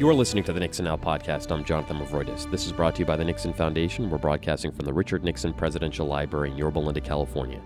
You 0.00 0.08
are 0.08 0.14
listening 0.14 0.44
to 0.44 0.54
the 0.54 0.60
Nixon 0.60 0.86
Now 0.86 0.96
podcast. 0.96 1.50
I'm 1.50 1.62
Jonathan 1.62 1.98
Movroydis. 1.98 2.50
This 2.50 2.64
is 2.64 2.72
brought 2.72 2.94
to 2.94 3.00
you 3.00 3.04
by 3.04 3.16
the 3.16 3.24
Nixon 3.24 3.52
Foundation. 3.52 4.08
We're 4.08 4.16
broadcasting 4.16 4.72
from 4.72 4.86
the 4.86 4.94
Richard 4.94 5.22
Nixon 5.22 5.52
Presidential 5.52 6.06
Library 6.06 6.50
in 6.50 6.56
Yorba 6.56 6.78
Linda, 6.78 7.02
California. 7.02 7.60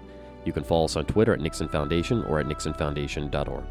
You 0.44 0.52
can 0.52 0.64
follow 0.64 0.86
us 0.86 0.96
on 0.96 1.04
Twitter 1.04 1.32
at 1.32 1.38
Nixon 1.38 1.68
Foundation 1.68 2.24
or 2.24 2.40
at 2.40 2.46
nixonfoundation.org. 2.46 3.64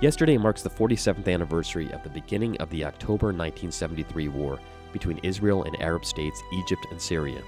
Yesterday 0.00 0.36
marks 0.36 0.62
the 0.62 0.70
47th 0.70 1.32
anniversary 1.32 1.88
of 1.92 2.02
the 2.02 2.10
beginning 2.10 2.56
of 2.56 2.68
the 2.70 2.84
October 2.84 3.26
1973 3.26 4.26
war 4.30 4.58
between 4.92 5.18
Israel 5.22 5.62
and 5.62 5.80
Arab 5.80 6.04
states 6.04 6.42
Egypt 6.54 6.88
and 6.90 7.00
Syria. 7.00 7.40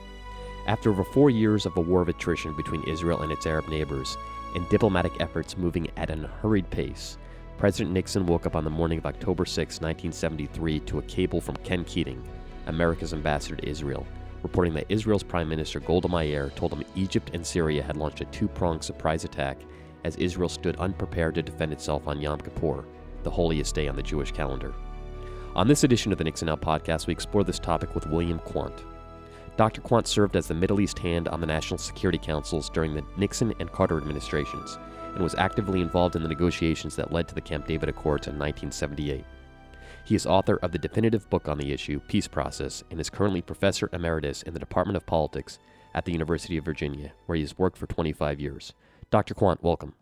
After 0.68 0.90
over 0.90 1.02
four 1.02 1.30
years 1.30 1.66
of 1.66 1.76
a 1.76 1.80
war 1.80 2.00
of 2.00 2.08
attrition 2.08 2.54
between 2.56 2.84
Israel 2.84 3.22
and 3.22 3.32
its 3.32 3.44
Arab 3.44 3.66
neighbors, 3.66 4.16
and 4.54 4.68
diplomatic 4.68 5.20
efforts 5.20 5.56
moving 5.56 5.90
at 5.96 6.10
an 6.10 6.28
hurried 6.40 6.70
pace, 6.70 7.18
President 7.58 7.92
Nixon 7.92 8.24
woke 8.24 8.46
up 8.46 8.54
on 8.54 8.62
the 8.62 8.70
morning 8.70 8.98
of 8.98 9.06
October 9.06 9.44
6, 9.44 9.80
1973, 9.80 10.78
to 10.80 11.00
a 11.00 11.02
cable 11.02 11.40
from 11.40 11.56
Ken 11.56 11.84
Keating, 11.84 12.22
America's 12.68 13.12
ambassador 13.12 13.56
to 13.56 13.68
Israel, 13.68 14.06
reporting 14.44 14.72
that 14.74 14.86
Israel's 14.88 15.24
Prime 15.24 15.48
Minister 15.48 15.80
Golda 15.80 16.08
Meir 16.08 16.50
told 16.50 16.72
him 16.72 16.84
Egypt 16.94 17.32
and 17.34 17.44
Syria 17.44 17.82
had 17.82 17.96
launched 17.96 18.20
a 18.20 18.26
two 18.26 18.46
pronged 18.46 18.84
surprise 18.84 19.24
attack 19.24 19.58
as 20.04 20.14
Israel 20.16 20.48
stood 20.48 20.76
unprepared 20.76 21.34
to 21.34 21.42
defend 21.42 21.72
itself 21.72 22.06
on 22.06 22.20
Yom 22.20 22.40
Kippur, 22.40 22.84
the 23.24 23.30
holiest 23.30 23.74
day 23.74 23.88
on 23.88 23.96
the 23.96 24.02
Jewish 24.04 24.30
calendar. 24.30 24.72
On 25.56 25.66
this 25.66 25.82
edition 25.82 26.12
of 26.12 26.18
the 26.18 26.24
Nixon 26.24 26.46
Now 26.46 26.54
podcast, 26.54 27.08
we 27.08 27.12
explore 27.12 27.42
this 27.42 27.58
topic 27.58 27.92
with 27.92 28.06
William 28.06 28.38
Quandt. 28.38 28.84
Dr. 29.56 29.80
Quandt 29.80 30.06
served 30.06 30.36
as 30.36 30.46
the 30.46 30.54
Middle 30.54 30.78
East 30.78 31.00
hand 31.00 31.26
on 31.26 31.40
the 31.40 31.46
National 31.46 31.78
Security 31.78 32.18
Councils 32.18 32.70
during 32.70 32.94
the 32.94 33.02
Nixon 33.16 33.52
and 33.58 33.72
Carter 33.72 33.96
administrations 33.96 34.78
and 35.18 35.24
was 35.24 35.34
actively 35.34 35.80
involved 35.80 36.14
in 36.14 36.22
the 36.22 36.28
negotiations 36.28 36.94
that 36.94 37.12
led 37.12 37.26
to 37.26 37.34
the 37.34 37.40
Camp 37.40 37.66
David 37.66 37.88
Accords 37.88 38.28
in 38.28 38.34
1978. 38.34 39.24
He 40.04 40.14
is 40.14 40.26
author 40.26 40.58
of 40.62 40.70
the 40.70 40.78
definitive 40.78 41.28
book 41.28 41.48
on 41.48 41.58
the 41.58 41.72
issue, 41.72 41.98
Peace 42.06 42.28
Process, 42.28 42.84
and 42.92 43.00
is 43.00 43.10
currently 43.10 43.42
professor 43.42 43.90
emeritus 43.92 44.42
in 44.42 44.54
the 44.54 44.60
Department 44.60 44.96
of 44.96 45.04
Politics 45.06 45.58
at 45.92 46.04
the 46.04 46.12
University 46.12 46.56
of 46.56 46.64
Virginia, 46.64 47.12
where 47.26 47.34
he 47.34 47.42
has 47.42 47.58
worked 47.58 47.76
for 47.76 47.88
25 47.88 48.38
years. 48.38 48.74
Dr. 49.10 49.34
Quandt, 49.34 49.60
welcome. 49.60 49.94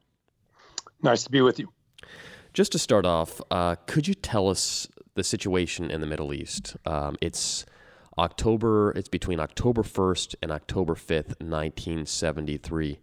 Nice 1.03 1.25
to 1.25 1.31
be 1.31 1.41
with 1.41 1.59
you. 1.59 1.73
Just 2.53 2.73
to 2.73 2.79
start 2.79 3.07
off, 3.07 3.41
uh, 3.51 3.77
could 3.87 4.07
you 4.07 4.13
tell 4.15 4.51
us 4.51 4.87
the 5.15 5.25
situation 5.25 5.91
in 5.91 6.03
the 6.03 6.07
Middle 6.07 6.35
East? 6.35 6.77
Um, 6.85 7.17
it's 7.23 7.65
October. 8.19 8.93
It's 8.93 9.09
between 9.09 9.41
October 9.41 9.83
1st 9.83 10.35
and 10.43 10.53
October 10.53 10.95
5th, 10.95 11.41
1973 11.41 12.99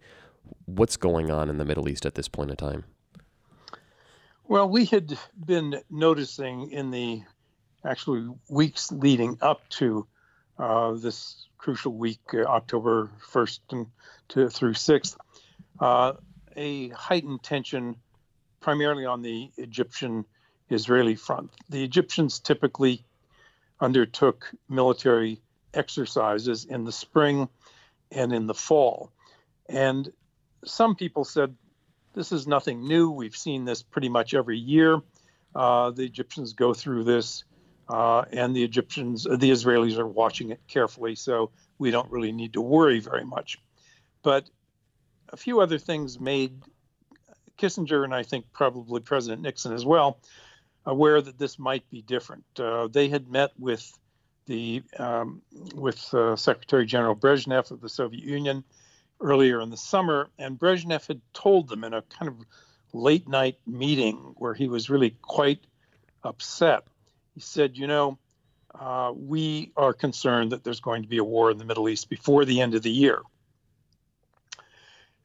what's 0.66 0.96
going 0.96 1.30
on 1.30 1.48
in 1.48 1.58
the 1.58 1.64
Middle 1.64 1.88
East 1.88 2.06
at 2.06 2.14
this 2.14 2.28
point 2.28 2.50
in 2.50 2.56
time? 2.56 2.84
Well, 4.46 4.68
we 4.68 4.84
had 4.84 5.18
been 5.44 5.80
noticing 5.90 6.70
in 6.70 6.90
the 6.90 7.22
actually 7.84 8.28
weeks 8.48 8.92
leading 8.92 9.38
up 9.40 9.68
to 9.70 10.06
uh, 10.58 10.92
this 10.92 11.46
crucial 11.58 11.92
week, 11.92 12.20
uh, 12.34 12.42
October 12.42 13.10
1st 13.32 13.60
and 13.70 13.86
to, 14.28 14.48
through 14.48 14.74
6th, 14.74 15.16
uh, 15.80 16.12
a 16.56 16.88
heightened 16.90 17.42
tension 17.42 17.96
primarily 18.60 19.04
on 19.04 19.22
the 19.22 19.50
Egyptian 19.56 20.24
Israeli 20.70 21.14
front. 21.14 21.50
The 21.68 21.82
Egyptians 21.82 22.40
typically 22.40 23.04
undertook 23.80 24.50
military 24.68 25.40
exercises 25.72 26.64
in 26.64 26.84
the 26.84 26.92
spring 26.92 27.48
and 28.10 28.32
in 28.32 28.46
the 28.46 28.54
fall. 28.54 29.10
And 29.68 30.12
some 30.64 30.94
people 30.94 31.24
said 31.24 31.54
this 32.14 32.32
is 32.32 32.46
nothing 32.46 32.86
new. 32.86 33.10
We've 33.10 33.36
seen 33.36 33.64
this 33.64 33.82
pretty 33.82 34.08
much 34.08 34.34
every 34.34 34.58
year. 34.58 35.00
Uh, 35.54 35.90
the 35.90 36.04
Egyptians 36.04 36.52
go 36.52 36.74
through 36.74 37.04
this, 37.04 37.44
uh, 37.88 38.24
and 38.32 38.54
the 38.54 38.64
Egyptians, 38.64 39.26
uh, 39.26 39.36
the 39.36 39.50
Israelis 39.50 39.98
are 39.98 40.06
watching 40.06 40.50
it 40.50 40.60
carefully, 40.66 41.14
so 41.14 41.50
we 41.78 41.90
don't 41.90 42.10
really 42.10 42.32
need 42.32 42.54
to 42.54 42.60
worry 42.60 43.00
very 43.00 43.24
much. 43.24 43.58
But 44.22 44.48
a 45.28 45.36
few 45.36 45.60
other 45.60 45.78
things 45.78 46.18
made 46.18 46.62
Kissinger 47.58 48.04
and 48.04 48.14
I 48.14 48.22
think 48.22 48.46
probably 48.52 49.00
President 49.00 49.42
Nixon 49.42 49.72
as 49.72 49.84
well 49.84 50.18
aware 50.86 51.20
that 51.20 51.38
this 51.38 51.58
might 51.58 51.88
be 51.90 52.02
different. 52.02 52.44
Uh, 52.58 52.88
they 52.88 53.08
had 53.08 53.28
met 53.28 53.52
with 53.58 53.90
the 54.46 54.82
um, 54.98 55.40
with 55.74 56.12
uh, 56.12 56.36
Secretary 56.36 56.84
General 56.84 57.16
Brezhnev 57.16 57.70
of 57.70 57.80
the 57.80 57.88
Soviet 57.88 58.24
Union 58.24 58.64
earlier 59.24 59.60
in 59.60 59.70
the 59.70 59.76
summer, 59.76 60.28
and 60.38 60.58
Brezhnev 60.58 61.06
had 61.06 61.20
told 61.32 61.68
them 61.68 61.82
in 61.82 61.94
a 61.94 62.02
kind 62.02 62.28
of 62.28 62.36
late 62.92 63.26
night 63.26 63.58
meeting 63.66 64.16
where 64.36 64.54
he 64.54 64.68
was 64.68 64.90
really 64.90 65.16
quite 65.22 65.60
upset. 66.22 66.84
He 67.34 67.40
said, 67.40 67.76
You 67.76 67.86
know, 67.86 68.18
uh, 68.78 69.12
we 69.16 69.72
are 69.76 69.94
concerned 69.94 70.52
that 70.52 70.62
there's 70.62 70.80
going 70.80 71.02
to 71.02 71.08
be 71.08 71.18
a 71.18 71.24
war 71.24 71.50
in 71.50 71.58
the 71.58 71.64
Middle 71.64 71.88
East 71.88 72.10
before 72.10 72.44
the 72.44 72.60
end 72.60 72.74
of 72.74 72.82
the 72.82 72.90
year. 72.90 73.22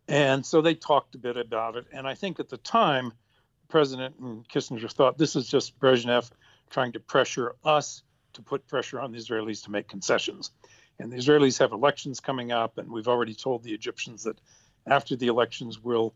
And 0.08 0.44
so 0.46 0.62
they 0.62 0.74
talked 0.74 1.14
a 1.14 1.20
bit 1.20 1.38
about 1.38 1.76
it. 1.76 1.86
And 1.92 2.08
I 2.08 2.16
think 2.16 2.40
at 2.40 2.50
the 2.50 2.58
time, 2.58 3.10
the 3.10 3.68
President 3.68 4.16
and 4.20 4.48
Kissinger 4.48 4.92
thought 4.92 5.18
this 5.18 5.36
is 5.36 5.48
just 5.48 5.80
Brezhnev 5.80 6.31
trying 6.70 6.94
to 6.94 7.00
pressure 7.00 7.56
us 7.64 8.02
to 8.34 8.42
put 8.42 8.68
pressure 8.68 9.00
on 9.00 9.12
the 9.12 9.18
Israelis 9.18 9.64
to 9.66 9.72
make 9.72 9.88
concessions. 9.88 10.52
And 11.00 11.12
the 11.12 11.18
Israelis 11.18 11.60
have 11.60 11.72
elections 11.72 12.20
coming 12.20 12.52
up, 12.52 12.78
and 12.78 12.92
we've 12.92 13.08
already 13.08 13.34
told 13.34 13.64
the 13.64 13.74
Egyptians 13.74 14.24
that 14.24 14.38
after 14.86 15.16
the 15.16 15.28
elections, 15.28 15.80
we'll 15.82 16.14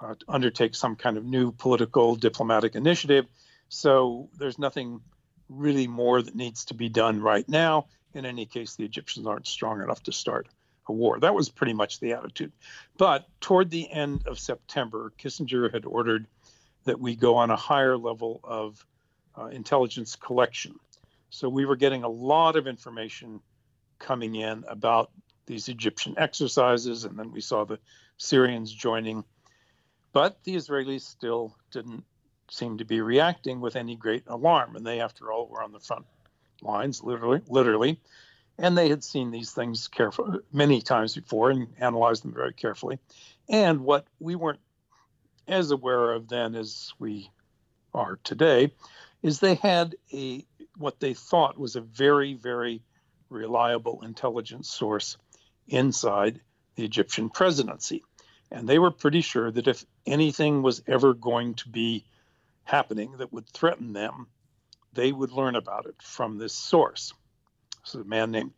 uh, 0.00 0.14
undertake 0.28 0.74
some 0.74 0.96
kind 0.96 1.16
of 1.16 1.24
new 1.24 1.52
political 1.52 2.16
diplomatic 2.16 2.74
initiative. 2.74 3.26
So 3.68 4.28
there's 4.36 4.58
nothing 4.58 5.00
really 5.48 5.86
more 5.86 6.20
that 6.20 6.34
needs 6.34 6.66
to 6.66 6.74
be 6.74 6.88
done 6.88 7.20
right 7.20 7.48
now. 7.48 7.86
In 8.14 8.26
any 8.26 8.46
case, 8.46 8.74
the 8.74 8.84
Egyptians 8.84 9.26
aren't 9.26 9.46
strong 9.46 9.80
enough 9.80 10.02
to 10.04 10.12
start 10.12 10.48
a 10.88 10.92
war. 10.92 11.20
That 11.20 11.34
was 11.34 11.48
pretty 11.48 11.72
much 11.72 12.00
the 12.00 12.12
attitude. 12.12 12.52
But 12.96 13.26
toward 13.40 13.70
the 13.70 13.90
end 13.90 14.26
of 14.26 14.38
September, 14.38 15.12
Kissinger 15.18 15.72
had 15.72 15.84
ordered 15.84 16.26
that 16.84 17.00
we 17.00 17.16
go 17.16 17.36
on 17.36 17.50
a 17.50 17.56
higher 17.56 17.96
level 17.96 18.40
of 18.44 18.84
uh, 19.36 19.46
intelligence 19.46 20.16
collection. 20.16 20.78
So 21.30 21.48
we 21.48 21.64
were 21.66 21.76
getting 21.76 22.04
a 22.04 22.08
lot 22.08 22.56
of 22.56 22.66
information 22.66 23.40
coming 23.98 24.34
in 24.34 24.64
about 24.68 25.10
these 25.46 25.68
Egyptian 25.68 26.14
exercises, 26.18 27.04
and 27.04 27.18
then 27.18 27.32
we 27.32 27.40
saw 27.40 27.64
the 27.64 27.78
Syrians 28.16 28.72
joining. 28.72 29.24
But 30.12 30.42
the 30.44 30.56
Israelis 30.56 31.02
still 31.02 31.56
didn't 31.70 32.04
seem 32.50 32.78
to 32.78 32.84
be 32.84 33.00
reacting 33.00 33.60
with 33.60 33.76
any 33.76 33.96
great 33.96 34.24
alarm, 34.26 34.76
and 34.76 34.86
they, 34.86 35.00
after 35.00 35.32
all, 35.32 35.48
were 35.48 35.62
on 35.62 35.72
the 35.72 35.80
front 35.80 36.06
lines, 36.62 37.02
literally, 37.02 37.42
literally, 37.48 38.00
and 38.58 38.76
they 38.76 38.88
had 38.88 39.04
seen 39.04 39.30
these 39.30 39.52
things 39.52 39.88
careful 39.88 40.40
many 40.52 40.80
times 40.80 41.14
before 41.14 41.50
and 41.50 41.68
analyzed 41.78 42.24
them 42.24 42.32
very 42.32 42.52
carefully. 42.52 42.98
And 43.48 43.80
what 43.80 44.06
we 44.18 44.34
weren't 44.34 44.60
as 45.46 45.70
aware 45.70 46.12
of 46.12 46.28
then 46.28 46.54
as 46.54 46.92
we 46.98 47.30
are 47.94 48.18
today 48.24 48.72
is 49.22 49.40
they 49.40 49.54
had 49.54 49.96
a 50.12 50.44
what 50.76 51.00
they 51.00 51.14
thought 51.14 51.58
was 51.58 51.76
a 51.76 51.80
very, 51.80 52.34
very 52.34 52.82
reliable 53.28 54.02
intelligence 54.02 54.70
source 54.70 55.16
inside 55.68 56.40
the 56.76 56.84
Egyptian 56.84 57.30
presidency. 57.30 58.04
And 58.50 58.68
they 58.68 58.78
were 58.78 58.90
pretty 58.90 59.20
sure 59.20 59.50
that 59.50 59.66
if 59.66 59.84
anything 60.06 60.62
was 60.62 60.82
ever 60.86 61.14
going 61.14 61.54
to 61.54 61.68
be 61.68 62.04
happening 62.64 63.16
that 63.18 63.32
would 63.32 63.48
threaten 63.48 63.92
them, 63.92 64.28
they 64.92 65.12
would 65.12 65.32
learn 65.32 65.56
about 65.56 65.86
it 65.86 66.00
from 66.00 66.38
this 66.38 66.54
source. 66.54 67.12
So, 67.84 68.00
a 68.00 68.04
man 68.04 68.30
named 68.30 68.52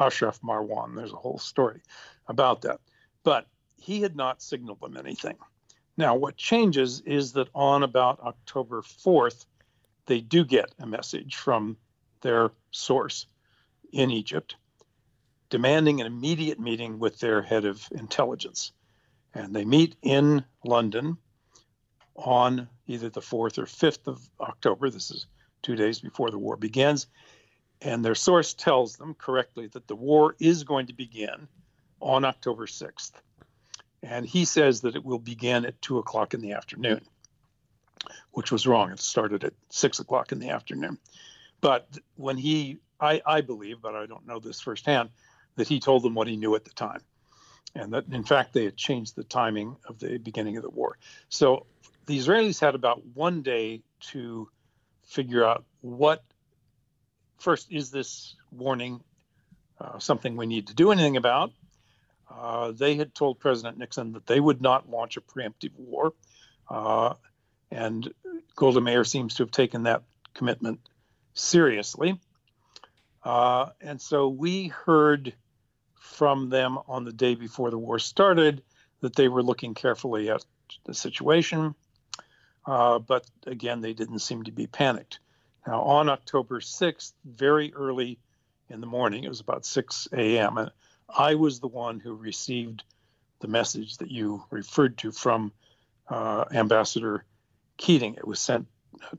Ashraf 0.00 0.40
Marwan, 0.42 0.96
there's 0.96 1.12
a 1.12 1.16
whole 1.16 1.38
story 1.38 1.82
about 2.26 2.62
that. 2.62 2.80
But 3.22 3.46
he 3.76 4.00
had 4.00 4.16
not 4.16 4.42
signaled 4.42 4.80
them 4.80 4.96
anything. 4.96 5.36
Now, 5.96 6.14
what 6.14 6.36
changes 6.36 7.00
is 7.00 7.32
that 7.32 7.48
on 7.54 7.82
about 7.82 8.20
October 8.20 8.82
4th, 8.82 9.44
they 10.06 10.20
do 10.20 10.44
get 10.44 10.74
a 10.78 10.86
message 10.86 11.36
from 11.36 11.76
their 12.22 12.50
source 12.70 13.26
in 13.92 14.10
Egypt, 14.10 14.56
demanding 15.50 16.00
an 16.00 16.06
immediate 16.06 16.58
meeting 16.58 16.98
with 16.98 17.20
their 17.20 17.42
head 17.42 17.64
of 17.64 17.86
intelligence. 17.92 18.72
And 19.34 19.54
they 19.54 19.64
meet 19.64 19.96
in 20.02 20.44
London 20.64 21.18
on 22.14 22.68
either 22.86 23.08
the 23.08 23.20
4th 23.20 23.58
or 23.58 23.64
5th 23.64 24.06
of 24.06 24.20
October. 24.40 24.90
This 24.90 25.10
is 25.10 25.26
two 25.62 25.76
days 25.76 26.00
before 26.00 26.30
the 26.30 26.38
war 26.38 26.56
begins. 26.56 27.06
And 27.80 28.04
their 28.04 28.14
source 28.14 28.54
tells 28.54 28.96
them 28.96 29.14
correctly 29.14 29.68
that 29.68 29.88
the 29.88 29.96
war 29.96 30.36
is 30.38 30.64
going 30.64 30.86
to 30.86 30.92
begin 30.92 31.48
on 32.00 32.24
October 32.24 32.66
6th. 32.66 33.12
And 34.02 34.26
he 34.26 34.44
says 34.44 34.80
that 34.82 34.96
it 34.96 35.04
will 35.04 35.18
begin 35.18 35.64
at 35.64 35.80
2 35.82 35.98
o'clock 35.98 36.34
in 36.34 36.40
the 36.40 36.52
afternoon, 36.52 37.02
which 38.32 38.50
was 38.50 38.66
wrong. 38.66 38.90
It 38.90 39.00
started 39.00 39.44
at 39.44 39.54
6 39.70 40.00
o'clock 40.00 40.32
in 40.32 40.38
the 40.38 40.50
afternoon. 40.50 40.98
But 41.60 41.98
when 42.16 42.36
he 42.36 42.78
I, 43.02 43.20
I 43.26 43.40
believe, 43.40 43.82
but 43.82 43.94
I 43.94 44.06
don't 44.06 44.26
know 44.26 44.38
this 44.38 44.60
firsthand, 44.60 45.10
that 45.56 45.68
he 45.68 45.80
told 45.80 46.02
them 46.02 46.14
what 46.14 46.28
he 46.28 46.36
knew 46.36 46.54
at 46.54 46.64
the 46.64 46.70
time. 46.70 47.00
And 47.74 47.92
that, 47.94 48.04
in 48.12 48.22
fact, 48.22 48.52
they 48.52 48.64
had 48.64 48.76
changed 48.76 49.16
the 49.16 49.24
timing 49.24 49.76
of 49.88 49.98
the 49.98 50.18
beginning 50.18 50.56
of 50.56 50.62
the 50.62 50.70
war. 50.70 50.98
So 51.28 51.66
the 52.06 52.18
Israelis 52.18 52.60
had 52.60 52.74
about 52.74 53.04
one 53.14 53.42
day 53.42 53.82
to 54.12 54.48
figure 55.04 55.44
out 55.44 55.64
what 55.80 56.22
first 57.38 57.72
is 57.72 57.90
this 57.90 58.36
warning 58.52 59.02
uh, 59.80 59.98
something 59.98 60.36
we 60.36 60.46
need 60.46 60.68
to 60.68 60.74
do 60.74 60.92
anything 60.92 61.16
about. 61.16 61.52
Uh, 62.30 62.72
they 62.72 62.94
had 62.94 63.14
told 63.14 63.40
President 63.40 63.78
Nixon 63.78 64.12
that 64.12 64.26
they 64.26 64.38
would 64.38 64.62
not 64.62 64.88
launch 64.88 65.16
a 65.16 65.20
preemptive 65.20 65.72
war, 65.76 66.12
uh, 66.70 67.14
and 67.70 68.12
Golda 68.54 68.80
Meir 68.80 69.04
seems 69.04 69.34
to 69.34 69.42
have 69.42 69.50
taken 69.50 69.82
that 69.82 70.02
commitment 70.34 70.80
seriously. 71.34 72.18
Uh, 73.24 73.66
and 73.80 74.00
so 74.00 74.28
we 74.28 74.68
heard 74.68 75.34
from 75.94 76.48
them 76.48 76.78
on 76.88 77.04
the 77.04 77.12
day 77.12 77.34
before 77.34 77.70
the 77.70 77.78
war 77.78 77.98
started 77.98 78.62
that 79.00 79.14
they 79.16 79.28
were 79.28 79.42
looking 79.42 79.74
carefully 79.74 80.30
at 80.30 80.44
the 80.84 80.94
situation. 80.94 81.74
Uh, 82.66 82.98
but 82.98 83.26
again, 83.46 83.80
they 83.80 83.92
didn't 83.92 84.20
seem 84.20 84.44
to 84.44 84.52
be 84.52 84.66
panicked. 84.66 85.18
Now, 85.66 85.82
on 85.82 86.08
October 86.08 86.60
6th, 86.60 87.12
very 87.24 87.72
early 87.74 88.18
in 88.68 88.80
the 88.80 88.86
morning, 88.86 89.24
it 89.24 89.28
was 89.28 89.40
about 89.40 89.64
6 89.64 90.08
a.m., 90.12 90.58
and 90.58 90.70
I 91.14 91.34
was 91.34 91.60
the 91.60 91.68
one 91.68 92.00
who 92.00 92.14
received 92.14 92.84
the 93.40 93.48
message 93.48 93.98
that 93.98 94.10
you 94.10 94.44
referred 94.50 94.98
to 94.98 95.12
from 95.12 95.52
uh, 96.08 96.46
Ambassador 96.52 97.24
Keating. 97.76 98.14
It 98.14 98.26
was 98.26 98.40
sent 98.40 98.66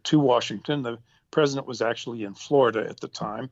to 0.03 0.19
Washington. 0.19 0.81
The 0.81 0.97
president 1.29 1.67
was 1.67 1.81
actually 1.81 2.23
in 2.23 2.33
Florida 2.33 2.85
at 2.89 2.99
the 2.99 3.07
time, 3.07 3.49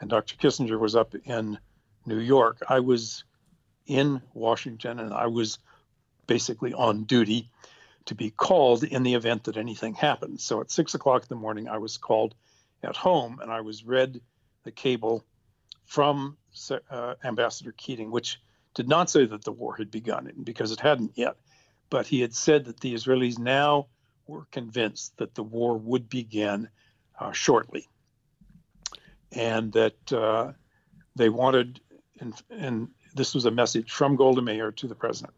and 0.00 0.08
Dr. 0.08 0.36
Kissinger 0.36 0.78
was 0.78 0.96
up 0.96 1.14
in 1.24 1.58
New 2.06 2.18
York. 2.18 2.62
I 2.68 2.80
was 2.80 3.24
in 3.86 4.22
Washington, 4.34 4.98
and 4.98 5.12
I 5.12 5.26
was 5.26 5.58
basically 6.26 6.72
on 6.72 7.04
duty 7.04 7.50
to 8.06 8.14
be 8.14 8.30
called 8.30 8.82
in 8.82 9.02
the 9.02 9.14
event 9.14 9.44
that 9.44 9.56
anything 9.56 9.94
happened. 9.94 10.40
So 10.40 10.60
at 10.60 10.70
six 10.70 10.94
o'clock 10.94 11.22
in 11.22 11.28
the 11.28 11.36
morning, 11.36 11.68
I 11.68 11.78
was 11.78 11.98
called 11.98 12.34
at 12.82 12.96
home, 12.96 13.40
and 13.42 13.50
I 13.50 13.60
was 13.60 13.84
read 13.84 14.20
the 14.64 14.70
cable 14.70 15.24
from 15.84 16.36
uh, 16.90 17.14
Ambassador 17.24 17.72
Keating, 17.76 18.10
which 18.10 18.40
did 18.74 18.88
not 18.88 19.10
say 19.10 19.26
that 19.26 19.44
the 19.44 19.52
war 19.52 19.76
had 19.76 19.90
begun 19.90 20.32
because 20.44 20.72
it 20.72 20.80
hadn't 20.80 21.12
yet, 21.16 21.36
but 21.90 22.06
he 22.06 22.20
had 22.20 22.34
said 22.34 22.64
that 22.66 22.80
the 22.80 22.94
Israelis 22.94 23.38
now 23.38 23.88
were 24.26 24.46
convinced 24.52 25.16
that 25.18 25.34
the 25.34 25.42
war 25.42 25.76
would 25.76 26.08
begin 26.08 26.68
uh, 27.18 27.32
shortly, 27.32 27.88
and 29.32 29.72
that 29.72 30.12
uh, 30.12 30.52
they 31.16 31.28
wanted, 31.28 31.80
and, 32.20 32.34
and, 32.50 32.88
this 33.12 33.34
was 33.34 33.44
a 33.44 33.50
message 33.50 33.90
from 33.90 34.14
Golda 34.14 34.40
Meir 34.40 34.70
to 34.70 34.86
the 34.86 34.94
president, 34.94 35.34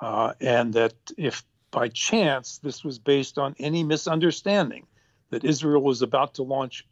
uh, 0.00 0.32
and 0.40 0.72
that 0.72 0.94
if 1.18 1.44
by 1.70 1.88
chance 1.88 2.56
this 2.56 2.82
was 2.82 2.98
based 2.98 3.36
on 3.36 3.54
any 3.58 3.84
misunderstanding 3.84 4.86
that 5.28 5.44
Israel 5.44 5.82
was 5.82 6.00
about 6.00 6.32
to 6.36 6.42
launch 6.42 6.86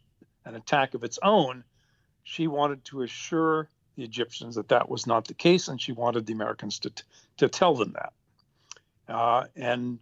an 0.45 0.53
attack 0.53 0.93
of 0.93 1.03
its 1.03 1.17
own, 1.23 1.63
she 2.23 2.45
wanted 2.45 2.85
to 2.85 3.01
assure 3.01 3.69
the 3.95 4.03
Egyptians 4.03 4.53
that 4.53 4.69
that 4.69 4.87
was 4.87 5.07
not 5.07 5.25
the 5.25 5.33
case, 5.33 5.67
and 5.67 5.81
she 5.81 5.93
wanted 5.93 6.27
the 6.27 6.33
Americans 6.33 6.77
to 6.77 6.91
to 7.37 7.47
tell 7.47 7.73
them 7.73 7.93
that. 7.93 8.13
Uh, 9.11 9.45
and 9.55 9.97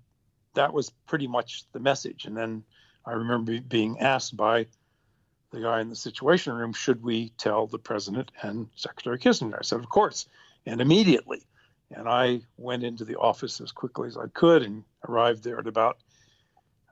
that 0.56 0.74
was 0.74 0.90
pretty 1.08 1.28
much 1.28 1.64
the 1.72 1.80
message. 1.80 2.26
And 2.26 2.36
then 2.36 2.64
I 3.06 3.14
remember 3.14 3.60
being 3.62 4.00
asked 4.00 4.36
by 4.36 4.68
the 5.56 5.62
guy 5.62 5.80
in 5.80 5.90
the 5.90 5.96
Situation 5.96 6.54
Room, 6.54 6.74
should 6.74 7.02
we 7.02 7.30
tell 7.38 7.66
the 7.66 7.80
president 7.80 8.30
and 8.42 8.68
Secretary 8.76 9.18
Kissinger? 9.18 9.60
I 9.60 9.64
said, 9.64 9.80
of 9.80 9.88
course, 9.88 10.28
and 10.66 10.82
immediately. 10.82 11.48
And 11.92 12.10
I 12.10 12.42
went 12.58 12.84
into 12.84 13.06
the 13.06 13.18
office 13.18 13.62
as 13.62 13.72
quickly 13.72 14.10
as 14.10 14.18
I 14.18 14.28
could 14.28 14.64
and 14.64 14.84
arrived 15.08 15.44
there 15.44 15.60
at 15.60 15.68
about 15.68 15.98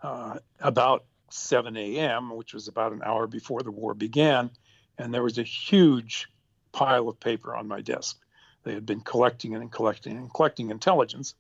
uh, 0.02 0.38
about 0.60 1.06
7 1.30 1.76
a.m., 1.76 2.36
which 2.36 2.54
was 2.54 2.68
about 2.68 2.94
an 2.94 3.02
hour 3.04 3.28
before 3.28 3.64
the 3.64 3.72
war 3.72 3.94
began. 3.94 4.50
And 4.98 5.14
there 5.14 5.24
was 5.24 5.38
a 5.38 5.44
huge 5.44 6.30
pile 6.72 7.10
of 7.10 7.20
paper 7.20 7.56
on 7.56 7.68
my 7.68 7.82
desk. 7.82 8.18
They 8.64 8.74
had 8.74 8.86
been 8.86 9.02
collecting 9.02 9.56
and 9.56 9.72
collecting 9.72 10.16
and 10.16 10.34
collecting 10.34 10.70
intelligence. 10.70 11.36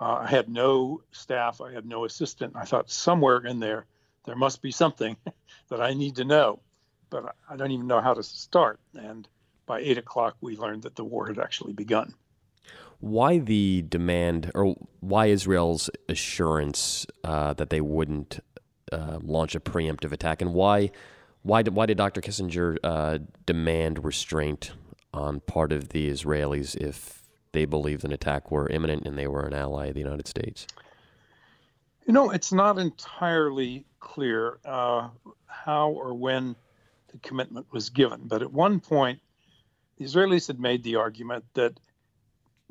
Uh, 0.00 0.20
I 0.22 0.26
had 0.26 0.48
no 0.48 1.02
staff, 1.12 1.60
I 1.60 1.72
had 1.72 1.86
no 1.86 2.04
assistant. 2.04 2.54
I 2.56 2.64
thought 2.64 2.90
somewhere 2.90 3.38
in 3.38 3.60
there, 3.60 3.86
there 4.28 4.36
must 4.36 4.62
be 4.62 4.70
something 4.70 5.16
that 5.70 5.80
I 5.80 5.94
need 5.94 6.16
to 6.16 6.24
know, 6.24 6.60
but 7.10 7.34
I 7.48 7.56
don't 7.56 7.70
even 7.70 7.86
know 7.86 8.00
how 8.00 8.14
to 8.14 8.22
start. 8.22 8.78
And 8.94 9.26
by 9.66 9.80
eight 9.80 9.98
o'clock, 9.98 10.36
we 10.40 10.56
learned 10.56 10.82
that 10.82 10.96
the 10.96 11.04
war 11.04 11.26
had 11.26 11.38
actually 11.38 11.72
begun. 11.72 12.14
Why 13.00 13.38
the 13.38 13.84
demand, 13.88 14.50
or 14.54 14.76
why 15.00 15.26
Israel's 15.26 15.88
assurance 16.08 17.06
uh, 17.24 17.54
that 17.54 17.70
they 17.70 17.80
wouldn't 17.80 18.40
uh, 18.92 19.18
launch 19.22 19.54
a 19.54 19.60
preemptive 19.60 20.12
attack, 20.12 20.42
and 20.42 20.52
why, 20.52 20.90
why 21.42 21.62
did 21.62 21.74
why 21.74 21.86
did 21.86 21.96
Dr. 21.96 22.20
Kissinger 22.20 22.76
uh, 22.82 23.18
demand 23.46 24.04
restraint 24.04 24.72
on 25.14 25.40
part 25.40 25.72
of 25.72 25.90
the 25.90 26.10
Israelis 26.10 26.76
if 26.76 27.22
they 27.52 27.64
believed 27.64 28.04
an 28.04 28.12
attack 28.12 28.50
were 28.50 28.68
imminent 28.68 29.06
and 29.06 29.16
they 29.16 29.26
were 29.26 29.46
an 29.46 29.54
ally 29.54 29.86
of 29.86 29.94
the 29.94 30.00
United 30.00 30.26
States? 30.26 30.66
You 32.04 32.12
know, 32.12 32.30
it's 32.30 32.52
not 32.52 32.78
entirely 32.78 33.84
clear 34.08 34.58
uh, 34.64 35.08
how 35.46 35.90
or 35.90 36.14
when 36.14 36.56
the 37.12 37.18
commitment 37.18 37.66
was 37.72 37.90
given, 37.90 38.22
but 38.24 38.42
at 38.42 38.52
one 38.52 38.80
point, 38.80 39.20
the 39.96 40.04
Israelis 40.04 40.46
had 40.46 40.60
made 40.60 40.82
the 40.82 40.96
argument 40.96 41.44
that 41.54 41.78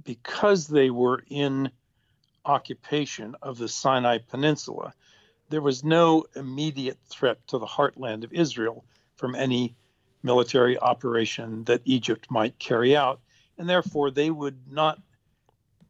because 0.03 0.67
they 0.67 0.89
were 0.89 1.23
in 1.29 1.69
occupation 2.45 3.35
of 3.41 3.57
the 3.57 3.67
Sinai 3.67 4.17
Peninsula, 4.19 4.93
there 5.49 5.61
was 5.61 5.83
no 5.83 6.25
immediate 6.35 6.97
threat 7.09 7.45
to 7.47 7.57
the 7.57 7.65
heartland 7.65 8.23
of 8.23 8.33
Israel 8.33 8.85
from 9.15 9.35
any 9.35 9.75
military 10.23 10.77
operation 10.79 11.63
that 11.65 11.81
Egypt 11.85 12.27
might 12.29 12.57
carry 12.59 12.95
out 12.95 13.19
and 13.57 13.69
therefore 13.69 14.11
they 14.11 14.29
would 14.29 14.59
not 14.71 14.99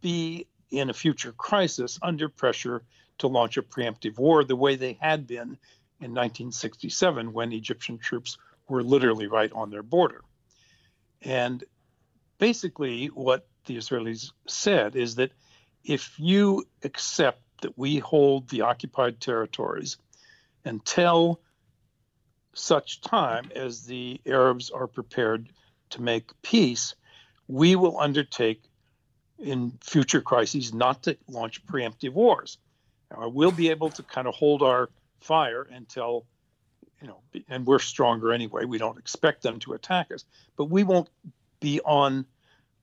be 0.02 0.48
in 0.70 0.90
a 0.90 0.94
future 0.94 1.32
crisis 1.32 1.98
under 2.02 2.30
pressure 2.30 2.84
to 3.20 3.28
launch 3.28 3.58
a 3.58 3.62
preemptive 3.62 4.18
war 4.18 4.44
the 4.44 4.56
way 4.56 4.76
they 4.76 4.98
had 5.00 5.28
been 5.28 5.58
in 6.00 6.14
1967 6.14 7.34
when 7.34 7.52
Egyptian 7.52 7.98
troops 7.98 8.38
were 8.68 8.84
literally 8.84 9.28
right 9.28 9.52
on 9.54 9.70
their 9.70 9.84
border. 9.84 10.22
And 11.22 11.64
basically, 12.38 13.08
what 13.08 13.48
the 13.66 13.78
Israelis 13.78 14.32
said 14.48 14.96
is 14.96 15.16
that 15.16 15.32
if 15.84 16.14
you 16.20 16.66
accept 16.84 17.42
that 17.62 17.78
we 17.78 17.98
hold 17.98 18.50
the 18.50 18.62
occupied 18.62 19.20
territories 19.20 19.98
until 20.66 21.42
such 22.54 23.02
time 23.02 23.52
as 23.56 23.86
the 23.86 24.20
Arabs 24.26 24.70
are 24.70 24.88
prepared 24.88 25.50
to 25.92 26.02
make 26.02 26.30
peace, 26.42 26.96
we 27.48 27.76
will 27.76 28.00
undertake 28.00 28.62
in 29.40 29.72
future 29.82 30.22
crises 30.22 30.74
not 30.74 31.04
to 31.04 31.18
launch 31.28 31.66
preemptive 31.66 32.14
wars. 32.14 32.58
Now, 33.12 33.30
we'll 33.30 33.52
be 33.52 33.70
able 33.70 33.90
to 33.92 34.04
kind 34.04 34.28
of 34.28 34.36
hold 34.36 34.62
our 34.62 34.90
fire 35.20 35.68
until, 35.72 36.26
you 37.02 37.08
know, 37.08 37.20
and 37.48 37.66
we're 37.66 37.80
stronger 37.80 38.34
anyway. 38.34 38.66
We 38.66 38.78
don't 38.78 38.98
expect 38.98 39.44
them 39.44 39.60
to 39.60 39.74
attack 39.74 40.12
us, 40.12 40.26
but 40.58 40.66
we 40.66 40.84
won't 40.84 41.10
be 41.60 41.80
on 41.82 42.26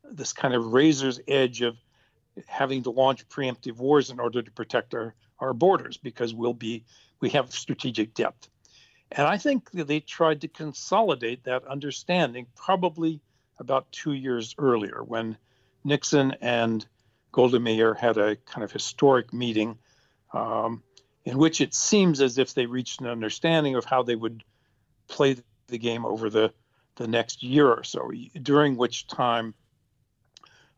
this 0.03 0.33
kind 0.33 0.55
of 0.55 0.73
razor's 0.73 1.21
edge 1.29 1.63
of 1.63 1.77
having 2.47 2.83
to 2.83 2.91
launch 2.91 3.29
preemptive 3.29 3.77
wars 3.77 4.11
in 4.11 4.19
order 4.19 4.43
to 4.43 4.51
protect 4.51 4.95
our, 4.95 5.15
our 5.39 5.53
borders 5.53 5.97
because 5.97 6.35
we'll 6.35 6.55
be 6.55 6.85
we 7.21 7.31
have 7.31 7.53
strategic 7.53 8.15
depth. 8.15 8.49
And 9.13 9.27
I 9.27 9.39
think 9.39 9.71
they 9.71 10.01
tried 10.01 10.41
to 10.41 10.49
consolidate 10.49 11.45
that 11.45 11.67
understanding 11.67 12.47
probably 12.57 13.21
about 13.59 13.91
two 13.93 14.13
years 14.13 14.55
earlier 14.59 15.03
when 15.05 15.37
Nixon 15.85 16.37
and 16.41 16.85
Golda 17.31 17.61
Meir 17.61 17.95
had 17.95 18.17
a 18.17 18.37
kind 18.37 18.65
of 18.65 18.73
historic 18.73 19.33
meeting 19.33 19.79
um, 20.35 20.83
in 21.25 21.39
which 21.39 21.61
it 21.61 21.75
seems 21.75 22.21
as 22.21 22.37
if 22.39 22.53
they 22.53 22.67
reached 22.67 23.01
an 23.01 23.07
understanding 23.07 23.77
of 23.77 23.85
how 23.85 24.03
they 24.03 24.17
would 24.17 24.45
play 25.09 25.37
the 25.69 25.79
game 25.79 26.05
over 26.05 26.29
the, 26.29 26.53
the 26.97 27.09
next 27.09 27.43
year 27.43 27.69
or 27.71 27.85
so, 27.85 28.11
during 28.43 28.77
which 28.77 29.07
time 29.07 29.55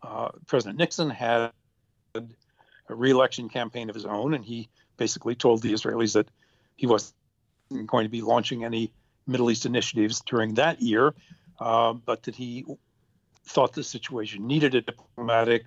uh, 0.03 0.29
President 0.47 0.79
Nixon 0.79 1.11
had 1.11 1.51
a 2.15 2.23
reelection 2.89 3.49
campaign 3.49 3.89
of 3.89 3.95
his 3.95 4.05
own, 4.05 4.35
and 4.35 4.45
he 4.45 4.69
basically 4.97 5.35
told 5.35 5.63
the 5.63 5.73
Israelis 5.73 6.13
that 6.15 6.29
he 6.77 6.87
wasn't 6.87 7.15
going 7.87 8.05
to 8.05 8.11
be 8.11 8.23
launching 8.23 8.65
any 8.65 8.93
Middle 9.27 9.51
East 9.51 9.67
initiatives 9.67 10.21
during 10.21 10.55
that 10.55 10.81
year, 10.81 11.15
uh, 11.59 11.93
but 11.93 12.23
that 12.25 12.37
he 12.37 12.65
thought 13.45 13.73
the 13.73 13.83
situation 13.83 14.47
needed 14.47 14.75
a 14.75 14.83
diplomatic 14.83 15.65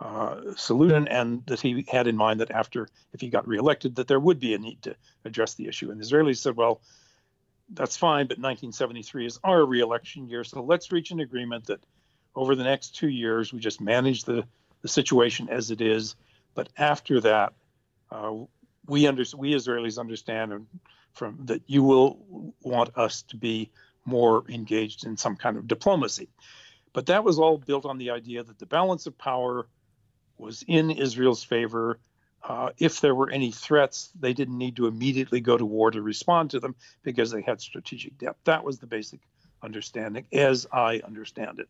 uh, 0.00 0.54
solution, 0.56 1.08
and 1.08 1.44
that 1.46 1.60
he 1.60 1.84
had 1.88 2.06
in 2.06 2.16
mind 2.16 2.40
that 2.40 2.50
after, 2.50 2.88
if 3.12 3.20
he 3.20 3.28
got 3.28 3.46
reelected, 3.46 3.96
that 3.96 4.08
there 4.08 4.20
would 4.20 4.40
be 4.40 4.54
a 4.54 4.58
need 4.58 4.80
to 4.82 4.96
address 5.24 5.54
the 5.54 5.68
issue. 5.68 5.90
And 5.90 6.00
the 6.00 6.04
Israelis 6.04 6.38
said, 6.38 6.56
well, 6.56 6.80
that's 7.72 7.96
fine, 7.96 8.26
but 8.26 8.38
1973 8.38 9.26
is 9.26 9.38
our 9.44 9.64
reelection 9.64 10.26
year, 10.28 10.42
so 10.42 10.62
let's 10.62 10.90
reach 10.90 11.10
an 11.10 11.20
agreement 11.20 11.66
that 11.66 11.84
over 12.34 12.54
the 12.54 12.64
next 12.64 12.96
two 12.96 13.08
years 13.08 13.52
we 13.52 13.60
just 13.60 13.80
manage 13.80 14.24
the, 14.24 14.44
the 14.82 14.88
situation 14.88 15.48
as 15.50 15.70
it 15.70 15.80
is, 15.80 16.16
but 16.54 16.68
after 16.78 17.20
that, 17.20 17.52
uh, 18.10 18.32
we 18.86 19.06
under, 19.06 19.24
we 19.36 19.52
Israelis 19.52 19.98
understand 19.98 20.66
from 21.12 21.38
that 21.44 21.62
you 21.66 21.82
will 21.82 22.54
want 22.62 22.96
us 22.96 23.22
to 23.22 23.36
be 23.36 23.70
more 24.04 24.44
engaged 24.48 25.04
in 25.04 25.16
some 25.16 25.36
kind 25.36 25.56
of 25.56 25.68
diplomacy. 25.68 26.28
But 26.92 27.06
that 27.06 27.22
was 27.22 27.38
all 27.38 27.58
built 27.58 27.84
on 27.84 27.98
the 27.98 28.10
idea 28.10 28.42
that 28.42 28.58
the 28.58 28.66
balance 28.66 29.06
of 29.06 29.16
power 29.16 29.66
was 30.40 30.64
in 30.66 30.90
Israel's 30.90 31.44
favor. 31.44 31.98
Uh, 32.42 32.70
if 32.78 33.00
there 33.00 33.14
were 33.14 33.30
any 33.30 33.52
threats, 33.52 34.10
they 34.18 34.32
didn't 34.32 34.56
need 34.56 34.76
to 34.76 34.86
immediately 34.86 35.40
go 35.40 35.56
to 35.56 35.64
war 35.64 35.90
to 35.90 36.00
respond 36.00 36.50
to 36.50 36.60
them 36.60 36.74
because 37.02 37.30
they 37.30 37.42
had 37.42 37.60
strategic 37.60 38.16
depth. 38.18 38.38
That 38.44 38.64
was 38.64 38.78
the 38.78 38.86
basic 38.86 39.20
understanding, 39.62 40.26
as 40.32 40.66
I 40.72 41.00
understand 41.04 41.60
it. 41.60 41.68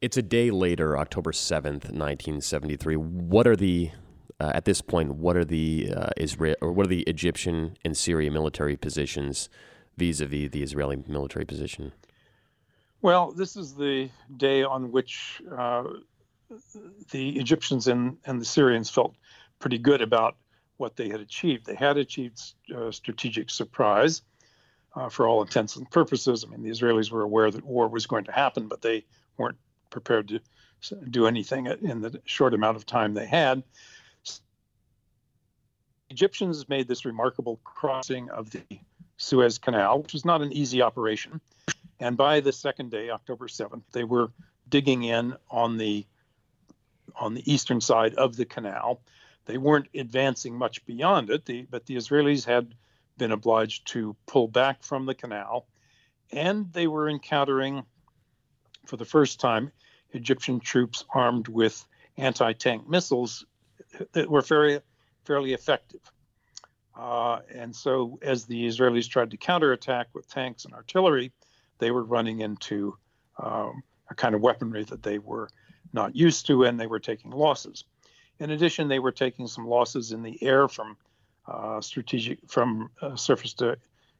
It's 0.00 0.16
a 0.16 0.22
day 0.22 0.50
later, 0.50 0.96
October 0.96 1.30
7th, 1.30 1.92
1973. 1.92 2.96
What 2.96 3.46
are 3.46 3.56
the 3.56 3.90
uh, 4.40 4.52
at 4.54 4.64
this 4.64 4.80
point, 4.80 5.16
what 5.16 5.36
are 5.36 5.44
the 5.44 5.92
uh, 5.94 6.08
Israel 6.16 6.56
or 6.62 6.72
what 6.72 6.86
are 6.86 6.88
the 6.88 7.02
Egyptian 7.02 7.76
and 7.84 7.96
Syria 7.96 8.30
military 8.30 8.76
positions 8.76 9.50
vis-a-vis 9.98 10.50
the 10.50 10.62
Israeli 10.62 11.04
military 11.06 11.44
position? 11.44 11.92
Well, 13.02 13.32
this 13.32 13.56
is 13.56 13.74
the 13.74 14.08
day 14.36 14.62
on 14.62 14.92
which 14.92 15.42
uh, 15.56 15.84
the 17.10 17.38
Egyptians 17.38 17.86
and, 17.86 18.16
and 18.24 18.40
the 18.40 18.44
Syrians 18.44 18.90
felt 18.90 19.14
pretty 19.58 19.78
good 19.78 20.02
about 20.02 20.36
what 20.76 20.96
they 20.96 21.08
had 21.08 21.20
achieved. 21.20 21.66
They 21.66 21.74
had 21.74 21.96
achieved 21.96 22.40
uh, 22.74 22.90
strategic 22.90 23.50
surprise 23.50 24.22
uh, 24.94 25.08
for 25.08 25.28
all 25.28 25.42
intents 25.42 25.76
and 25.76 25.90
purposes. 25.90 26.44
I 26.44 26.50
mean, 26.50 26.62
the 26.62 26.70
Israelis 26.70 27.10
were 27.10 27.22
aware 27.22 27.50
that 27.50 27.64
war 27.64 27.88
was 27.88 28.06
going 28.06 28.24
to 28.24 28.32
happen, 28.32 28.66
but 28.66 28.82
they 28.82 29.04
weren't 29.36 29.58
prepared 29.90 30.28
to 30.28 30.40
do 31.10 31.26
anything 31.26 31.66
in 31.66 32.00
the 32.00 32.20
short 32.24 32.54
amount 32.54 32.76
of 32.76 32.86
time 32.86 33.14
they 33.14 33.26
had. 33.26 33.62
Egyptians 36.08 36.68
made 36.68 36.88
this 36.88 37.04
remarkable 37.04 37.60
crossing 37.62 38.30
of 38.30 38.50
the 38.50 38.62
Suez 39.16 39.58
Canal, 39.58 40.02
which 40.02 40.12
was 40.12 40.24
not 40.24 40.42
an 40.42 40.52
easy 40.52 40.82
operation. 40.82 41.40
And 42.00 42.16
by 42.16 42.40
the 42.40 42.52
second 42.52 42.90
day, 42.90 43.10
October 43.10 43.46
7th, 43.46 43.82
they 43.92 44.04
were 44.04 44.32
digging 44.68 45.04
in 45.04 45.36
on 45.50 45.76
the 45.76 46.06
on 47.16 47.34
the 47.34 47.52
eastern 47.52 47.80
side 47.80 48.14
of 48.14 48.36
the 48.36 48.44
canal. 48.44 49.00
They 49.46 49.58
weren't 49.58 49.88
advancing 49.94 50.56
much 50.56 50.84
beyond 50.86 51.30
it, 51.30 51.44
the, 51.44 51.62
but 51.62 51.86
the 51.86 51.96
Israelis 51.96 52.44
had 52.44 52.74
been 53.16 53.32
obliged 53.32 53.86
to 53.88 54.16
pull 54.26 54.48
back 54.48 54.82
from 54.82 55.06
the 55.06 55.14
canal, 55.14 55.66
and 56.32 56.72
they 56.72 56.86
were 56.86 57.08
encountering, 57.08 57.84
for 58.86 58.96
the 58.96 59.04
first 59.04 59.40
time, 59.40 59.72
Egyptian 60.12 60.60
troops 60.60 61.04
armed 61.14 61.48
with 61.48 61.84
anti-tank 62.16 62.88
missiles 62.88 63.44
that 64.12 64.28
were 64.28 64.42
very 64.42 64.80
fairly 65.24 65.52
effective. 65.52 66.00
Uh, 66.96 67.40
and 67.54 67.74
so, 67.74 68.18
as 68.22 68.44
the 68.44 68.66
Israelis 68.66 69.08
tried 69.08 69.30
to 69.30 69.36
counterattack 69.36 70.08
with 70.12 70.28
tanks 70.28 70.64
and 70.64 70.74
artillery, 70.74 71.32
they 71.78 71.90
were 71.90 72.04
running 72.04 72.40
into 72.40 72.96
um, 73.38 73.82
a 74.10 74.14
kind 74.14 74.34
of 74.34 74.40
weaponry 74.40 74.84
that 74.84 75.02
they 75.02 75.18
were 75.18 75.48
not 75.92 76.16
used 76.16 76.46
to, 76.46 76.64
and 76.64 76.78
they 76.78 76.86
were 76.86 77.00
taking 77.00 77.30
losses. 77.30 77.84
In 78.38 78.50
addition, 78.50 78.88
they 78.88 78.98
were 78.98 79.12
taking 79.12 79.46
some 79.46 79.66
losses 79.66 80.12
in 80.12 80.22
the 80.22 80.42
air 80.42 80.68
from 80.68 80.96
uh, 81.46 81.80
strategic, 81.80 82.38
from 82.48 82.90
uh, 83.02 83.16
surface 83.16 83.54
to 83.54 83.76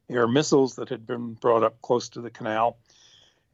air 0.09 0.27
missiles 0.27 0.75
that 0.75 0.89
had 0.89 1.07
been 1.07 1.33
brought 1.33 1.63
up 1.63 1.81
close 1.81 2.09
to 2.09 2.21
the 2.21 2.29
canal. 2.29 2.77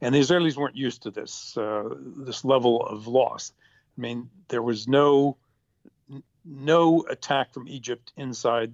And 0.00 0.14
the 0.14 0.20
Israelis 0.20 0.56
weren't 0.56 0.76
used 0.76 1.02
to 1.02 1.10
this 1.10 1.56
uh, 1.56 1.94
this 2.16 2.44
level 2.44 2.84
of 2.84 3.06
loss. 3.06 3.52
I 3.96 4.00
mean, 4.00 4.30
there 4.48 4.62
was 4.62 4.86
no 4.86 5.36
no 6.44 7.04
attack 7.08 7.52
from 7.52 7.68
Egypt 7.68 8.12
inside 8.16 8.72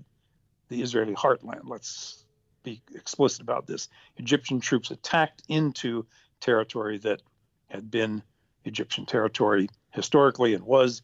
the 0.69 0.83
Israeli 0.83 1.15
heartland. 1.15 1.63
Let's 1.65 2.25
be 2.63 2.83
explicit 2.95 3.41
about 3.41 3.67
this. 3.67 3.89
Egyptian 4.17 4.61
troops 4.61 4.91
attacked 4.91 5.43
into 5.49 6.07
territory 6.41 6.99
that 6.99 7.23
had 7.69 7.91
been 7.91 8.23
Egyptian 8.64 9.06
territory 9.06 9.68
historically 9.90 10.54
and 10.54 10.64
was, 10.64 11.02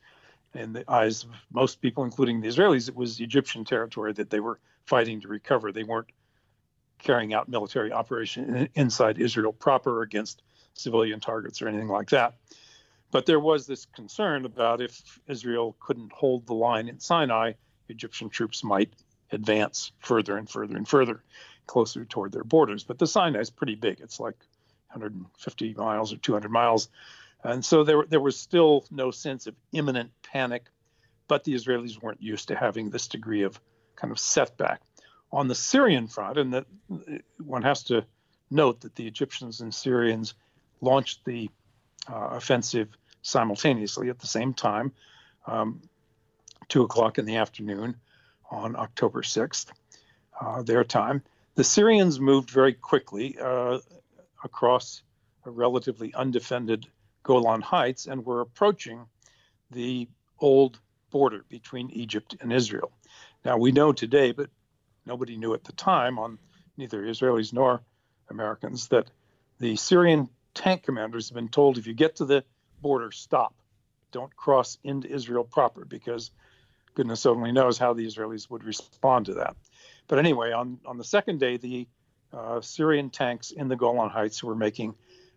in 0.55 0.73
the 0.73 0.91
eyes 0.91 1.25
of 1.25 1.31
most 1.53 1.81
people, 1.81 2.05
including 2.05 2.41
the 2.41 2.49
Israelis, 2.49 2.89
it 2.89 2.97
was 2.97 3.21
Egyptian 3.21 3.65
territory 3.65 4.13
that 4.15 4.31
they 4.31 4.41
were 4.41 4.59
fighting 4.87 5.21
to 5.21 5.29
recover. 5.29 5.71
They 5.71 5.85
weren't 5.85 6.11
carrying 6.99 7.33
out 7.33 7.49
military 7.49 7.93
operation 7.93 8.69
inside 8.75 9.19
Israel 9.19 9.53
proper 9.53 10.03
against 10.03 10.43
civilian 10.75 11.21
targets 11.21 11.63
or 11.63 11.69
anything 11.69 11.89
like 11.89 12.11
that. 12.11 12.35
But 13.11 13.27
there 13.27 13.41
was 13.41 13.67
this 13.67 13.87
concern 13.87 14.45
about 14.45 14.81
if 14.81 15.19
Israel 15.27 15.77
couldn't 15.81 16.13
hold 16.13 16.47
the 16.47 16.55
line 16.55 16.89
in 16.89 17.01
Sinai, 17.01 17.53
Egyptian 17.89 18.29
troops 18.29 18.63
might 18.63 18.93
advance 19.33 19.93
further 20.01 20.37
and 20.37 20.49
further 20.49 20.77
and 20.77 20.87
further 20.87 21.23
closer 21.67 22.05
toward 22.05 22.33
their 22.33 22.45
borders. 22.45 22.85
But 22.85 22.99
the 22.99 23.07
Sinai 23.07 23.41
is 23.41 23.51
pretty 23.51 23.75
big. 23.75 24.01
It's 24.01 24.21
like 24.21 24.37
150 24.93 25.75
miles 25.75 26.13
or 26.13 26.17
200 26.19 26.51
miles. 26.51 26.89
And 27.43 27.65
so 27.65 27.85
there, 27.85 28.05
there 28.09 28.21
was 28.21 28.39
still 28.39 28.85
no 28.91 29.11
sense 29.11 29.47
of 29.47 29.55
imminent 29.73 30.11
panic, 30.23 30.67
but 31.29 31.45
the 31.45 31.55
Israelis 31.55 32.03
weren't 32.03 32.23
used 32.23 32.49
to 32.49 32.57
having 32.57 32.91
this 32.91 33.09
degree 33.09 33.43
of 33.43 33.61
kind 33.97 34.11
of 34.11 34.19
setback. 34.19 34.83
On 35.33 35.47
the 35.47 35.55
Syrian 35.55 36.09
front, 36.09 36.39
and 36.39 36.53
that 36.55 36.67
one 37.39 37.63
has 37.63 37.85
to 37.85 38.05
note 38.51 38.81
that 38.81 38.97
the 38.97 39.07
Egyptians 39.07 39.61
and 39.61 39.73
Syrians 39.73 40.35
launched 40.81 41.25
the 41.25 41.49
uh, 42.11 42.31
offensive 42.33 42.89
simultaneously 43.23 44.09
at 44.09 44.19
the 44.19 44.27
same 44.27 44.53
time, 44.53 44.93
um, 45.47 45.81
two 46.69 46.83
o'clock 46.83 47.19
in 47.19 47.27
the 47.27 47.37
afternoon 47.37 47.95
on 48.51 48.75
October 48.75 49.23
6th, 49.23 49.67
uh, 50.41 50.63
their 50.63 50.83
time. 50.83 51.23
The 51.55 51.65
Syrians 51.65 52.19
moved 52.19 52.51
very 52.51 52.73
quickly 52.73 53.37
uh, 53.39 53.79
across 54.43 55.03
a 55.45 55.51
relatively 55.51 56.13
undefended 56.15 56.87
Golan 57.23 57.61
Heights 57.61 58.07
and 58.07 58.25
were 58.25 58.41
approaching 58.41 59.07
the 59.71 60.09
old 60.39 60.79
border 61.11 61.45
between 61.49 61.91
Egypt 61.91 62.37
and 62.41 62.53
Israel. 62.53 62.93
Now, 63.45 63.57
we 63.57 63.73
know 63.73 63.93
today, 63.93 64.33
but 64.33 64.51
nobody 65.07 65.37
knew 65.37 65.55
at 65.55 65.65
the 65.65 65.73
time, 65.73 66.19
on 66.19 66.39
neither 66.77 67.03
Israelis 67.03 67.53
nor 67.53 67.83
Americans, 68.29 68.89
that 68.89 69.11
the 69.59 69.77
Syrian 69.77 70.29
tank 70.55 70.83
commanders 70.85 71.29
have 71.29 71.35
been 71.35 71.49
told 71.49 71.79
if 71.79 71.87
you 71.87 71.95
get 71.95 72.17
to 72.17 72.25
the 72.25 72.45
border, 72.81 73.11
stop. 73.13 73.55
Don't 74.13 74.35
cross 74.35 74.79
into 74.83 75.09
Israel 75.09 75.45
proper 75.45 75.85
because 75.85 76.31
goodness 76.95 77.27
only 77.27 77.53
knows 77.53 77.79
how 77.79 77.93
the 77.93 78.07
Israelis 78.07 78.51
would 78.51 78.65
respond 78.65 79.27
to 79.27 79.35
that. 79.35 79.57
But 80.09 80.19
anyway, 80.19 80.53
on, 80.53 80.81
on 80.85 80.99
the 80.99 81.05
second 81.05 81.39
day, 81.39 81.57
the 81.57 81.87
uh, 82.33 82.61
Syrian 82.61 83.11
tanks 83.11 83.51
in 83.51 83.69
the 83.69 83.77
Golan 83.77 84.11
Heights 84.11 84.43
were 84.43 84.55
making 84.57 84.95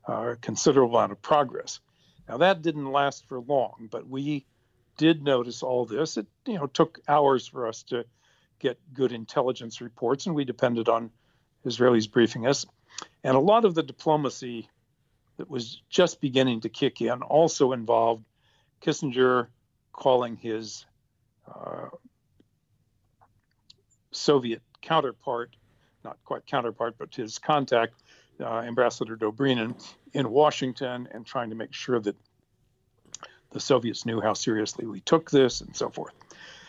a 0.08 0.36
considerable 0.36 0.98
amount 0.98 1.12
of 1.12 1.22
progress. 1.22 1.80
Now 2.28 2.38
that 2.38 2.62
didn't 2.62 2.92
last 2.92 3.28
for 3.28 3.40
long, 3.40 3.88
but 3.92 4.08
we 4.08 4.46
did 4.98 5.24
notice 5.24 5.64
all 5.64 5.86
this. 5.86 6.18
It 6.18 6.28
you 6.46 6.56
know 6.56 6.68
took 6.68 7.00
hours 7.08 7.48
for 7.48 7.68
us 7.68 7.84
to 7.84 8.06
get 8.60 8.80
good 8.94 9.12
intelligence 9.12 9.82
reports, 9.82 10.26
and 10.26 10.36
we 10.36 10.46
depended 10.46 10.90
on 10.90 11.12
Israelis 11.66 12.10
briefing 12.10 12.48
us. 12.48 12.66
And 13.24 13.36
a 13.36 13.40
lot 13.40 13.66
of 13.66 13.76
the 13.76 13.84
diplomacy 13.84 14.70
that 15.38 15.50
was 15.50 15.82
just 15.90 16.22
beginning 16.22 16.62
to 16.62 16.70
kick 16.70 17.02
in 17.02 17.22
also 17.22 17.72
involved 17.72 18.24
Kissinger 18.82 19.48
calling 19.92 20.38
his 20.38 20.86
uh, 21.48 21.88
Soviet 24.12 24.62
counterpart, 24.82 25.56
not 26.04 26.18
quite 26.24 26.46
counterpart, 26.46 26.96
but 26.98 27.16
his 27.16 27.40
contact, 27.40 27.94
Ambassador 28.40 29.16
Dobrynin, 29.16 29.76
in 30.14 30.30
Washington 30.30 31.08
and 31.12 31.26
trying 31.26 31.50
to 31.50 31.56
make 31.56 31.74
sure 31.74 32.00
that 32.00 32.16
the 33.52 33.60
Soviets 33.60 34.06
knew 34.06 34.20
how 34.22 34.34
seriously 34.34 34.86
we 34.86 35.00
took 35.00 35.30
this 35.30 35.62
and 35.62 35.76
so 35.76 35.90
forth. 35.90 36.14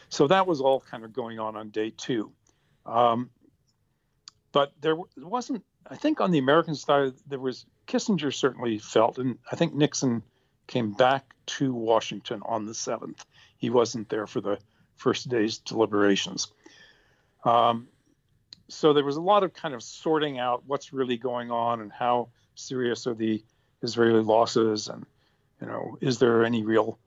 So 0.08 0.26
that 0.28 0.46
was 0.46 0.60
all 0.60 0.80
kind 0.80 1.04
of 1.04 1.12
going 1.12 1.38
on 1.38 1.56
on 1.56 1.70
day 1.70 1.92
two. 1.96 2.32
Um, 2.86 3.30
but 4.52 4.72
there 4.80 4.96
wasn't, 5.16 5.64
I 5.90 5.96
think 5.96 6.20
on 6.20 6.30
the 6.30 6.38
American 6.38 6.74
side, 6.74 7.14
there 7.26 7.40
was, 7.40 7.66
Kissinger 7.86 8.32
certainly 8.32 8.78
felt, 8.78 9.18
and 9.18 9.38
I 9.50 9.56
think 9.56 9.74
Nixon 9.74 10.22
came 10.66 10.92
back 10.92 11.34
to 11.46 11.74
Washington 11.74 12.42
on 12.44 12.66
the 12.66 12.72
7th. 12.72 13.24
He 13.58 13.70
wasn't 13.70 14.08
there 14.08 14.26
for 14.26 14.40
the 14.40 14.58
first 14.96 15.28
day's 15.28 15.58
deliberations. 15.58 16.52
Um, 17.44 17.88
so 18.74 18.92
there 18.92 19.04
was 19.04 19.16
a 19.16 19.20
lot 19.20 19.44
of 19.44 19.54
kind 19.54 19.74
of 19.74 19.82
sorting 19.82 20.38
out 20.38 20.64
what's 20.66 20.92
really 20.92 21.16
going 21.16 21.50
on 21.50 21.80
and 21.80 21.92
how 21.92 22.28
serious 22.54 23.06
are 23.06 23.14
the 23.14 23.42
Israeli 23.82 24.22
losses, 24.22 24.88
and 24.88 25.06
you 25.60 25.66
know, 25.66 25.96
is 26.00 26.18
there 26.18 26.44
any 26.44 26.62
real 26.62 26.98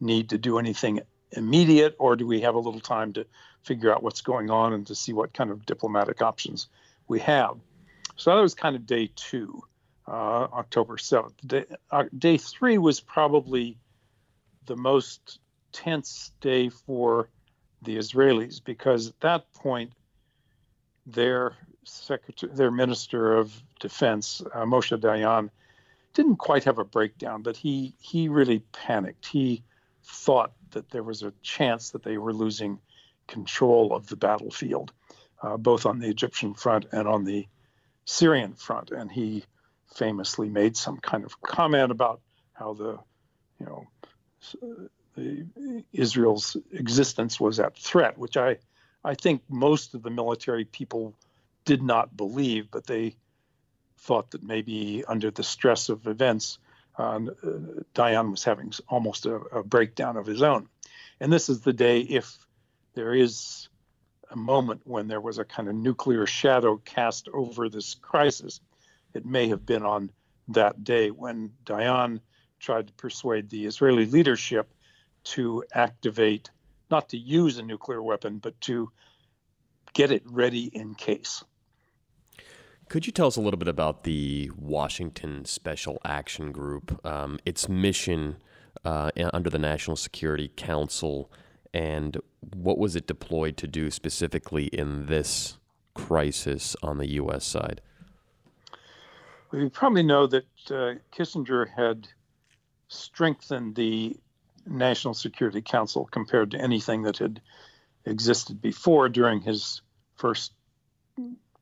need 0.00 0.30
to 0.30 0.38
do 0.38 0.58
anything 0.58 1.00
immediate, 1.32 1.94
or 1.98 2.16
do 2.16 2.26
we 2.26 2.40
have 2.40 2.54
a 2.54 2.58
little 2.58 2.80
time 2.80 3.12
to 3.14 3.26
figure 3.62 3.92
out 3.92 4.02
what's 4.02 4.20
going 4.20 4.50
on 4.50 4.72
and 4.72 4.86
to 4.86 4.94
see 4.94 5.12
what 5.12 5.32
kind 5.32 5.50
of 5.50 5.64
diplomatic 5.66 6.22
options 6.22 6.68
we 7.08 7.20
have? 7.20 7.56
So 8.16 8.34
that 8.34 8.42
was 8.42 8.54
kind 8.54 8.76
of 8.76 8.86
day 8.86 9.10
two, 9.14 9.62
uh, 10.06 10.48
October 10.52 10.96
7th. 10.96 11.34
Day, 11.46 11.64
uh, 11.90 12.04
day 12.16 12.36
three 12.36 12.78
was 12.78 13.00
probably 13.00 13.78
the 14.66 14.76
most 14.76 15.38
tense 15.72 16.32
day 16.40 16.68
for 16.68 17.28
the 17.82 17.96
Israelis 17.96 18.62
because 18.62 19.08
at 19.08 19.20
that 19.20 19.52
point, 19.54 19.92
their 21.06 21.56
secretary, 21.84 22.52
their 22.54 22.70
minister 22.70 23.36
of 23.36 23.52
defense, 23.80 24.42
uh, 24.54 24.64
Moshe 24.64 24.96
Dayan, 24.98 25.50
didn't 26.14 26.36
quite 26.36 26.64
have 26.64 26.78
a 26.78 26.84
breakdown, 26.84 27.42
but 27.42 27.56
he 27.56 27.94
he 28.00 28.28
really 28.28 28.60
panicked. 28.72 29.26
He 29.26 29.64
thought 30.04 30.52
that 30.70 30.90
there 30.90 31.02
was 31.02 31.22
a 31.22 31.32
chance 31.42 31.90
that 31.90 32.02
they 32.02 32.18
were 32.18 32.32
losing 32.32 32.78
control 33.26 33.94
of 33.94 34.06
the 34.08 34.16
battlefield, 34.16 34.92
uh, 35.42 35.56
both 35.56 35.86
on 35.86 35.98
the 35.98 36.08
Egyptian 36.08 36.54
front 36.54 36.86
and 36.92 37.08
on 37.08 37.24
the 37.24 37.46
Syrian 38.04 38.54
front. 38.54 38.90
And 38.90 39.10
he 39.10 39.44
famously 39.94 40.48
made 40.48 40.76
some 40.76 40.98
kind 40.98 41.24
of 41.24 41.40
comment 41.40 41.90
about 41.90 42.20
how 42.52 42.74
the, 42.74 42.98
you 43.60 43.66
know, 43.66 43.86
the, 45.14 45.84
Israel's 45.92 46.56
existence 46.72 47.38
was 47.38 47.60
at 47.60 47.76
threat, 47.76 48.18
which 48.18 48.36
I, 48.36 48.58
I 49.04 49.14
think 49.14 49.42
most 49.48 49.94
of 49.94 50.02
the 50.02 50.10
military 50.10 50.64
people 50.64 51.14
did 51.64 51.82
not 51.82 52.16
believe, 52.16 52.70
but 52.70 52.86
they 52.86 53.16
thought 53.98 54.30
that 54.32 54.42
maybe 54.42 55.04
under 55.06 55.30
the 55.30 55.42
stress 55.42 55.88
of 55.88 56.06
events, 56.06 56.58
uh, 56.98 57.20
Dayan 57.94 58.30
was 58.30 58.44
having 58.44 58.72
almost 58.88 59.26
a, 59.26 59.36
a, 59.36 59.62
breakdown 59.62 60.16
of 60.16 60.26
his 60.26 60.42
own. 60.42 60.68
And 61.20 61.32
this 61.32 61.48
is 61.48 61.60
the 61.60 61.72
day, 61.72 62.00
if 62.00 62.36
there 62.94 63.14
is 63.14 63.68
a 64.30 64.36
moment 64.36 64.82
when 64.84 65.08
there 65.08 65.20
was 65.20 65.38
a 65.38 65.44
kind 65.44 65.68
of 65.68 65.74
nuclear 65.74 66.26
shadow 66.26 66.76
cast 66.78 67.28
over 67.32 67.68
this 67.68 67.94
crisis, 67.94 68.60
it 69.14 69.24
may 69.24 69.48
have 69.48 69.64
been 69.64 69.84
on 69.84 70.10
that 70.48 70.84
day 70.84 71.10
when 71.10 71.52
Dayan 71.64 72.20
tried 72.58 72.88
to 72.88 72.92
persuade 72.94 73.50
the 73.50 73.66
Israeli 73.66 74.06
leadership 74.06 74.72
to 75.24 75.64
activate, 75.74 76.50
not 76.92 77.08
to 77.08 77.18
use 77.18 77.58
a 77.58 77.62
nuclear 77.62 78.00
weapon, 78.00 78.38
but 78.38 78.60
to 78.60 78.92
get 79.94 80.12
it 80.12 80.22
ready 80.24 80.66
in 80.66 80.94
case. 80.94 81.42
Could 82.88 83.06
you 83.06 83.12
tell 83.12 83.26
us 83.26 83.36
a 83.36 83.40
little 83.40 83.58
bit 83.58 83.68
about 83.68 84.04
the 84.04 84.50
Washington 84.56 85.44
Special 85.46 85.98
Action 86.04 86.52
Group, 86.52 87.04
um, 87.04 87.38
its 87.46 87.68
mission 87.68 88.36
uh, 88.84 89.10
under 89.32 89.48
the 89.48 89.58
National 89.58 89.96
Security 89.96 90.52
Council, 90.54 91.32
and 91.72 92.18
what 92.54 92.76
was 92.78 92.94
it 92.94 93.06
deployed 93.06 93.56
to 93.56 93.66
do 93.66 93.90
specifically 93.90 94.66
in 94.66 95.06
this 95.06 95.56
crisis 95.94 96.76
on 96.82 96.98
the 96.98 97.08
U.S. 97.12 97.44
side? 97.46 97.80
You 99.52 99.70
probably 99.70 100.02
know 100.02 100.26
that 100.26 100.44
uh, 100.70 100.94
Kissinger 101.14 101.68
had 101.68 102.08
strengthened 102.88 103.74
the 103.74 104.16
National 104.66 105.14
Security 105.14 105.60
Council 105.60 106.08
compared 106.10 106.50
to 106.52 106.60
anything 106.60 107.02
that 107.02 107.18
had 107.18 107.40
existed 108.04 108.60
before 108.60 109.08
during 109.08 109.40
his 109.40 109.82
first 110.16 110.52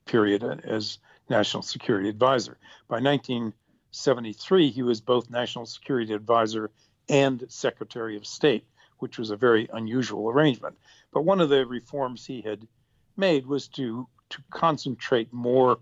period 0.07 0.42
as 0.64 0.99
National 1.28 1.62
Security 1.62 2.09
Advisor. 2.09 2.59
By 2.88 2.97
1973, 2.97 4.71
he 4.71 4.83
was 4.83 5.00
both 5.00 5.30
National 5.30 5.66
Security 5.66 6.12
Advisor 6.12 6.71
and 7.09 7.45
Secretary 7.49 8.16
of 8.16 8.26
State, 8.26 8.66
which 8.99 9.19
was 9.19 9.30
a 9.30 9.37
very 9.37 9.69
unusual 9.73 10.28
arrangement. 10.28 10.76
But 11.12 11.25
one 11.25 11.40
of 11.40 11.49
the 11.49 11.66
reforms 11.66 12.26
he 12.26 12.40
had 12.42 12.66
made 13.16 13.47
was 13.47 13.69
to, 13.69 14.09
to 14.30 14.42
concentrate 14.50 15.33
more 15.33 15.78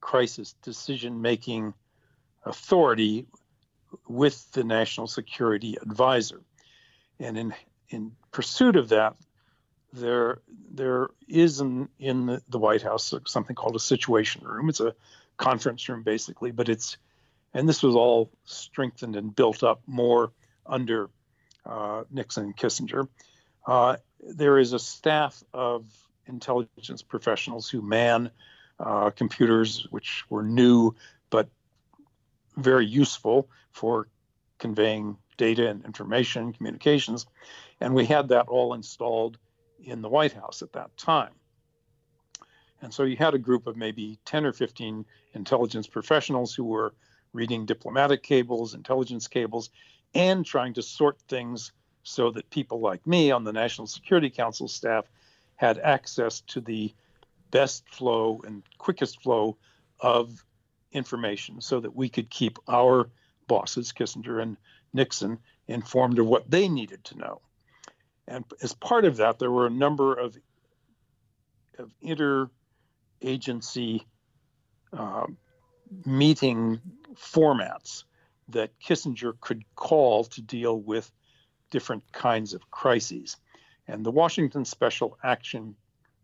crisis 0.00 0.54
decision 0.62 1.20
making 1.20 1.74
authority 2.44 3.26
with 4.08 4.50
the 4.52 4.64
National 4.64 5.06
Security 5.06 5.76
Advisor. 5.80 6.40
And 7.18 7.38
in, 7.38 7.54
in 7.88 8.12
pursuit 8.32 8.76
of 8.76 8.90
that, 8.90 9.16
there 9.92 10.40
there 10.70 11.08
is 11.26 11.60
in, 11.60 11.88
in 11.98 12.26
the, 12.26 12.42
the 12.48 12.58
White 12.58 12.82
House 12.82 13.14
something 13.26 13.56
called 13.56 13.76
a 13.76 13.80
Situation 13.80 14.42
Room. 14.44 14.68
It's 14.68 14.80
a 14.80 14.94
conference 15.36 15.88
room 15.88 16.02
basically, 16.02 16.50
but 16.50 16.68
it's 16.68 16.96
and 17.54 17.68
this 17.68 17.82
was 17.82 17.94
all 17.94 18.30
strengthened 18.44 19.16
and 19.16 19.34
built 19.34 19.62
up 19.62 19.80
more 19.86 20.32
under 20.66 21.08
uh, 21.64 22.04
Nixon 22.10 22.44
and 22.44 22.56
Kissinger. 22.56 23.08
Uh, 23.66 23.96
there 24.20 24.58
is 24.58 24.72
a 24.72 24.78
staff 24.78 25.42
of 25.54 25.86
intelligence 26.26 27.02
professionals 27.02 27.68
who 27.68 27.80
man 27.80 28.30
uh, 28.78 29.10
computers, 29.10 29.86
which 29.90 30.24
were 30.28 30.42
new 30.42 30.94
but 31.30 31.48
very 32.56 32.86
useful 32.86 33.48
for 33.72 34.08
conveying 34.58 35.16
data 35.36 35.68
and 35.68 35.84
information, 35.84 36.52
communications. 36.52 37.26
And 37.80 37.94
we 37.94 38.06
had 38.06 38.28
that 38.28 38.48
all 38.48 38.74
installed 38.74 39.38
in 39.82 40.02
the 40.02 40.08
White 40.08 40.32
House 40.32 40.62
at 40.62 40.72
that 40.72 40.96
time. 40.96 41.32
And 42.82 42.92
so 42.92 43.04
you 43.04 43.16
had 43.16 43.34
a 43.34 43.38
group 43.38 43.66
of 43.66 43.76
maybe 43.76 44.18
10 44.24 44.44
or 44.44 44.52
15 44.52 45.04
intelligence 45.34 45.86
professionals 45.86 46.54
who 46.54 46.64
were 46.64 46.94
reading 47.32 47.66
diplomatic 47.66 48.22
cables, 48.22 48.74
intelligence 48.74 49.28
cables, 49.28 49.70
and 50.14 50.44
trying 50.44 50.74
to 50.74 50.82
sort 50.82 51.20
things 51.28 51.72
so 52.02 52.30
that 52.30 52.48
people 52.50 52.80
like 52.80 53.06
me 53.06 53.30
on 53.30 53.44
the 53.44 53.52
National 53.52 53.86
Security 53.86 54.30
Council 54.30 54.68
staff 54.68 55.04
had 55.56 55.78
access 55.78 56.40
to 56.42 56.60
the 56.60 56.94
best 57.50 57.88
flow 57.88 58.40
and 58.46 58.62
quickest 58.78 59.22
flow 59.22 59.56
of 60.00 60.44
information 60.92 61.60
so 61.60 61.80
that 61.80 61.94
we 61.94 62.08
could 62.08 62.30
keep 62.30 62.58
our 62.68 63.08
bosses, 63.48 63.92
Kissinger 63.92 64.42
and 64.42 64.56
Nixon, 64.96 65.38
informed 65.68 66.18
of 66.18 66.26
what 66.26 66.50
they 66.50 66.68
needed 66.68 67.04
to 67.04 67.18
know. 67.18 67.40
And 68.26 68.44
as 68.62 68.74
part 68.74 69.04
of 69.04 69.18
that, 69.18 69.38
there 69.38 69.50
were 69.50 69.66
a 69.66 69.70
number 69.70 70.14
of, 70.14 70.36
of 71.78 71.92
interagency 72.02 74.00
uh, 74.92 75.26
meeting 76.04 76.80
formats 77.14 78.04
that 78.48 78.78
Kissinger 78.80 79.38
could 79.40 79.62
call 79.74 80.24
to 80.24 80.42
deal 80.42 80.80
with 80.80 81.10
different 81.70 82.10
kinds 82.12 82.54
of 82.54 82.70
crises. 82.70 83.36
And 83.86 84.04
the 84.04 84.10
Washington 84.10 84.64
Special 84.64 85.18
Action 85.22 85.76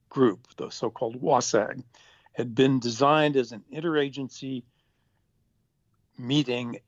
Group, 0.09 0.49
the 0.57 0.71
so 0.71 0.91
called 0.91 1.21
WASAG, 1.21 1.83
had 2.33 2.55
been 2.55 2.81
designed 2.81 3.37
as 3.37 3.53
an 3.53 3.63
interagency 3.73 4.65
meeting 6.19 6.79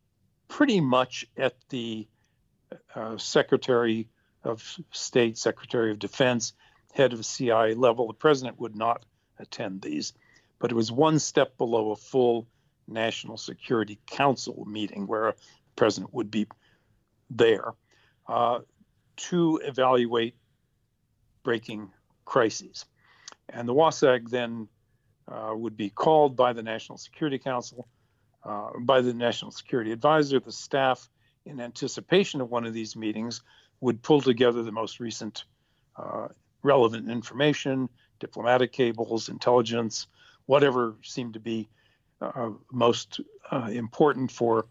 pretty 0.49 0.81
much 0.81 1.27
at 1.37 1.55
the 1.69 2.07
uh, 2.95 3.17
Secretary 3.17 4.09
of 4.43 4.79
State, 4.91 5.39
Secretary 5.39 5.91
of 5.91 5.99
Defense, 5.99 6.53
head 6.93 7.13
of 7.13 7.25
CIA 7.25 7.75
level. 7.75 8.07
The 8.07 8.15
president 8.15 8.61
would 8.61 8.77
not 8.77 9.05
attend 9.39 9.83
these, 9.83 10.13
but 10.59 10.71
it 10.71 10.75
was 10.75 10.93
one 10.93 11.19
step 11.19 11.57
below 11.59 11.91
a 11.91 11.97
full 11.97 12.47
National 12.87 13.37
Security 13.37 13.99
Council 14.07 14.65
meeting 14.67 15.07
where 15.07 15.29
a 15.29 15.35
president 15.77 16.13
would 16.15 16.31
be 16.31 16.47
there 17.31 17.73
uh, 18.29 18.61
to 19.17 19.61
evaluate 19.65 20.37
breaking 21.43 21.91
crises. 22.25 22.85
And 23.49 23.69
the 23.69 23.75
WASAG 23.75 24.31
then 24.31 24.69
uh, 25.29 25.53
would 25.55 25.77
be 25.77 25.91
called 25.91 26.37
by 26.37 26.53
the 26.53 26.63
National 26.63 26.99
Security 26.99 27.39
Council, 27.39 27.89
uh, 28.45 28.71
by 28.81 29.01
the 29.01 29.15
National 29.15 29.51
Security 29.51 29.93
Advisor, 29.93 30.41
the 30.41 30.53
staff, 30.53 31.09
in 31.47 31.61
anticipation 31.61 32.41
of 32.41 32.51
one 32.51 32.65
of 32.65 32.73
these 32.73 32.97
meetings, 32.97 33.43
would 33.81 34.03
pull 34.03 34.21
together 34.21 34.63
the 34.63 34.73
most 34.73 35.01
recent 35.01 35.45
uh, 35.97 36.29
relevant 36.63 37.11
information, 37.11 37.89
diplomatic 38.19 38.73
cables, 38.73 39.29
intelligence, 39.29 40.07
whatever 40.47 40.95
seemed 41.03 41.35
to 41.35 41.41
be 41.41 41.69
uh, 42.21 42.51
most 42.73 43.21
uh, 43.51 43.69
important 43.71 44.31
for 44.31 44.67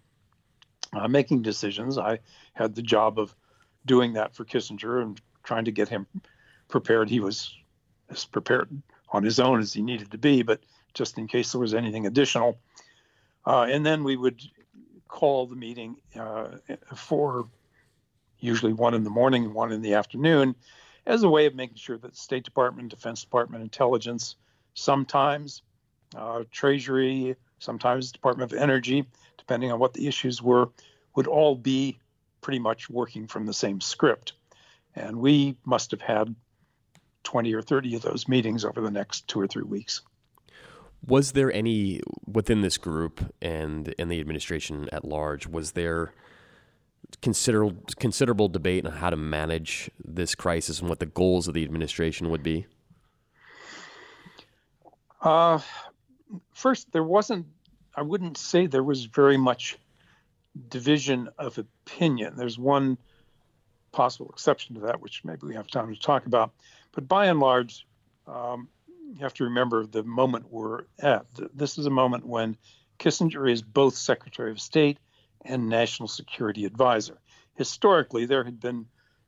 uh, 0.94 1.08
making 1.08 1.42
decisions. 1.42 1.98
I 1.98 2.20
had 2.54 2.76
the 2.76 2.82
job 2.82 3.20
of 3.20 3.36
doing 3.86 4.14
that 4.14 4.36
for 4.36 4.46
Kissinger 4.46 5.02
and 5.02 5.20
trying 5.44 5.66
to 5.66 5.72
get 5.72 5.90
him 5.90 6.08
prepared. 6.68 7.10
He 7.10 7.20
was 7.20 7.54
as 8.10 8.26
prepared 8.26 8.70
on 9.10 9.24
his 9.24 9.40
own 9.40 9.60
as 9.60 9.74
he 9.74 9.82
needed 9.82 10.12
to 10.12 10.18
be, 10.18 10.42
but 10.42 10.62
just 10.94 11.18
in 11.18 11.28
case 11.28 11.52
there 11.52 11.62
was 11.62 11.74
anything 11.74 12.06
additional. 12.06 12.58
Uh, 13.46 13.68
and 13.70 13.86
then 13.86 14.04
we 14.04 14.16
would 14.16 14.42
call 15.08 15.46
the 15.46 15.56
meeting 15.56 15.96
uh, 16.20 16.48
for 16.96 17.48
usually 18.40 18.74
one 18.74 18.94
in 18.94 19.04
the 19.04 19.10
morning 19.10 19.46
and 19.46 19.54
one 19.54 19.72
in 19.72 19.82
the 19.82 19.94
afternoon, 19.94 20.56
as 21.06 21.24
a 21.24 21.30
way 21.30 21.46
of 21.46 21.56
making 21.56 21.78
sure 21.78 21.98
that 21.98 22.16
State 22.16 22.44
Department, 22.44 22.90
Defense 22.90 23.22
Department, 23.22 23.64
Intelligence, 23.64 24.36
sometimes 24.74 25.62
uh, 26.16 26.44
Treasury, 26.52 27.36
sometimes 27.60 28.12
Department 28.12 28.52
of 28.52 28.58
Energy, 28.58 29.06
depending 29.38 29.72
on 29.72 29.80
what 29.80 29.94
the 29.94 30.08
issues 30.08 30.42
were, 30.42 30.70
would 31.16 31.28
all 31.28 31.56
be 31.56 32.00
pretty 32.42 32.60
much 32.60 32.90
working 32.90 33.28
from 33.28 33.46
the 33.46 33.54
same 33.54 33.82
script. 33.82 34.34
And 34.96 35.18
we 35.18 35.58
must 35.66 35.92
have 35.92 36.02
had 36.02 36.36
20 37.24 37.54
or 37.54 37.62
30 37.62 37.96
of 37.96 38.02
those 38.02 38.28
meetings 38.28 38.66
over 38.66 38.82
the 38.82 38.92
next 38.92 39.28
two 39.28 39.40
or 39.40 39.48
three 39.48 39.64
weeks. 39.64 40.02
Was 41.06 41.34
there 41.34 41.52
any 41.52 42.02
within 42.26 42.62
this 42.62 42.78
group 42.78 43.34
and 43.42 43.90
in 43.98 44.08
the 44.08 44.20
administration 44.20 44.88
at 44.92 45.04
large? 45.04 45.48
Was 45.48 45.74
there 45.74 46.14
considerable 47.22 47.84
considerable 48.00 48.48
debate 48.48 48.86
on 48.86 48.94
how 48.94 49.10
to 49.10 49.18
manage 49.18 49.92
this 50.04 50.36
crisis 50.36 50.80
and 50.80 50.90
what 50.90 51.00
the 51.00 51.06
goals 51.06 51.48
of 51.48 51.54
the 51.54 51.64
administration 51.64 52.30
would 52.30 52.44
be? 52.44 52.66
Uh, 55.22 55.60
first, 56.54 56.92
there 56.92 57.04
wasn't. 57.04 57.48
I 57.96 58.02
wouldn't 58.02 58.38
say 58.38 58.66
there 58.66 58.84
was 58.84 59.06
very 59.06 59.38
much 59.38 59.78
division 60.70 61.30
of 61.38 61.58
opinion. 61.58 62.36
There's 62.36 62.58
one 62.58 62.98
possible 63.92 64.30
exception 64.30 64.76
to 64.76 64.82
that, 64.82 65.02
which 65.02 65.24
maybe 65.24 65.48
we 65.48 65.56
have 65.56 65.68
time 65.68 65.94
to 65.94 66.00
talk 66.00 66.26
about. 66.26 66.52
But 66.92 67.08
by 67.08 67.28
and 67.28 67.40
large, 67.40 67.86
um, 68.28 68.68
have 69.24 69.34
to 69.36 69.46
remember 69.46 69.86
the 69.86 70.04
moment 70.04 70.52
we're 70.52 70.84
at. 71.00 71.26
This 71.54 71.78
is 71.78 71.86
a 71.86 71.92
moment 71.92 72.26
when 72.26 72.58
Kissinger 73.00 73.52
is 73.52 73.62
both 73.62 73.96
Secretary 73.96 74.52
of 74.52 74.60
State 74.60 74.98
and 75.46 75.70
National 75.70 76.08
Security 76.08 76.66
Advisor. 76.66 77.20
Historically, 77.56 78.26
there 78.26 78.44
had 78.44 78.60
been 78.60 78.86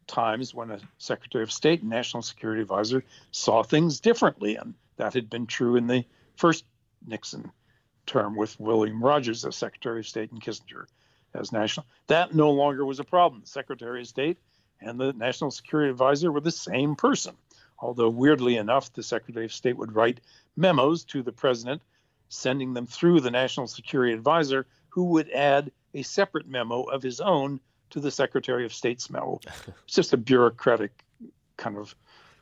times 0.08 0.54
when 0.54 0.72
a 0.72 0.80
Secretary 0.98 1.44
of 1.44 1.52
State 1.52 1.82
and 1.82 1.90
National 1.90 2.22
Security 2.22 2.62
Advisor 2.62 3.04
saw 3.32 3.64
things 3.64 4.00
differently, 4.00 4.56
and 4.56 4.76
that 4.98 5.14
had 5.14 5.30
been 5.30 5.48
true 5.48 5.76
in 5.76 5.88
the 5.88 6.06
first 6.36 6.66
Nixon 7.06 7.52
term 8.06 8.36
with 8.36 8.60
William 8.60 9.04
Rogers 9.04 9.46
as 9.46 9.56
Secretary 9.56 10.00
of 10.00 10.08
State 10.08 10.32
and 10.32 10.42
Kissinger 10.42 10.86
as 11.34 11.52
national. 11.52 11.86
That 12.08 12.34
no 12.34 12.52
longer 12.52 12.86
was 12.86 13.00
a 13.00 13.04
problem. 13.04 13.46
Secretary 13.46 14.02
of 14.02 14.08
State 14.08 14.38
and 14.80 15.00
the 15.00 15.14
National 15.14 15.52
Security 15.52 15.90
Advisor 15.90 16.32
were 16.32 16.42
the 16.42 16.52
same 16.52 16.96
person. 16.96 17.36
Although, 17.80 18.10
weirdly 18.10 18.58
enough, 18.58 18.94
the 18.94 19.04
Secretary 19.04 19.46
of 19.46 19.54
State 19.54 19.78
would 19.78 19.96
write 19.96 20.22
memos 20.56 21.04
to 21.06 21.22
the 21.22 21.32
President, 21.32 21.82
sending 22.30 22.74
them 22.74 22.86
through 22.86 23.22
the 23.22 23.32
National 23.32 23.68
Security 23.68 24.14
Advisor, 24.14 24.66
who 24.90 25.06
would 25.06 25.30
add 25.32 25.72
a 25.94 26.02
separate 26.02 26.48
memo 26.48 26.84
of 26.84 27.04
his 27.04 27.20
own 27.20 27.60
to 27.90 28.00
the 28.00 28.12
Secretary 28.12 28.66
of 28.66 28.74
State's 28.74 29.10
memo. 29.12 29.40
It's 29.86 29.96
just 29.96 30.14
a 30.14 30.18
bureaucratic 30.18 31.04
kind 31.58 31.78
of 31.78 31.96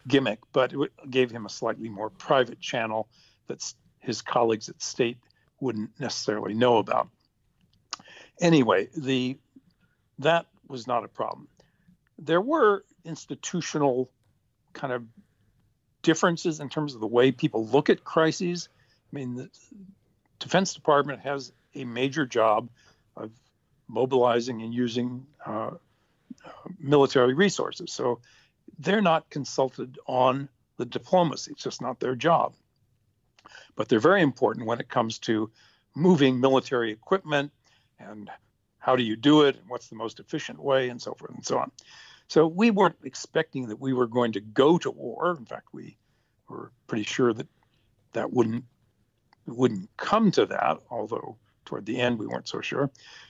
gimmick, 0.08 0.39
but 0.52 0.74
it 0.74 1.10
gave 1.10 1.32
him 1.32 1.46
a 1.46 1.50
slightly 1.50 1.89
more 1.89 2.10
private 2.10 2.60
channel 2.60 3.08
that 3.48 3.74
his 4.00 4.22
colleagues 4.22 4.69
at 4.69 4.82
State 4.82 5.17
wouldn't 5.60 5.91
necessarily 6.00 6.54
know 6.54 6.78
about. 6.78 7.10
Anyway, 8.41 8.89
the 8.98 9.38
that 10.19 10.46
was 10.67 10.88
not 10.88 11.04
a 11.04 11.08
problem. 11.08 11.48
There 12.19 12.41
were 12.41 12.84
institutional 13.06 14.10
kind 14.74 14.93
of 14.93 15.04
differences 16.04 16.60
in 16.60 16.70
terms 16.70 16.94
of 16.94 17.02
the 17.02 17.08
way 17.08 17.32
people 17.32 17.66
look 17.66 17.89
at 17.89 18.04
crises. 18.04 18.70
I 19.12 19.16
mean, 19.16 19.36
the 19.36 19.50
Defense 20.39 20.74
Department 20.74 21.22
has 21.22 21.52
a 21.74 21.86
major 21.86 22.26
job 22.26 22.70
of 23.18 23.32
mobilizing 23.88 24.62
and 24.62 24.74
using 24.74 25.26
uh, 25.46 25.72
military 26.80 27.34
resources. 27.34 27.92
So 27.92 28.20
they're 28.80 29.02
not 29.02 29.30
consulted 29.30 29.98
on 30.06 30.50
the 30.78 30.86
diplomacy. 30.86 31.52
It's 31.52 31.63
just 31.63 31.82
not 31.82 32.00
their 32.00 32.16
job. 32.16 32.54
But 33.76 33.89
they're 33.89 34.00
very 34.00 34.22
important 34.22 34.68
when 34.68 34.80
it 34.80 34.89
comes 34.89 35.20
to 35.20 35.50
moving 35.96 36.39
military 36.39 36.92
equipment 36.92 37.52
and 38.00 38.30
how 38.80 38.96
do 38.96 39.04
you 39.04 39.16
do 39.16 39.44
it 39.44 39.56
and 39.56 39.70
what's 39.70 39.88
the 39.88 39.96
most 39.96 40.20
efficient 40.20 40.62
way 40.62 40.89
and 40.89 41.02
so 41.02 41.13
forth 41.13 41.34
and 41.34 41.46
so 41.46 41.60
on. 41.60 41.72
So 42.34 42.48
we 42.48 42.72
weren't 42.72 42.96
expecting 43.04 43.67
that 43.67 43.80
we 43.80 43.93
were 43.93 44.08
going 44.08 44.32
to 44.32 44.39
go 44.39 44.80
to 44.80 44.89
war. 44.89 45.38
In 45.38 45.46
fact, 45.46 45.67
we 45.72 46.00
were 46.50 46.72
pretty 46.88 47.04
sure 47.04 47.32
that 47.32 47.46
that 48.13 48.34
wouldn't 48.34 48.65
wouldn't 49.46 49.96
come 49.98 50.32
to 50.32 50.48
that, 50.48 50.80
although 50.89 51.38
toward 51.63 51.86
the 51.86 52.02
end 52.02 52.17
we 52.17 52.26
weren't 52.26 52.48
so 52.48 52.60
sure. 52.60 52.89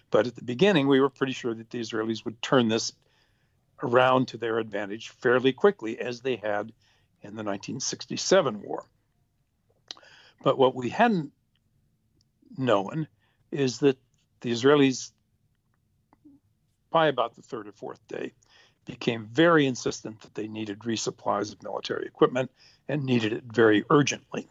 But 0.09 0.27
at 0.27 0.37
the 0.37 0.43
beginning, 0.45 0.87
we 0.87 1.01
were 1.01 1.09
pretty 1.09 1.33
sure 1.33 1.53
that 1.53 1.69
the 1.69 1.81
Israelis 1.81 2.23
would 2.23 2.41
turn 2.41 2.69
this 2.69 2.93
around 3.81 4.29
to 4.29 4.37
their 4.37 4.57
advantage 4.57 5.09
fairly 5.09 5.51
quickly, 5.51 5.99
as 5.99 6.21
they 6.21 6.37
had 6.37 6.71
in 7.21 7.35
the 7.35 7.43
1967 7.43 8.61
war. 8.61 8.85
But 10.43 10.57
what 10.57 10.75
we 10.75 10.87
hadn't 10.87 11.33
known 12.57 13.09
is 13.51 13.79
that 13.79 13.97
the 14.39 14.51
Israelis, 14.51 15.11
by 16.89 17.07
about 17.07 17.35
the 17.35 17.41
third 17.41 17.67
or 17.67 17.73
fourth 17.73 17.99
day, 18.07 18.31
became 18.85 19.25
very 19.25 19.65
insistent 19.65 20.21
that 20.21 20.35
they 20.35 20.47
needed 20.47 20.79
resupplies 20.79 21.53
of 21.53 21.63
military 21.63 22.05
equipment 22.05 22.51
and 22.87 23.03
needed 23.03 23.33
it 23.33 23.43
very 23.43 23.85
urgently. 23.89 24.47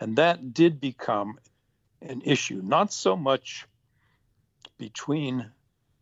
And 0.00 0.16
that 0.16 0.54
did 0.54 0.80
become 0.80 1.38
an 2.00 2.22
issue, 2.24 2.60
not 2.62 2.92
so 2.92 3.16
much 3.16 3.66
between 4.78 5.50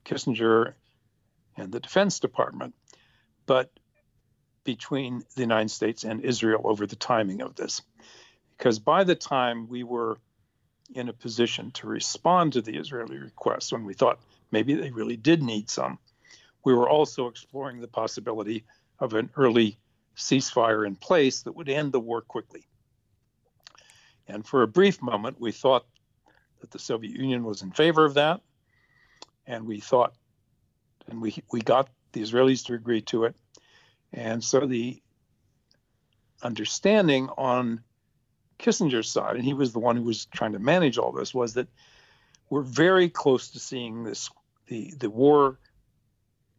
Kissinger 0.05 0.75
and 1.57 1.73
the 1.73 1.81
Defense 1.81 2.21
Department, 2.21 2.75
but 3.47 3.71
between 4.65 5.25
the 5.35 5.43
United 5.43 5.71
States 5.71 6.05
and 6.05 6.23
Israel 6.23 6.63
over 6.65 6.87
the 6.87 6.97
timing 6.97 7.41
of 7.41 7.55
this. 7.55 7.83
Because 8.57 8.79
by 8.79 9.05
the 9.05 9.15
time 9.15 9.69
we 9.69 9.83
were 9.83 10.19
in 10.95 11.09
a 11.09 11.13
position 11.13 11.71
to 11.73 11.87
respond 11.87 12.55
to 12.55 12.63
the 12.63 12.77
Israeli 12.77 13.19
request, 13.19 13.73
when 13.73 13.85
we 13.85 13.95
thought 13.95 14.21
maybe 14.51 14.75
they 14.75 14.91
really 14.91 15.17
did 15.17 15.43
need 15.43 15.71
some, 15.71 15.99
we 16.67 16.75
were 16.75 16.91
also 16.91 17.29
exploring 17.29 17.81
the 17.81 17.87
possibility 17.87 18.65
of 18.99 19.15
an 19.15 19.31
early 19.37 19.79
ceasefire 20.17 20.85
in 20.85 20.97
place 20.97 21.43
that 21.43 21.53
would 21.53 21.69
end 21.69 21.93
the 21.93 22.01
war 22.01 22.21
quickly. 22.21 22.67
And 24.27 24.45
for 24.45 24.63
a 24.63 24.67
brief 24.67 25.01
moment, 25.01 25.41
we 25.41 25.53
thought 25.53 25.87
that 26.61 26.73
the 26.73 26.81
Soviet 26.81 27.15
Union 27.15 27.45
was 27.45 27.63
in 27.63 27.71
favor 27.71 28.05
of 28.05 28.15
that 28.15 28.41
and 29.47 29.65
we 29.65 29.79
thought, 29.79 30.15
and 31.09 31.23
we 31.23 31.37
we 31.53 31.61
got 31.61 31.89
the 32.11 32.21
Israelis 32.21 32.67
to 32.67 32.75
agree 32.75 33.03
to 33.03 33.27
it, 33.27 33.37
and 34.13 34.43
so 34.43 34.67
the 34.67 35.01
understanding 36.43 37.29
on 37.39 37.85
Kissinger's 38.59 39.09
side, 39.09 39.37
and 39.37 39.45
he 39.45 39.55
was 39.55 39.73
the 39.73 39.79
one 39.79 39.95
who 39.95 40.03
was 40.03 40.27
trying 40.27 40.55
to 40.55 40.59
manage 40.59 40.99
all 40.99 41.13
this, 41.13 41.33
was 41.33 41.55
that 41.55 41.69
we're 42.51 42.63
very 42.63 43.09
close 43.09 43.51
to 43.51 43.61
seeing 43.61 44.03
this 44.03 44.31
the 44.67 44.93
the 44.99 45.11
war 45.11 45.61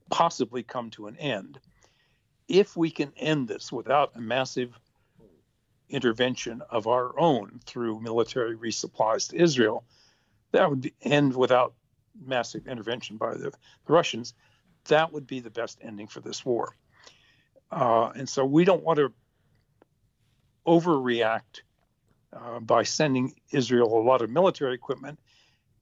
possibly 0.09 0.63
come 0.63 0.89
to 0.91 1.07
an 1.07 1.17
end. 1.17 1.59
If 2.47 2.77
we 2.77 2.91
can 2.91 3.11
end 3.17 3.47
this 3.47 3.71
without 3.71 4.15
a 4.15 4.21
massive 4.21 4.79
intervention 5.89 6.61
of 6.69 6.87
our 6.87 7.17
own 7.19 7.59
through 7.65 7.99
military 8.01 8.55
resupplies 8.55 9.29
to 9.29 9.37
Israel, 9.37 9.83
that 10.51 10.69
would 10.69 10.91
end 11.01 11.35
without 11.35 11.73
massive 12.25 12.67
intervention 12.67 13.17
by 13.17 13.33
the, 13.33 13.51
the 13.51 13.93
Russians, 13.93 14.33
that 14.85 15.11
would 15.11 15.27
be 15.27 15.39
the 15.39 15.49
best 15.49 15.77
ending 15.81 16.07
for 16.07 16.19
this 16.19 16.45
war. 16.45 16.75
Uh, 17.71 18.11
and 18.15 18.27
so 18.29 18.45
we 18.45 18.63
don't 18.63 18.83
want 18.83 18.97
to 18.97 19.11
overreact 20.65 21.61
uh, 22.33 22.59
by 22.59 22.83
sending 22.83 23.33
Israel 23.51 23.97
a 23.97 24.03
lot 24.03 24.21
of 24.21 24.29
military 24.29 24.73
equipment 24.73 25.19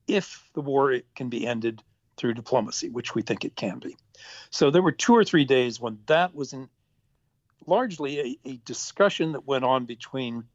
if 0.07 0.47
the 0.53 0.61
war 0.61 0.99
can 1.15 1.29
be 1.29 1.47
ended 1.47 1.81
through 2.17 2.33
diplomacy, 2.33 2.89
which 2.89 3.13
we 3.13 3.21
think 3.21 3.45
it 3.45 3.55
can 3.55 3.79
be. 3.79 3.97
So 4.49 4.71
there 4.71 4.81
were 4.81 4.91
two 4.91 5.15
or 5.15 5.23
three 5.23 5.45
days 5.45 5.79
when 5.79 5.99
that 6.05 6.33
was 6.33 6.53
in 6.53 6.69
largely 7.67 8.19
a, 8.19 8.49
a 8.49 8.57
discussion 8.57 9.33
that 9.33 9.45
went 9.45 9.65
on 9.65 9.85
between 9.85 10.45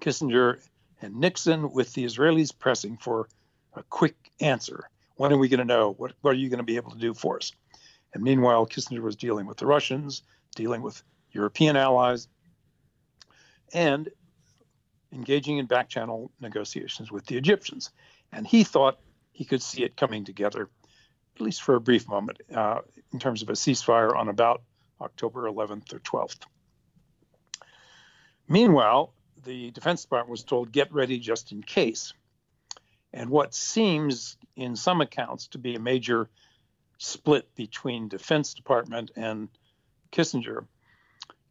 Kissinger 0.00 0.60
and 1.00 1.16
Nixon, 1.16 1.72
with 1.72 1.92
the 1.92 2.04
Israelis 2.04 2.56
pressing 2.56 2.96
for 2.96 3.28
a 3.74 3.82
quick 3.82 4.16
answer. 4.40 4.88
When 5.16 5.32
are 5.32 5.38
we 5.38 5.48
going 5.48 5.58
to 5.58 5.64
know? 5.64 5.92
What, 5.92 6.12
what 6.20 6.30
are 6.30 6.38
you 6.38 6.48
going 6.48 6.58
to 6.58 6.64
be 6.64 6.76
able 6.76 6.92
to 6.92 6.98
do 6.98 7.14
for 7.14 7.36
us? 7.36 7.52
And 8.14 8.22
meanwhile, 8.22 8.66
Kissinger 8.66 9.02
was 9.02 9.16
dealing 9.16 9.46
with 9.46 9.58
the 9.58 9.66
Russians, 9.66 10.22
dealing 10.54 10.82
with 10.82 11.02
European 11.32 11.76
allies, 11.76 12.28
and 13.72 14.08
engaging 15.12 15.58
in 15.58 15.66
back 15.66 15.88
channel 15.88 16.30
negotiations 16.40 17.12
with 17.12 17.26
the 17.26 17.36
Egyptians. 17.36 17.90
And 18.32 18.46
he 18.46 18.64
thought 18.64 18.98
he 19.36 19.44
could 19.44 19.62
see 19.62 19.84
it 19.84 19.98
coming 19.98 20.24
together, 20.24 20.70
at 21.34 21.42
least 21.42 21.60
for 21.60 21.74
a 21.74 21.80
brief 21.80 22.08
moment, 22.08 22.40
uh, 22.54 22.78
in 23.12 23.18
terms 23.18 23.42
of 23.42 23.50
a 23.50 23.52
ceasefire 23.52 24.16
on 24.16 24.30
about 24.30 24.62
October 24.98 25.42
11th 25.42 25.92
or 25.92 25.98
12th. 25.98 26.46
Meanwhile, 28.48 29.12
the 29.44 29.70
Defense 29.72 30.00
Department 30.00 30.30
was 30.30 30.42
told, 30.42 30.72
get 30.72 30.90
ready 30.90 31.18
just 31.18 31.52
in 31.52 31.62
case. 31.62 32.14
And 33.12 33.28
what 33.28 33.54
seems, 33.54 34.38
in 34.56 34.74
some 34.74 35.02
accounts, 35.02 35.48
to 35.48 35.58
be 35.58 35.74
a 35.74 35.80
major 35.80 36.30
split 36.96 37.54
between 37.54 38.08
Defense 38.08 38.54
Department 38.54 39.10
and 39.16 39.50
Kissinger 40.12 40.66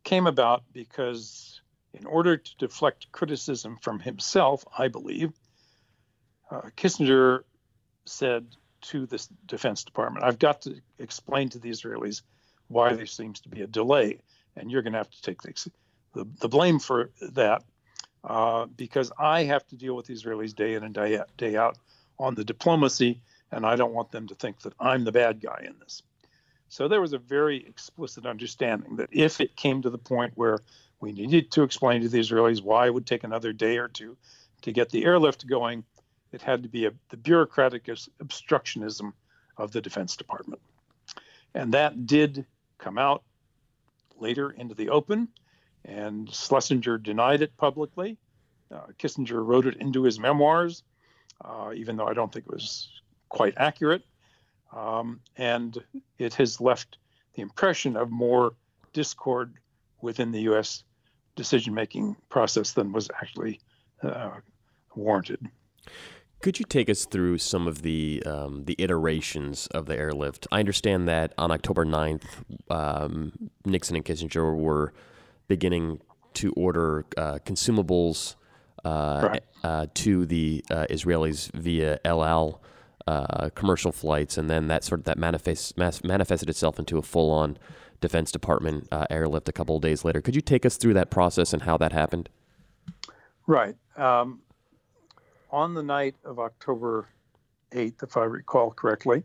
came 0.04 0.26
about 0.26 0.64
because, 0.74 1.62
in 1.94 2.08
order 2.08 2.38
to 2.38 2.58
deflect 2.58 3.12
criticism 3.12 3.78
from 3.80 4.00
himself, 4.00 4.66
I 4.76 4.88
believe, 4.88 5.34
uh, 6.50 6.62
Kissinger 6.76 7.44
said 8.06 8.48
to 8.82 9.06
the 9.06 9.26
Defense 9.46 9.84
Department, 9.84 10.26
I've 10.26 10.40
got 10.40 10.62
to 10.62 10.76
explain 11.00 11.50
to 11.50 11.60
the 11.60 11.70
Israelis 11.70 12.22
why 12.68 12.94
there 12.94 13.06
seems 13.06 13.40
to 13.42 13.50
be 13.50 13.62
a 13.62 13.68
delay, 13.68 14.20
and 14.56 14.72
you're 14.72 14.82
going 14.82 14.94
to 14.94 15.00
have 15.00 15.10
to 15.10 15.22
take 15.22 15.42
the, 15.42 15.72
the, 16.14 16.28
the 16.40 16.50
blame 16.50 16.80
for 16.80 17.12
that 17.34 17.64
uh, 18.24 18.66
because 18.66 19.12
I 19.20 19.44
have 19.44 19.66
to 19.68 19.76
deal 19.76 19.96
with 19.96 20.08
the 20.08 20.14
Israelis 20.14 20.56
day 20.56 20.74
in 20.74 20.84
and 20.84 20.94
day 20.94 21.18
out, 21.20 21.30
day 21.38 21.56
out 21.56 21.78
on 22.18 22.36
the 22.36 22.44
diplomacy, 22.44 23.22
and 23.52 23.66
I 23.66 23.76
don't 23.76 23.94
want 23.94 24.12
them 24.12 24.28
to 24.28 24.36
think 24.36 24.62
that 24.62 24.74
I'm 24.80 25.04
the 25.04 25.12
bad 25.12 25.42
guy 25.42 25.64
in 25.66 25.76
this. 25.80 26.02
So 26.70 26.88
there 26.88 27.02
was 27.02 27.14
a 27.14 27.20
very 27.20 27.66
explicit 27.66 28.26
understanding 28.26 28.96
that 28.98 29.10
if 29.12 29.40
it 29.40 29.56
came 29.56 29.82
to 29.84 29.90
the 29.90 29.98
point 29.98 30.34
where 30.36 30.60
we 31.00 31.12
needed 31.12 31.52
to 31.52 31.64
explain 31.64 32.02
to 32.02 32.10
the 32.10 32.20
Israelis 32.20 32.64
why 32.64 32.88
it 32.88 32.94
would 32.94 33.06
take 33.06 33.24
another 33.24 33.54
day 33.54 33.78
or 33.78 33.88
two 33.88 34.18
to 34.64 34.72
get 34.72 34.90
the 34.90 35.06
airlift 35.06 35.46
going, 35.46 35.84
it 36.36 36.42
had 36.42 36.64
to 36.64 36.70
be 36.70 36.86
a, 36.86 36.92
the 37.10 37.18
bureaucratic 37.18 37.86
obstructionism 37.86 39.14
of 39.56 39.72
the 39.72 39.80
Defense 39.80 40.18
Department. 40.18 40.62
And 41.54 41.74
that 41.74 42.06
did 42.06 42.46
come 42.78 42.98
out 42.98 43.24
later 44.20 44.52
into 44.52 44.76
the 44.76 44.90
open, 44.90 45.30
and 45.86 46.30
Schlesinger 46.30 46.98
denied 46.98 47.42
it 47.42 47.56
publicly. 47.56 48.18
Uh, 48.70 48.88
Kissinger 49.00 49.46
wrote 49.46 49.66
it 49.66 49.78
into 49.78 50.04
his 50.04 50.20
memoirs, 50.20 50.84
uh, 51.44 51.72
even 51.74 51.96
though 51.96 52.08
I 52.08 52.14
don't 52.14 52.34
think 52.34 52.48
it 52.48 52.54
was 52.54 52.90
quite 53.30 53.54
accurate. 53.56 54.04
Um, 54.76 55.22
and 55.38 55.82
it 56.18 56.34
has 56.34 56.60
left 56.60 56.98
the 57.36 57.44
impression 57.44 57.96
of 57.96 58.12
more 58.12 58.56
discord 58.92 59.54
within 60.02 60.34
the 60.34 60.42
U.S. 60.42 60.84
decision 61.38 61.74
making 61.74 62.18
process 62.28 62.74
than 62.74 62.92
was 62.92 63.10
actually 63.22 63.62
uh, 64.04 64.32
warranted. 64.96 65.40
Could 66.42 66.60
you 66.60 66.66
take 66.66 66.90
us 66.90 67.06
through 67.06 67.40
some 67.40 67.68
of 67.68 67.82
the 67.82 68.22
um, 68.26 68.66
the 68.66 68.76
iterations 68.78 69.68
of 69.68 69.88
the 69.88 69.98
airlift? 69.98 70.48
I 70.52 70.60
understand 70.60 71.08
that 71.08 71.34
on 71.38 71.52
October 71.52 71.86
9th, 71.86 72.24
um, 72.70 73.32
Nixon 73.66 73.96
and 73.96 74.06
Kissinger 74.06 74.56
were 74.56 74.94
beginning 75.48 76.02
to 76.36 76.52
order 76.54 77.06
uh, 77.18 77.40
consumables 77.46 78.36
uh, 78.84 79.38
uh, 79.64 79.88
to 79.96 80.26
the 80.26 80.64
uh, 80.70 80.86
Israelis 80.90 81.52
via 81.54 82.00
El 82.06 82.24
Al 82.24 82.62
uh, 83.08 83.50
commercial 83.56 83.92
flights, 83.92 84.38
and 84.38 84.50
then 84.50 84.68
that 84.68 84.84
sort 84.84 85.00
of 85.00 85.06
that 85.06 85.18
manifest, 85.18 85.78
manifested 85.78 86.50
itself 86.50 86.80
into 86.80 86.98
a 86.98 87.02
full 87.02 87.32
on 87.32 87.58
Defense 88.02 88.32
Department 88.32 88.88
uh, 88.92 89.06
airlift 89.10 89.50
a 89.50 89.52
couple 89.52 89.76
of 89.76 89.82
days 89.82 90.04
later. 90.04 90.22
Could 90.22 90.36
you 90.36 90.42
take 90.42 90.66
us 90.66 90.78
through 90.78 90.94
that 90.96 91.10
process 91.10 91.54
and 91.54 91.64
how 91.64 91.78
that 91.78 91.92
happened? 91.92 92.30
Right. 93.48 93.76
Um, 93.96 94.42
on 95.56 95.74
the 95.74 95.82
night 95.82 96.16
of 96.26 96.38
October 96.38 97.08
8th, 97.72 98.04
if 98.04 98.18
I 98.18 98.26
recall 98.26 98.72
correctly, 98.72 99.24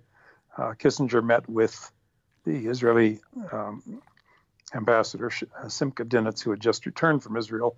uh, 0.56 0.74
Kissinger 0.78 1.24
met 1.24 1.48
with 1.48 1.90
the 2.44 2.68
Israeli 2.68 3.18
um, 3.50 4.00
ambassador, 4.72 5.32
Simcha 5.66 6.04
Dinitz, 6.04 6.40
who 6.40 6.50
had 6.50 6.60
just 6.60 6.86
returned 6.86 7.24
from 7.24 7.36
Israel, 7.36 7.76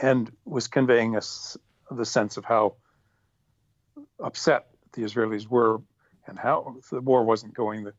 and 0.00 0.32
was 0.46 0.68
conveying 0.68 1.16
us 1.16 1.58
the 1.90 2.06
sense 2.06 2.38
of 2.38 2.46
how 2.46 2.76
upset 4.18 4.68
the 4.94 5.02
Israelis 5.02 5.46
were 5.46 5.82
and 6.26 6.38
how 6.38 6.76
the 6.90 7.02
war 7.02 7.24
wasn't 7.24 7.52
going 7.52 7.84
the, 7.84 7.92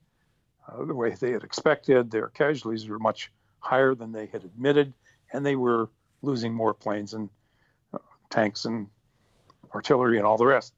uh, 0.68 0.86
the 0.86 0.96
way 0.96 1.12
they 1.12 1.34
had 1.34 1.44
expected. 1.44 2.10
Their 2.10 2.30
casualties 2.30 2.88
were 2.90 2.98
much 2.98 3.32
higher 3.60 3.94
than 3.94 4.12
they 4.12 4.26
had 4.26 4.44
admitted, 4.44 4.92
and 5.32 5.46
they 5.46 5.56
were 5.56 5.92
losing 6.24 6.52
more 6.52 6.74
planes 6.74 7.14
and 7.14 7.30
uh, 7.94 8.00
tanks 8.32 8.66
and 8.66 8.88
artillery 9.74 10.18
and 10.18 10.26
all 10.26 10.38
the 10.38 10.46
rest. 10.46 10.74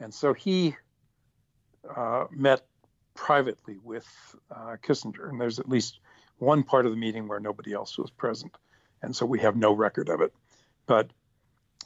And 0.00 0.12
so 0.12 0.32
he 0.32 0.76
uh, 1.88 2.26
met 2.30 2.62
privately 3.14 3.78
with 3.82 4.06
uh, 4.50 4.76
Kissinger, 4.82 5.28
and 5.28 5.40
there's 5.40 5.58
at 5.58 5.68
least 5.68 6.00
one 6.38 6.62
part 6.64 6.84
of 6.86 6.92
the 6.92 6.98
meeting 6.98 7.28
where 7.28 7.40
nobody 7.40 7.72
else 7.72 7.96
was 7.96 8.10
present, 8.10 8.56
and 9.02 9.14
so 9.14 9.24
we 9.24 9.40
have 9.40 9.56
no 9.56 9.72
record 9.72 10.08
of 10.08 10.20
it. 10.20 10.32
But 10.86 11.10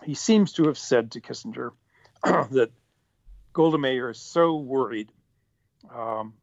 he 0.05 0.14
seems 0.14 0.55
to 0.55 0.66
have 0.66 0.79
said 0.79 1.12
to 1.12 1.21
Kissinger 1.21 1.73
that 2.25 2.71
Golda 3.53 3.79
Meir 3.79 4.11
is 4.11 4.21
so 4.21 4.57
worried 4.57 5.12
um, 5.94 6.35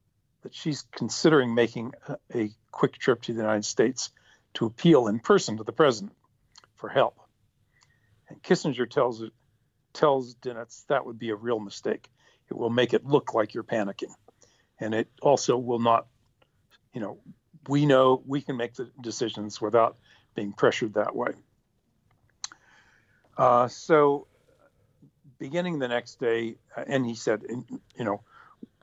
that 0.43 0.53
she's 0.53 0.83
considering 0.91 1.55
making 1.55 1.93
a, 2.07 2.17
a 2.33 2.49
quick 2.71 2.97
trip 2.97 3.21
to 3.23 3.33
the 3.33 3.41
United 3.41 3.65
States 3.65 4.11
to 4.55 4.65
appeal 4.65 5.07
in 5.07 5.19
person 5.19 5.57
to 5.57 5.63
the 5.63 5.71
president 5.71 6.15
for 6.75 6.89
help. 6.89 7.19
And 8.29 8.41
Kissinger 8.41 8.89
tells 8.89 9.21
it, 9.21 9.31
tells 9.93 10.35
Dinitz 10.35 10.85
that 10.87 11.05
would 11.05 11.19
be 11.19 11.29
a 11.29 11.35
real 11.35 11.59
mistake. 11.59 12.09
It 12.49 12.57
will 12.57 12.69
make 12.69 12.93
it 12.93 13.05
look 13.05 13.33
like 13.33 13.53
you're 13.53 13.63
panicking, 13.63 14.13
and 14.79 14.93
it 14.93 15.07
also 15.21 15.57
will 15.57 15.79
not. 15.79 16.07
You 16.93 17.01
know, 17.01 17.17
we 17.67 17.85
know 17.85 18.21
we 18.25 18.41
can 18.41 18.57
make 18.57 18.75
the 18.75 18.89
decisions 19.01 19.59
without 19.59 19.97
being 20.35 20.53
pressured 20.53 20.93
that 20.93 21.15
way. 21.15 21.31
Uh, 23.37 23.67
so 23.67 24.27
beginning 25.37 25.79
the 25.79 25.87
next 25.87 26.19
day, 26.19 26.55
uh, 26.77 26.83
and 26.87 27.05
he 27.05 27.15
said, 27.15 27.43
you 27.49 28.05
know, 28.05 28.21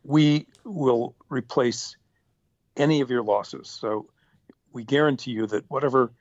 we 0.04 0.46
will 0.64 1.14
replace 1.28 1.96
any 2.76 3.00
of 3.00 3.10
your 3.10 3.22
losses. 3.22 3.68
So 3.68 4.08
we 4.72 4.84
guarantee 4.84 5.32
you 5.32 5.46
that 5.46 5.64
whatever 5.68 6.12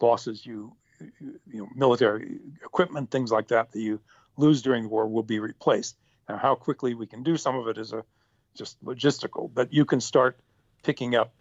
losses 0.00 0.44
you, 0.44 0.74
you 1.00 1.60
know, 1.60 1.68
military 1.74 2.38
equipment, 2.64 3.10
things 3.10 3.30
like 3.30 3.48
that, 3.48 3.72
that 3.72 3.80
you 3.80 4.00
lose 4.36 4.62
during 4.62 4.84
the 4.84 4.88
war 4.88 5.08
will 5.08 5.22
be 5.22 5.38
replaced. 5.38 5.96
Now, 6.28 6.36
how 6.36 6.54
quickly 6.54 6.94
we 6.94 7.06
can 7.06 7.22
do 7.22 7.36
some 7.36 7.56
of 7.56 7.68
it 7.68 7.78
is 7.78 7.92
a 7.92 8.04
just 8.54 8.82
logistical, 8.84 9.50
but 9.52 9.72
you 9.72 9.84
can 9.84 10.00
start 10.00 10.38
picking 10.82 11.14
up 11.14 11.34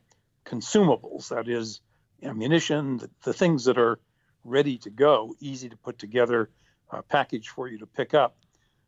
consumables, 0.46 1.30
that 1.30 1.48
is, 1.48 1.82
ammunition, 2.24 2.98
the, 2.98 3.10
the 3.24 3.34
things 3.34 3.66
that 3.66 3.78
are 3.78 4.00
ready 4.44 4.78
to 4.80 4.90
go, 4.90 5.36
easy 5.40 5.70
to 5.70 5.78
put 5.78 5.98
together, 5.98 6.50
uh, 6.92 7.02
package 7.02 7.50
for 7.50 7.68
you 7.68 7.80
to 7.80 7.86
pick 7.86 8.14
up. 8.14 8.38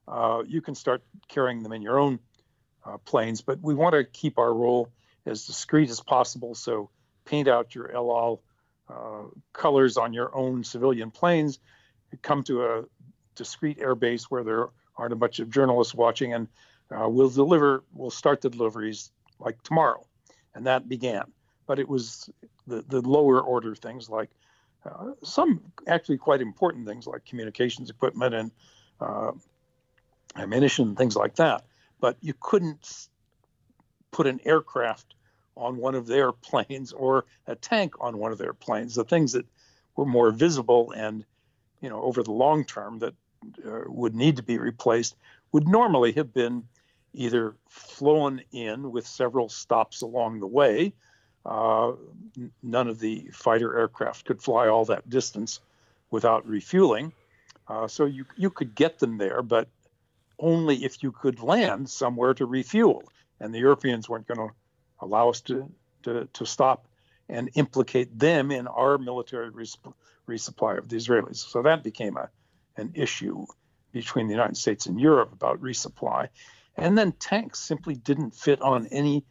Uh, 0.07 0.43
you 0.45 0.61
can 0.61 0.75
start 0.75 1.03
carrying 1.27 1.63
them 1.63 1.73
in 1.73 1.81
your 1.81 1.99
own 1.99 2.19
uh, 2.85 2.97
planes, 2.97 3.41
but 3.41 3.59
we 3.61 3.73
want 3.73 3.93
to 3.93 4.03
keep 4.03 4.37
our 4.37 4.53
role 4.53 4.89
as 5.25 5.45
discreet 5.45 5.89
as 5.89 5.99
possible. 5.99 6.55
So 6.55 6.89
paint 7.25 7.47
out 7.47 7.75
your 7.75 7.91
El 7.91 8.09
Al 8.11 8.41
uh, 8.89 9.23
colors 9.53 9.97
on 9.97 10.13
your 10.13 10.35
own 10.35 10.63
civilian 10.63 11.11
planes, 11.11 11.59
come 12.21 12.43
to 12.43 12.63
a 12.63 12.83
discreet 13.35 13.79
airbase 13.79 14.23
where 14.25 14.43
there 14.43 14.69
aren't 14.97 15.13
a 15.13 15.17
bunch 15.17 15.39
of 15.39 15.49
journalists 15.49 15.93
watching, 15.93 16.33
and 16.33 16.47
uh, 16.91 17.07
we'll 17.07 17.29
deliver, 17.29 17.83
we'll 17.93 18.09
start 18.09 18.41
the 18.41 18.49
deliveries 18.49 19.11
like 19.39 19.61
tomorrow. 19.63 20.05
And 20.55 20.65
that 20.65 20.89
began. 20.89 21.23
But 21.65 21.79
it 21.79 21.87
was 21.87 22.29
the, 22.65 22.83
the 22.87 23.01
lower 23.01 23.41
order 23.41 23.75
things 23.75 24.09
like 24.09 24.29
uh, 24.85 25.11
some 25.23 25.61
actually 25.87 26.17
quite 26.17 26.41
important 26.41 26.87
things 26.87 27.05
like 27.07 27.25
communications 27.25 27.89
equipment 27.89 28.33
and 28.33 28.51
uh, 29.01 29.31
ammunition 30.35 30.95
things 30.95 31.15
like 31.15 31.35
that. 31.35 31.65
But 31.99 32.17
you 32.21 32.33
couldn't 32.39 33.07
put 34.11 34.27
an 34.27 34.39
aircraft 34.45 35.13
on 35.57 35.77
one 35.77 35.95
of 35.95 36.07
their 36.07 36.31
planes 36.49 36.93
or 36.93 37.25
a 37.47 37.55
tank 37.55 37.95
on 37.99 38.17
one 38.17 38.31
of 38.31 38.37
their 38.37 38.53
planes. 38.53 38.95
The 38.95 39.03
things 39.03 39.33
that 39.33 39.45
were 39.95 40.05
more 40.05 40.31
visible 40.31 40.91
and, 40.91 41.25
you 41.81 41.89
know, 41.89 42.01
over 42.01 42.23
the 42.23 42.31
long 42.31 42.65
term 42.65 42.99
that 42.99 43.13
uh, 43.65 43.81
would 43.87 44.15
need 44.15 44.37
to 44.37 44.43
be 44.43 44.57
replaced 44.57 45.15
would 45.51 45.67
normally 45.67 46.11
have 46.13 46.33
been 46.33 46.63
either 47.13 47.55
flown 47.69 48.41
in 48.51 48.91
with 48.91 49.07
several 49.07 49.49
stops 49.49 50.01
along 50.01 50.39
the 50.39 50.47
way 50.47 50.93
uh, 51.47 51.93
none 52.61 52.89
of 52.89 52.99
the 52.99 53.29
fighter 53.31 53.77
aircraft 53.79 54.25
could 54.25 54.41
fly 54.41 54.67
all 54.67 54.83
that 54.85 55.09
distance 55.09 55.61
without 56.11 56.45
refueling. 56.45 57.13
Uh, 57.69 57.87
so 57.87 58.05
you 58.05 58.25
you 58.35 58.49
could 58.49 58.75
get 58.75 58.99
them 58.99 59.17
there, 59.17 59.41
but 59.41 59.69
only 60.39 60.83
if 60.83 61.01
you 61.01 61.11
could 61.11 61.39
land 61.39 61.89
somewhere 61.89 62.33
to 62.33 62.45
refuel. 62.45 63.03
And 63.39 63.53
the 63.53 63.59
Europeans 63.59 64.09
weren't 64.09 64.27
going 64.27 64.49
to 64.49 64.53
allow 64.99 65.29
us 65.29 65.41
to, 65.41 65.71
to, 66.03 66.27
to 66.33 66.45
stop 66.45 66.87
and 67.29 67.49
implicate 67.55 68.17
them 68.17 68.51
in 68.51 68.67
our 68.67 68.97
military 68.97 69.51
resupply 69.51 70.77
of 70.77 70.87
the 70.87 70.95
Israelis. 70.95 71.37
So 71.37 71.61
that 71.63 71.83
became 71.83 72.17
a, 72.17 72.29
an 72.77 72.91
issue 72.93 73.45
between 73.91 74.27
the 74.27 74.33
United 74.33 74.57
States 74.57 74.85
and 74.85 74.99
Europe 74.99 75.33
about 75.33 75.61
resupply. 75.61 76.29
And 76.75 76.97
then 76.97 77.11
tanks 77.13 77.59
simply 77.59 77.95
didn't 77.95 78.35
fit 78.35 78.61
on 78.61 78.87
any 78.87 79.25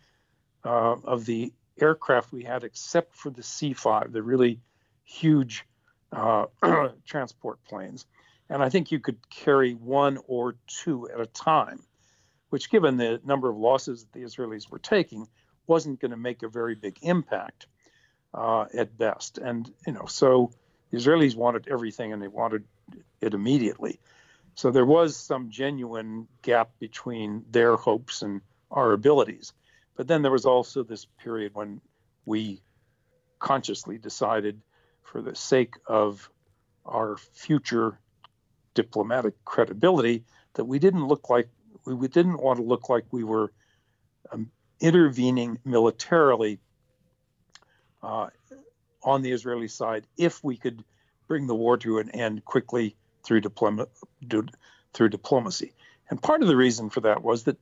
uh, 0.64 0.96
of 1.04 1.24
the 1.24 1.52
aircraft 1.80 2.32
we 2.32 2.42
had 2.42 2.64
except 2.64 3.14
for 3.14 3.30
the 3.30 3.42
C5, 3.42 4.12
the 4.12 4.22
really 4.22 4.60
huge 5.04 5.64
uh, 6.12 6.46
transport 7.06 7.62
planes. 7.68 8.06
And 8.48 8.62
I 8.62 8.68
think 8.68 8.90
you 8.90 9.00
could 9.00 9.18
carry 9.28 9.74
one 9.74 10.18
or 10.26 10.56
two 10.66 11.08
at 11.10 11.20
a 11.20 11.26
time, 11.26 11.82
which, 12.50 12.70
given 12.70 12.96
the 12.96 13.20
number 13.24 13.48
of 13.48 13.56
losses 13.56 14.04
that 14.04 14.12
the 14.12 14.24
Israelis 14.24 14.70
were 14.70 14.78
taking, 14.78 15.26
wasn't 15.66 16.00
going 16.00 16.10
to 16.10 16.16
make 16.16 16.42
a 16.42 16.48
very 16.48 16.74
big 16.74 16.98
impact 17.02 17.66
uh, 18.34 18.66
at 18.74 18.96
best. 18.96 19.38
And, 19.38 19.70
you 19.86 19.92
know, 19.92 20.06
so 20.06 20.52
the 20.90 20.98
Israelis 20.98 21.36
wanted 21.36 21.68
everything 21.68 22.12
and 22.12 22.22
they 22.22 22.28
wanted 22.28 22.64
it 23.20 23.34
immediately. 23.34 23.98
So 24.54 24.70
there 24.70 24.86
was 24.86 25.16
some 25.16 25.50
genuine 25.50 26.28
gap 26.42 26.70
between 26.78 27.44
their 27.50 27.76
hopes 27.76 28.22
and 28.22 28.40
our 28.70 28.92
abilities. 28.92 29.52
But 29.96 30.08
then 30.08 30.22
there 30.22 30.30
was 30.30 30.46
also 30.46 30.82
this 30.82 31.06
period 31.22 31.54
when 31.54 31.80
we 32.24 32.62
consciously 33.38 33.98
decided, 33.98 34.60
for 35.02 35.22
the 35.22 35.34
sake 35.34 35.74
of 35.86 36.28
our 36.84 37.16
future 37.16 37.98
diplomatic 38.74 39.34
credibility, 39.44 40.24
that 40.54 40.64
we 40.64 40.78
didn't 40.78 41.06
look 41.06 41.30
like 41.30 41.48
we 41.84 42.08
didn't 42.08 42.42
want 42.42 42.58
to 42.58 42.64
look 42.64 42.88
like 42.88 43.04
we 43.12 43.22
were 43.22 43.52
um, 44.32 44.50
intervening 44.80 45.58
militarily 45.64 46.58
uh, 48.02 48.28
on 49.02 49.22
the 49.22 49.32
Israeli 49.32 49.68
side 49.68 50.06
if 50.16 50.42
we 50.42 50.56
could 50.56 50.84
bring 51.28 51.46
the 51.46 51.54
war 51.54 51.76
to 51.78 51.98
an 51.98 52.10
end 52.10 52.44
quickly 52.44 52.96
through, 53.24 53.40
diploma, 53.40 53.88
through 54.92 55.08
diplomacy. 55.08 55.72
And 56.08 56.22
part 56.22 56.42
of 56.42 56.48
the 56.48 56.56
reason 56.56 56.90
for 56.90 57.00
that 57.00 57.22
was 57.22 57.44
that 57.44 57.58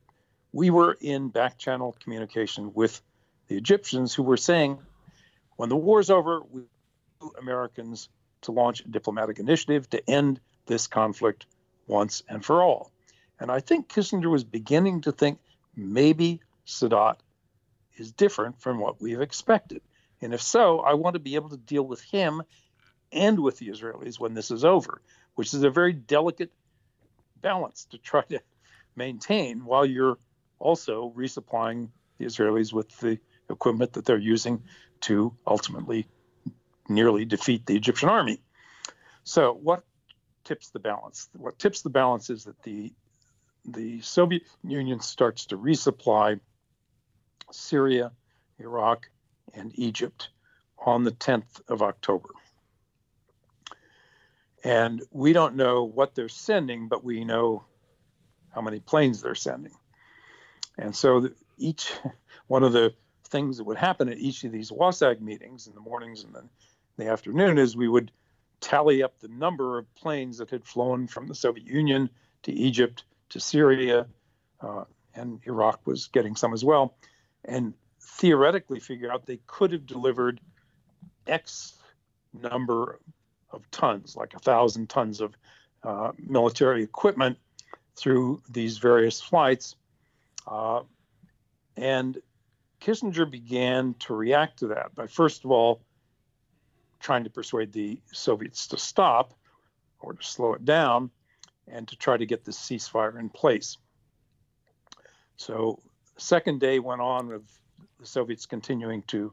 we 0.53 0.71
were 0.71 0.97
in 1.01 1.29
back 1.29 1.59
channel 1.59 1.97
communication 2.01 2.73
with 2.75 3.01
the 3.49 3.57
Egyptians 3.57 4.15
who 4.15 4.23
were 4.23 4.37
saying, 4.37 4.79
when 5.57 5.69
the 5.69 5.77
war's 5.77 6.11
over, 6.11 6.43
we 6.51 6.63
Americans 7.39 8.09
to 8.43 8.53
launch 8.53 8.81
a 8.81 8.89
diplomatic 8.89 9.39
initiative 9.39 9.89
to 9.91 10.11
end 10.11 10.41
this 10.67 10.87
conflict 10.87 11.47
once 11.87 12.23
and 12.29 12.45
for 12.45 12.63
all. 12.63 12.91
And 13.41 13.51
I 13.51 13.61
think 13.61 13.89
Kissinger 13.89 14.31
was 14.31 14.45
beginning 14.45 15.03
to 15.03 15.13
think 15.13 15.39
maybe 15.75 16.41
Sadat 16.67 17.17
is 17.97 18.13
different 18.13 18.61
from 18.61 18.79
what 18.79 19.01
we've 19.01 19.21
expected. 19.21 19.83
And 20.21 20.33
if 20.35 20.43
so, 20.43 20.81
I 20.81 20.95
want 20.95 21.15
to 21.15 21.21
be 21.21 21.35
able 21.35 21.51
to 21.51 21.57
deal 21.57 21.83
with 21.83 22.01
him 22.01 22.43
and 23.13 23.41
with 23.41 23.59
the 23.59 23.69
Israelis 23.69 24.19
when 24.19 24.35
this 24.35 24.51
is 24.51 24.65
over, 24.65 25.03
which 25.35 25.55
is 25.55 25.63
a 25.63 25.71
very 25.71 25.93
delicate 25.93 26.53
balance 27.41 27.87
to 27.91 27.99
try 27.99 28.23
to 28.23 28.41
maintain 28.97 29.65
while 29.65 29.85
you're 29.85 30.19
also 30.59 31.13
resupplying 31.17 31.89
the 32.19 32.25
Israelis 32.25 32.73
with 32.73 32.89
the 33.01 33.19
equipment 33.51 33.93
that 33.93 34.05
they're 34.05 34.17
using 34.17 34.63
to 35.03 35.37
ultimately 35.47 36.07
nearly 36.89 37.25
defeat 37.25 37.67
the 37.67 37.77
Egyptian 37.77 38.09
army. 38.09 38.41
So, 39.25 39.53
what 39.53 39.85
tips 40.45 40.71
the 40.71 40.79
balance? 40.79 41.29
What 41.35 41.59
tips 41.59 41.83
the 41.83 41.91
balance 41.91 42.31
is 42.31 42.45
that 42.45 42.63
the 42.63 42.93
the 43.67 44.03
Soviet 44.03 44.43
Union 44.63 45.01
starts 45.01 45.47
to 45.47 45.57
resupply 45.57 46.41
Syria, 47.55 48.13
Iraq, 48.59 49.09
and 49.55 49.73
Egypt 49.79 50.29
on 50.79 51.05
the 51.05 51.13
10th 51.13 51.61
of 51.69 51.83
October. 51.83 52.31
And 54.63 55.03
we 55.11 55.33
don't 55.33 55.57
know 55.57 55.85
what 55.85 56.15
they're 56.15 56.29
sending, 56.29 56.89
but 56.89 57.05
we 57.05 57.25
know 57.25 57.65
how 58.51 58.61
many 58.61 58.81
planes 58.81 59.21
they're 59.21 59.35
sending. 59.35 59.75
And 60.79 60.95
so 60.95 61.29
each 61.59 61.93
one 62.47 62.63
of 62.63 62.73
the 62.73 62.95
things 63.29 63.59
that 63.59 63.65
would 63.65 63.77
happen 63.77 64.09
at 64.09 64.19
each 64.19 64.45
of 64.45 64.53
these 64.53 64.71
WSAG 64.71 65.21
meetings 65.21 65.67
in 65.67 65.75
the 65.75 65.81
mornings 65.81 66.25
and 66.25 66.35
then 66.35 66.49
the 66.97 67.09
afternoon 67.09 67.59
is 67.59 67.77
we 67.77 67.89
would 67.89 68.13
tally 68.61 69.03
up 69.03 69.19
the 69.19 69.29
number 69.29 69.79
of 69.79 69.93
planes 69.95 70.39
that 70.39 70.51
had 70.51 70.65
flown 70.65 71.07
from 71.07 71.27
the 71.27 71.35
Soviet 71.35 71.67
Union 71.67 72.09
to 72.43 72.53
Egypt 72.53 73.05
to 73.31 73.41
Syria, 73.41 74.07
uh, 74.61 74.85
and 75.15 75.41
Iraq 75.45 75.87
was 75.87 76.07
getting 76.07 76.37
some 76.37 76.53
as 76.53 76.65
well, 76.65 76.95
and 77.45 77.75
theoretically 78.01 78.81
figure 78.81 79.13
out 79.13 79.27
they 79.27 79.41
could 79.47 79.73
have 79.73 79.87
delivered 79.87 80.41
X 81.27 81.75
number 82.33 82.99
of 83.51 83.71
tons, 83.71 84.17
like 84.17 84.35
a 84.35 84.39
thousand 84.39 84.89
tons 84.89 85.21
of 85.21 85.37
uh, 85.83 86.13
military 86.19 86.83
equipment 86.83 87.39
through 87.97 88.43
these 88.51 88.79
various 88.79 89.21
flights. 89.21 89.77
Uh, 90.47 90.83
and 91.77 92.19
Kissinger 92.81 93.31
began 93.31 93.95
to 94.01 94.15
react 94.15 94.59
to 94.59 94.69
that 94.69 94.95
by, 94.95 95.07
first 95.07 95.45
of 95.45 95.51
all, 95.51 95.81
trying 97.01 97.25
to 97.25 97.31
persuade 97.31 97.73
the 97.73 97.99
Soviets 98.13 98.67
to 98.69 98.79
stop 98.79 99.35
or 100.01 100.15
to 100.15 100.23
slow 100.23 100.55
it 100.55 100.65
down 100.65 101.11
and 101.69 101.89
to 101.89 101.97
try 101.97 102.17
to 102.17 102.27
get 102.27 102.45
the 102.45 102.53
ceasefire 102.53 103.19
in 103.19 103.29
place. 103.29 103.79
So, 105.37 105.81
second 106.17 106.61
day 106.61 106.79
went 106.79 107.01
on 107.01 107.29
with 107.29 107.43
the 108.01 108.07
Soviets 108.07 108.47
continuing 108.47 109.03
to 109.09 109.33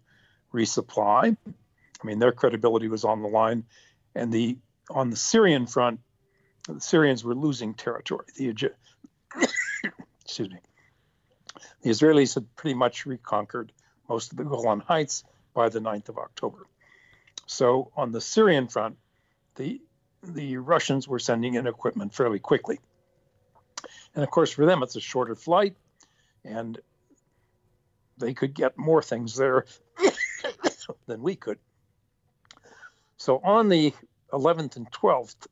resupply. 0.53 1.35
I 1.47 2.05
mean, 2.05 2.19
their 2.19 2.31
credibility 2.31 2.87
was 2.87 3.03
on 3.03 3.21
the 3.21 3.27
line, 3.27 3.65
and 4.15 4.31
the 4.31 4.57
on 4.89 5.09
the 5.09 5.15
Syrian 5.15 5.67
front, 5.67 5.99
the 6.67 6.81
Syrians 6.81 7.23
were 7.23 7.35
losing 7.35 7.73
territory. 7.73 8.25
The 8.35 8.49
excuse 10.25 10.49
me, 10.49 10.57
the 11.81 11.89
Israelis 11.89 12.35
had 12.35 12.55
pretty 12.55 12.73
much 12.73 13.05
reconquered 13.05 13.71
most 14.09 14.31
of 14.31 14.37
the 14.37 14.43
Golan 14.43 14.81
Heights 14.81 15.23
by 15.53 15.69
the 15.69 15.79
9th 15.79 16.09
of 16.09 16.17
October. 16.17 16.65
So 17.45 17.91
on 17.95 18.11
the 18.11 18.21
Syrian 18.21 18.67
front, 18.67 18.97
the 19.55 19.81
the 20.23 20.57
Russians 20.57 21.07
were 21.07 21.19
sending 21.19 21.55
in 21.55 21.67
equipment 21.67 22.13
fairly 22.13 22.39
quickly. 22.39 22.79
And 24.13 24.23
of 24.23 24.29
course, 24.29 24.51
for 24.51 24.65
them, 24.65 24.83
it's 24.83 24.95
a 24.95 25.01
shorter 25.01 25.35
flight, 25.35 25.75
and 26.43 26.79
they 28.17 28.33
could 28.33 28.53
get 28.53 28.77
more 28.77 29.01
things 29.01 29.35
there 29.35 29.65
than 31.07 31.21
we 31.21 31.35
could. 31.35 31.59
So 33.17 33.39
on 33.43 33.69
the 33.69 33.93
11th 34.31 34.77
and 34.77 34.91
12th, 34.91 35.47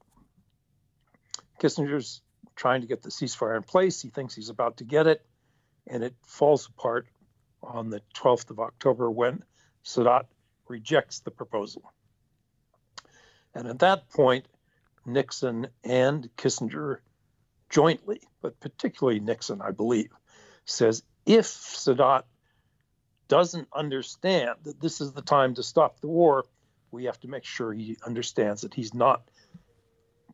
Kissinger's 1.60 2.22
trying 2.56 2.82
to 2.82 2.88
get 2.88 3.02
the 3.02 3.10
ceasefire 3.10 3.56
in 3.56 3.64
place. 3.64 4.02
He 4.02 4.10
thinks 4.10 4.36
he's 4.36 4.50
about 4.50 4.78
to 4.78 4.84
get 4.84 5.08
it, 5.08 5.26
and 5.88 6.04
it 6.04 6.16
falls 6.26 6.68
apart 6.68 7.08
on 7.62 7.90
the 7.90 8.02
12th 8.16 8.50
of 8.50 8.60
October 8.60 9.10
when 9.12 9.44
Sadat 9.84 10.26
rejects 10.68 11.20
the 11.20 11.32
proposal. 11.32 11.92
And 13.54 13.68
at 13.68 13.80
that 13.80 14.10
point, 14.10 14.46
Nixon 15.06 15.68
and 15.84 16.30
Kissinger 16.38 17.00
jointly, 17.70 18.22
but 18.42 18.60
particularly 18.60 19.20
Nixon, 19.20 19.62
I 19.62 19.72
believe, 19.72 20.12
says 20.70 21.04
if 21.26 21.46
Sadat 21.46 22.24
doesn't 23.28 23.68
understand 23.74 24.56
that 24.64 24.82
this 24.82 25.02
is 25.02 25.14
the 25.14 25.22
time 25.22 25.56
to 25.56 25.64
stop 25.64 26.00
the 26.00 26.08
war, 26.08 26.46
we 26.92 27.06
have 27.06 27.20
to 27.22 27.28
make 27.28 27.46
sure 27.46 27.72
he 27.72 27.98
understands 28.06 28.62
that 28.62 28.74
he's 28.74 28.94
not 28.94 29.22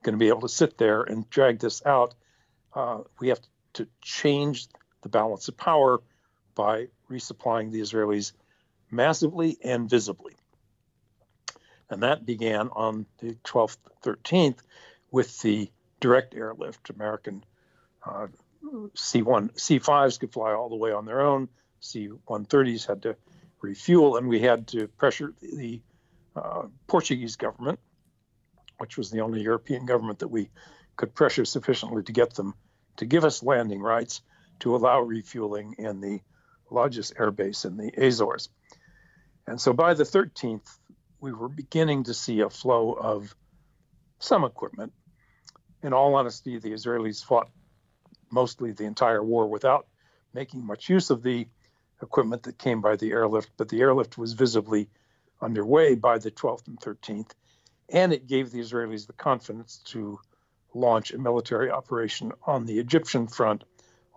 going 0.04 0.14
to 0.14 0.20
be 0.20 0.30
able 0.30 0.42
to 0.42 0.50
sit 0.50 0.78
there 0.78 1.04
and 1.04 1.30
drag 1.30 1.60
this 1.60 1.86
out. 1.86 2.14
Uh, 2.74 3.00
we 3.20 3.30
have 3.30 3.40
to 3.74 3.88
change 4.02 4.68
the 5.02 5.10
balance 5.10 5.48
of 5.48 5.58
power 5.58 6.02
by 6.54 6.88
resupplying 7.12 7.72
the 7.72 7.82
Israelis 7.82 8.32
massively 8.90 9.58
and 9.64 9.90
visibly. 9.90 10.34
And 11.90 12.04
that 12.04 12.26
began 12.26 12.70
on 12.70 13.06
the 13.20 13.36
12th, 13.44 13.78
13th 14.04 14.60
with 15.12 15.42
the 15.42 15.70
direct 16.00 16.34
airlift. 16.34 16.90
American 16.90 17.44
uh, 18.06 18.28
C1, 18.66 19.54
C5s 19.54 20.20
could 20.20 20.34
fly 20.34 20.54
all 20.54 20.70
the 20.70 20.76
way 20.76 20.92
on 20.92 21.06
their 21.06 21.22
own. 21.22 21.50
C-130s 21.80 22.88
had 22.88 23.04
to 23.04 23.16
refuel, 23.62 24.18
and 24.18 24.28
we 24.28 24.40
had 24.40 24.68
to 24.70 24.88
pressure 24.88 25.34
the 25.42 25.82
uh, 26.36 26.64
Portuguese 26.88 27.36
government, 27.36 27.80
which 28.78 28.98
was 28.98 29.12
the 29.12 29.22
only 29.22 29.42
European 29.42 29.86
government 29.86 30.20
that 30.20 30.28
we 30.28 30.50
could 30.96 31.14
pressure 31.14 31.46
sufficiently 31.46 32.04
to 32.04 32.12
get 32.12 32.34
them 32.34 32.54
to 32.98 33.06
give 33.06 33.26
us 33.26 33.44
landing 33.44 33.82
rights 33.82 34.22
to 34.60 34.76
allow 34.76 35.02
refueling 35.02 35.76
in 35.78 36.00
the 36.00 36.22
largest 36.72 37.16
airbase 37.16 37.66
in 37.66 37.78
the 37.78 37.92
Azores. 37.98 38.50
And 39.48 39.60
so 39.60 39.74
by 39.74 39.94
the 39.94 40.04
13th, 40.04 40.68
we 41.20 41.34
were 41.34 41.50
beginning 41.50 42.06
to 42.06 42.14
see 42.14 42.40
a 42.40 42.50
flow 42.50 42.94
of 42.94 43.36
some 44.20 44.44
equipment. 44.44 44.94
In 45.84 45.94
all 45.94 46.16
honesty, 46.16 46.58
the 46.58 46.72
Israelis 46.72 47.24
fought 47.24 47.50
mostly 48.36 48.74
the 48.74 48.84
entire 48.84 49.24
war 49.24 49.48
without 49.48 49.88
making 50.34 50.64
much 50.66 50.90
use 50.90 51.10
of 51.10 51.24
the 51.24 51.48
equipment 52.02 52.44
that 52.44 52.58
came 52.58 52.82
by 52.82 52.98
the 52.98 53.12
airlift, 53.12 53.50
but 53.56 53.70
the 53.70 53.80
airlift 53.80 54.18
was 54.18 54.34
visibly 54.34 54.90
underway 55.42 55.96
by 55.96 56.18
the 56.18 56.30
12th 56.30 56.68
and 56.68 56.80
13th, 56.80 57.32
and 57.90 58.12
it 58.12 58.28
gave 58.28 58.52
the 58.52 58.60
Israelis 58.60 59.08
the 59.08 59.14
confidence 59.14 59.78
to 59.86 60.20
launch 60.74 61.14
a 61.14 61.18
military 61.18 61.72
operation 61.72 62.34
on 62.46 62.66
the 62.66 62.78
Egyptian 62.78 63.28
front 63.28 63.64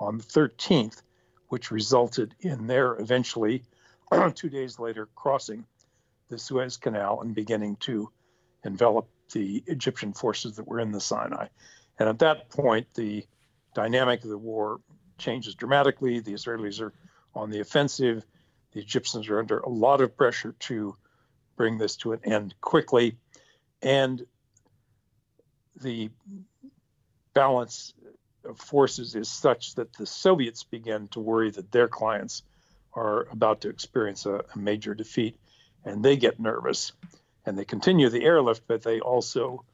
on 0.00 0.18
the 0.18 0.24
13th, 0.24 1.00
which 1.48 1.70
resulted 1.70 2.34
in 2.40 2.66
their 2.66 2.96
eventually, 2.96 3.62
two 4.34 4.48
days 4.48 4.80
later, 4.80 5.08
crossing 5.14 5.64
the 6.28 6.38
Suez 6.38 6.76
Canal 6.76 7.20
and 7.20 7.34
beginning 7.36 7.76
to 7.76 8.10
envelop 8.64 9.06
the 9.32 9.62
Egyptian 9.66 10.12
forces 10.12 10.56
that 10.56 10.66
were 10.66 10.80
in 10.80 10.90
the 10.90 11.00
Sinai. 11.00 11.46
And 12.00 12.08
at 12.08 12.18
that 12.18 12.50
point, 12.50 12.92
the 12.94 13.24
dynamic 13.78 14.24
of 14.24 14.30
the 14.30 14.36
war 14.36 14.80
changes 15.18 15.54
dramatically. 15.54 16.18
The 16.18 16.32
Israelis 16.32 16.80
are 16.80 16.92
on 17.32 17.48
the 17.48 17.60
offensive. 17.60 18.24
The 18.72 18.80
Egyptians 18.80 19.28
are 19.28 19.38
under 19.38 19.60
a 19.60 19.68
lot 19.68 20.00
of 20.00 20.16
pressure 20.16 20.52
to 20.70 20.96
bring 21.56 21.78
this 21.78 21.94
to 21.98 22.12
an 22.12 22.20
end 22.24 22.56
quickly. 22.60 23.16
And 23.80 24.26
the 25.80 26.10
balance 27.34 27.94
of 28.44 28.58
forces 28.58 29.14
is 29.14 29.28
such 29.28 29.76
that 29.76 29.92
the 29.92 30.06
Soviets 30.06 30.64
begin 30.64 31.06
to 31.08 31.20
worry 31.20 31.52
that 31.52 31.70
their 31.70 31.86
clients 31.86 32.42
are 32.94 33.28
about 33.30 33.60
to 33.60 33.68
experience 33.68 34.26
a, 34.26 34.44
a 34.52 34.58
major 34.58 34.92
defeat 34.92 35.36
and 35.84 36.04
they 36.04 36.16
get 36.16 36.40
nervous 36.40 36.90
and 37.46 37.56
they 37.56 37.64
continue 37.64 38.08
the 38.08 38.24
airlift, 38.24 38.62
but 38.66 38.82
they 38.82 38.98
also 38.98 39.64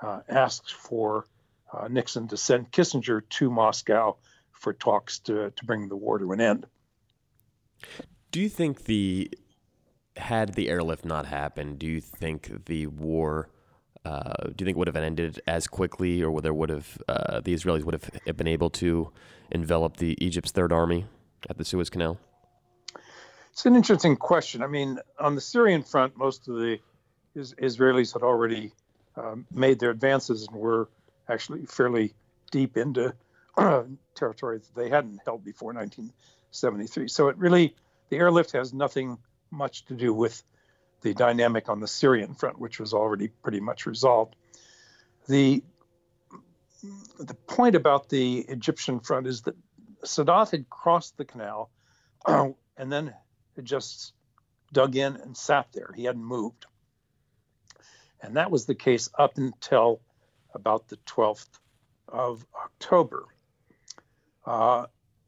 uh, 0.00 0.20
asked 0.30 0.72
for 0.72 1.26
uh, 1.72 1.88
Nixon 1.88 2.28
to 2.28 2.36
send 2.36 2.70
Kissinger 2.70 3.22
to 3.28 3.50
Moscow 3.50 4.16
for 4.52 4.72
talks 4.72 5.18
to, 5.20 5.50
to 5.50 5.64
bring 5.64 5.88
the 5.88 5.96
war 5.96 6.18
to 6.18 6.32
an 6.32 6.40
end. 6.40 6.66
Do 8.30 8.40
you 8.40 8.48
think 8.48 8.84
the 8.84 9.30
had 10.16 10.54
the 10.54 10.68
airlift 10.68 11.04
not 11.04 11.26
happened, 11.26 11.78
do 11.78 11.86
you 11.86 12.00
think 12.00 12.66
the 12.66 12.86
war 12.86 13.48
uh, 14.04 14.32
do 14.56 14.62
you 14.62 14.66
think 14.66 14.78
would 14.78 14.86
have 14.86 14.96
ended 14.96 15.40
as 15.46 15.66
quickly, 15.66 16.22
or 16.22 16.40
there 16.40 16.54
would 16.54 16.70
have 16.70 16.98
uh, 17.08 17.40
the 17.40 17.52
Israelis 17.52 17.84
would 17.84 18.00
have 18.26 18.36
been 18.36 18.46
able 18.46 18.70
to 18.70 19.12
envelop 19.50 19.98
the 19.98 20.16
Egypt's 20.24 20.52
Third 20.52 20.72
Army 20.72 21.04
at 21.50 21.58
the 21.58 21.64
Suez 21.64 21.90
Canal? 21.90 22.18
It's 23.52 23.66
an 23.66 23.76
interesting 23.76 24.16
question. 24.16 24.62
I 24.62 24.68
mean, 24.68 24.98
on 25.18 25.34
the 25.34 25.40
Syrian 25.40 25.82
front, 25.82 26.16
most 26.16 26.48
of 26.48 26.54
the 26.54 26.78
Israelis 27.36 28.14
had 28.14 28.22
already 28.22 28.72
um, 29.16 29.46
made 29.52 29.78
their 29.78 29.90
advances 29.90 30.46
and 30.46 30.56
were 30.56 30.88
actually 31.30 31.66
fairly 31.66 32.14
deep 32.50 32.76
into 32.76 33.14
uh, 33.56 33.84
territory 34.14 34.58
that 34.58 34.74
they 34.74 34.88
hadn't 34.88 35.20
held 35.24 35.44
before 35.44 35.72
1973. 35.72 37.08
So 37.08 37.28
it 37.28 37.36
really, 37.36 37.74
the 38.08 38.16
airlift 38.16 38.52
has 38.52 38.72
nothing 38.72 39.18
much 39.50 39.84
to 39.86 39.94
do 39.94 40.12
with 40.12 40.42
the 41.02 41.14
dynamic 41.14 41.68
on 41.68 41.80
the 41.80 41.88
Syrian 41.88 42.34
front, 42.34 42.58
which 42.58 42.78
was 42.78 42.92
already 42.92 43.28
pretty 43.28 43.60
much 43.60 43.86
resolved. 43.86 44.36
The 45.28 45.62
the 47.18 47.34
point 47.34 47.74
about 47.74 48.08
the 48.08 48.38
Egyptian 48.38 49.00
front 49.00 49.26
is 49.26 49.42
that 49.42 49.54
Sadat 50.02 50.50
had 50.50 50.70
crossed 50.70 51.18
the 51.18 51.26
canal 51.26 51.70
and 52.26 52.56
then 52.78 53.12
just 53.62 54.14
dug 54.72 54.96
in 54.96 55.16
and 55.16 55.36
sat 55.36 55.66
there. 55.72 55.90
He 55.94 56.04
hadn't 56.04 56.24
moved. 56.24 56.64
And 58.22 58.36
that 58.36 58.50
was 58.50 58.64
the 58.64 58.74
case 58.74 59.10
up 59.18 59.36
until 59.36 60.00
about 60.54 60.88
the 60.88 60.96
12th 61.06 61.48
of 62.08 62.44
October. 62.54 63.26
Uh, 64.44 64.86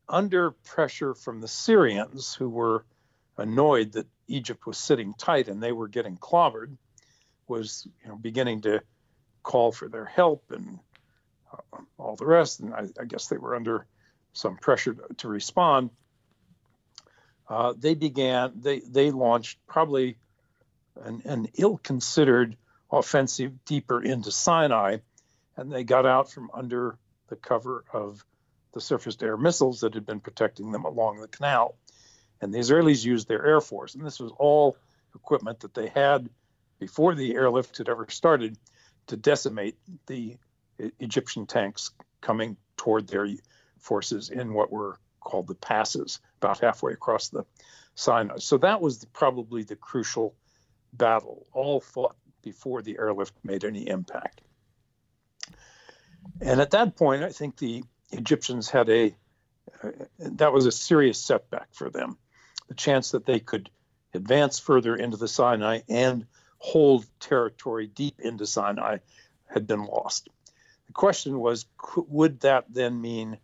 under 0.08 0.50
pressure 0.50 1.14
from 1.14 1.40
the 1.40 1.48
Syrians, 1.48 2.34
who 2.34 2.48
were 2.48 2.84
annoyed 3.36 3.92
that 3.92 4.06
Egypt 4.26 4.66
was 4.66 4.78
sitting 4.78 5.14
tight 5.14 5.48
and 5.48 5.62
they 5.62 5.72
were 5.72 5.88
getting 5.88 6.16
clobbered, 6.16 6.76
was 7.48 7.86
you 8.02 8.08
know 8.08 8.16
beginning 8.16 8.62
to 8.62 8.82
call 9.42 9.72
for 9.72 9.88
their 9.88 10.04
help 10.04 10.50
and 10.50 10.78
uh, 11.52 11.78
all 11.98 12.16
the 12.16 12.26
rest. 12.26 12.60
And 12.60 12.74
I, 12.74 12.86
I, 13.00 13.04
guess 13.04 13.28
they 13.28 13.36
were 13.36 13.54
under 13.54 13.86
some 14.32 14.56
pressure 14.56 14.94
to, 14.94 15.14
to 15.18 15.28
respond. 15.28 15.90
Uh, 17.48 17.74
they 17.76 17.94
began. 17.94 18.52
They 18.56 18.80
they 18.80 19.10
launched 19.10 19.58
probably 19.66 20.16
an, 21.02 21.22
an 21.24 21.48
ill-considered 21.54 22.56
offensive 22.90 23.64
deeper 23.64 24.02
into 24.02 24.30
Sinai, 24.30 24.98
and 25.56 25.70
they 25.70 25.84
got 25.84 26.06
out 26.06 26.30
from 26.30 26.50
under 26.54 26.98
the 27.28 27.36
cover 27.36 27.84
of 27.92 28.24
the 28.72 28.80
surface-to-air 28.80 29.36
missiles 29.36 29.80
that 29.80 29.94
had 29.94 30.06
been 30.06 30.20
protecting 30.20 30.72
them 30.72 30.84
along 30.84 31.20
the 31.20 31.28
canal. 31.28 31.76
And 32.40 32.52
the 32.52 32.58
Israelis 32.58 33.04
used 33.04 33.28
their 33.28 33.44
Air 33.44 33.60
Force. 33.60 33.94
And 33.94 34.04
this 34.04 34.18
was 34.18 34.32
all 34.38 34.76
equipment 35.14 35.60
that 35.60 35.74
they 35.74 35.88
had 35.88 36.28
before 36.78 37.14
the 37.14 37.34
airlift 37.34 37.78
had 37.78 37.88
ever 37.88 38.06
started 38.08 38.58
to 39.06 39.16
decimate 39.16 39.76
the 40.06 40.36
Egyptian 40.98 41.46
tanks 41.46 41.90
coming 42.20 42.56
toward 42.76 43.06
their 43.06 43.28
forces 43.78 44.30
in 44.30 44.54
what 44.54 44.72
were 44.72 44.98
called 45.20 45.46
the 45.46 45.54
passes, 45.54 46.18
about 46.38 46.60
halfway 46.60 46.92
across 46.92 47.28
the 47.28 47.44
Sinai. 47.94 48.38
So 48.38 48.58
that 48.58 48.80
was 48.80 48.98
the, 48.98 49.06
probably 49.08 49.62
the 49.62 49.76
crucial 49.76 50.34
battle, 50.92 51.46
all 51.52 51.80
fought 51.80 52.16
before 52.42 52.82
the 52.82 52.98
airlift 52.98 53.34
made 53.44 53.64
any 53.64 53.86
impact. 53.88 54.40
And 56.40 56.60
at 56.60 56.70
that 56.72 56.96
point, 56.96 57.22
I 57.22 57.30
think 57.30 57.56
the 57.56 57.84
Egyptians 58.10 58.68
had 58.68 58.88
a 58.88 59.14
uh, 59.82 59.90
that 60.18 60.52
was 60.52 60.66
a 60.66 60.72
serious 60.72 61.18
setback 61.18 61.68
for 61.72 61.88
them 61.88 62.18
the 62.72 62.74
chance 62.74 63.10
that 63.10 63.26
they 63.26 63.38
could 63.38 63.68
advance 64.14 64.58
further 64.58 64.96
into 64.96 65.18
the 65.18 65.28
Sinai 65.28 65.80
and 65.88 66.26
hold 66.56 67.04
territory 67.20 67.86
deep 67.86 68.20
into 68.20 68.46
Sinai 68.46 68.98
had 69.46 69.66
been 69.66 69.84
lost. 69.84 70.28
The 70.86 70.92
question 70.94 71.38
was 71.38 71.66
would 71.96 72.40
that 72.40 72.64
then 72.70 73.00
mean 73.00 73.38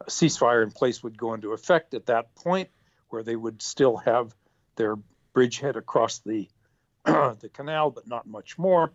a 0.00 0.10
ceasefire 0.10 0.62
in 0.62 0.70
place 0.70 1.02
would 1.02 1.18
go 1.18 1.34
into 1.34 1.52
effect 1.52 1.94
at 1.94 2.06
that 2.06 2.34
point, 2.36 2.68
where 3.08 3.22
they 3.22 3.36
would 3.36 3.60
still 3.60 3.96
have 3.96 4.34
their 4.76 4.96
bridgehead 5.32 5.76
across 5.76 6.18
the, 6.20 6.48
the 7.04 7.50
canal, 7.52 7.90
but 7.90 8.06
not 8.06 8.26
much 8.26 8.58
more? 8.58 8.92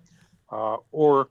Uh, 0.50 0.78
or 0.92 1.30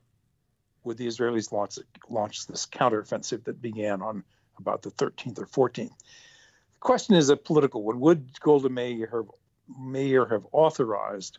would 0.89 0.99
the 0.99 1.07
Israelis 1.07 1.53
launch, 1.53 1.79
launch 2.09 2.47
this 2.47 2.67
counteroffensive 2.67 3.45
that 3.45 3.63
began 3.63 4.03
on 4.03 4.25
about 4.59 4.83
the 4.83 4.91
13th 4.91 5.39
or 5.39 5.69
14th? 5.69 5.91
The 5.91 6.81
question 6.81 7.15
is 7.15 7.29
a 7.29 7.37
political 7.37 7.83
one. 7.83 8.01
Would 8.01 8.41
Golda 8.41 8.69
Meir 8.69 9.09
have, 9.13 9.31
Meir 9.79 10.27
have 10.27 10.47
authorized 10.51 11.39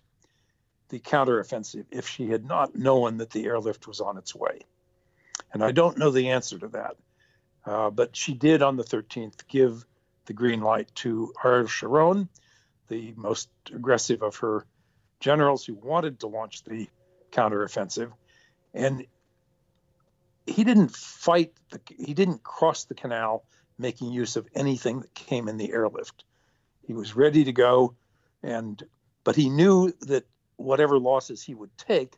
the 0.90 1.00
counteroffensive 1.00 1.86
if 1.92 2.08
she 2.08 2.30
had 2.30 2.46
not 2.46 2.76
known 2.76 3.18
that 3.18 3.32
the 3.32 3.46
airlift 3.46 3.88
was 3.88 4.00
on 4.00 4.18
its 4.18 4.34
way? 4.34 4.62
And 5.52 5.64
I 5.64 5.72
don't 5.72 5.98
know 5.98 6.12
the 6.12 6.30
answer 6.30 6.60
to 6.60 6.68
that. 6.70 6.96
Uh, 7.66 7.90
but 7.90 8.16
she 8.16 8.34
did 8.34 8.62
on 8.62 8.78
the 8.78 8.84
13th 8.84 9.48
give 9.48 9.86
the 10.26 10.34
green 10.34 10.62
light 10.62 10.94
to 10.96 11.34
Ariel 11.44 11.68
Sharon, 11.68 12.30
the 12.88 13.14
most 13.18 13.50
aggressive 13.74 14.22
of 14.22 14.38
her 14.38 14.66
generals 15.20 15.66
who 15.66 15.74
wanted 15.74 16.20
to 16.20 16.28
launch 16.28 16.64
the 16.64 16.88
counteroffensive. 17.32 18.12
And 18.74 19.06
he 20.50 20.64
didn't 20.64 20.96
fight, 20.96 21.54
the, 21.72 21.80
he 21.98 22.14
didn't 22.14 22.44
cross 22.44 22.86
the 22.86 22.96
canal 22.96 23.46
making 23.78 24.12
use 24.12 24.36
of 24.36 24.48
anything 24.54 25.00
that 25.02 25.14
came 25.14 25.48
in 25.48 25.58
the 25.58 25.72
airlift. 25.72 26.26
He 26.86 26.94
was 26.94 27.16
ready 27.16 27.44
to 27.46 27.52
go, 27.52 27.96
and 28.44 28.82
but 29.24 29.36
he 29.36 29.50
knew 29.50 29.94
that 30.02 30.26
whatever 30.58 31.00
losses 31.00 31.42
he 31.42 31.56
would 31.56 31.76
take 31.78 32.16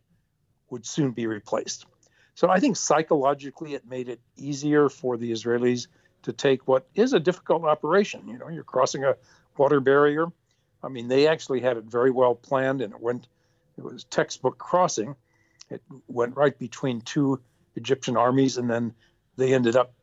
would 0.70 0.86
soon 0.86 1.12
be 1.12 1.28
replaced. 1.28 1.86
So 2.34 2.50
I 2.50 2.60
think 2.60 2.78
psychologically 2.78 3.74
it 3.74 3.86
made 3.88 4.10
it 4.10 4.22
easier 4.38 4.90
for 4.90 5.18
the 5.18 5.32
Israelis 5.32 5.88
to 6.24 6.32
take 6.32 6.68
what 6.68 6.88
is 6.96 7.14
a 7.14 7.20
difficult 7.20 7.64
operation. 7.66 8.28
You 8.28 8.38
know, 8.38 8.48
you're 8.48 8.64
crossing 8.64 9.04
a 9.04 9.16
water 9.58 9.80
barrier. 9.80 10.28
I 10.84 10.88
mean, 10.88 11.08
they 11.08 11.28
actually 11.28 11.60
had 11.60 11.78
it 11.78 11.84
very 11.84 12.12
well 12.12 12.34
planned, 12.36 12.82
and 12.82 12.94
it 12.94 13.00
went. 13.00 13.28
It 13.78 13.84
was 13.84 14.04
textbook 14.06 14.58
crossing. 14.58 15.16
It 15.70 15.82
went 16.08 16.36
right 16.36 16.58
between 16.58 17.02
two 17.02 17.42
Egyptian 17.76 18.17
armies, 18.17 18.57
and 18.57 18.69
then 18.69 18.93
they 19.38 19.53
ended 19.53 19.76
up 19.76 19.93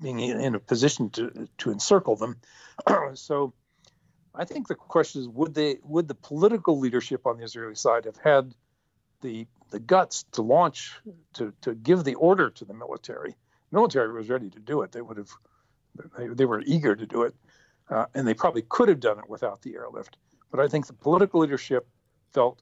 being 0.00 0.20
in 0.20 0.54
a 0.54 0.60
position 0.60 1.10
to 1.10 1.48
to 1.58 1.70
encircle 1.70 2.16
them. 2.16 2.36
so 3.14 3.52
I 4.34 4.44
think 4.44 4.68
the 4.68 4.74
question 4.74 5.22
is 5.22 5.28
would 5.28 5.54
they 5.54 5.78
would 5.82 6.08
the 6.08 6.14
political 6.14 6.78
leadership 6.78 7.26
on 7.26 7.38
the 7.38 7.44
Israeli 7.44 7.74
side 7.74 8.04
have 8.04 8.18
had 8.18 8.54
the 9.22 9.46
the 9.70 9.80
guts 9.80 10.24
to 10.32 10.42
launch 10.42 10.92
to 11.34 11.52
to 11.62 11.74
give 11.74 12.04
the 12.04 12.14
order 12.14 12.50
to 12.50 12.64
the 12.64 12.74
military? 12.74 13.36
The 13.70 13.76
military 13.76 14.12
was 14.12 14.28
ready 14.28 14.50
to 14.50 14.60
do 14.60 14.82
it. 14.82 14.92
They 14.92 15.02
would 15.02 15.16
have 15.16 15.30
they, 16.18 16.28
they 16.28 16.44
were 16.44 16.62
eager 16.66 16.94
to 16.94 17.06
do 17.06 17.22
it, 17.22 17.34
uh, 17.88 18.06
and 18.14 18.26
they 18.26 18.34
probably 18.34 18.62
could 18.62 18.88
have 18.88 19.00
done 19.00 19.18
it 19.18 19.28
without 19.28 19.62
the 19.62 19.74
airlift. 19.74 20.18
But 20.50 20.60
I 20.60 20.68
think 20.68 20.86
the 20.86 20.92
political 20.92 21.40
leadership 21.40 21.86
felt 22.32 22.60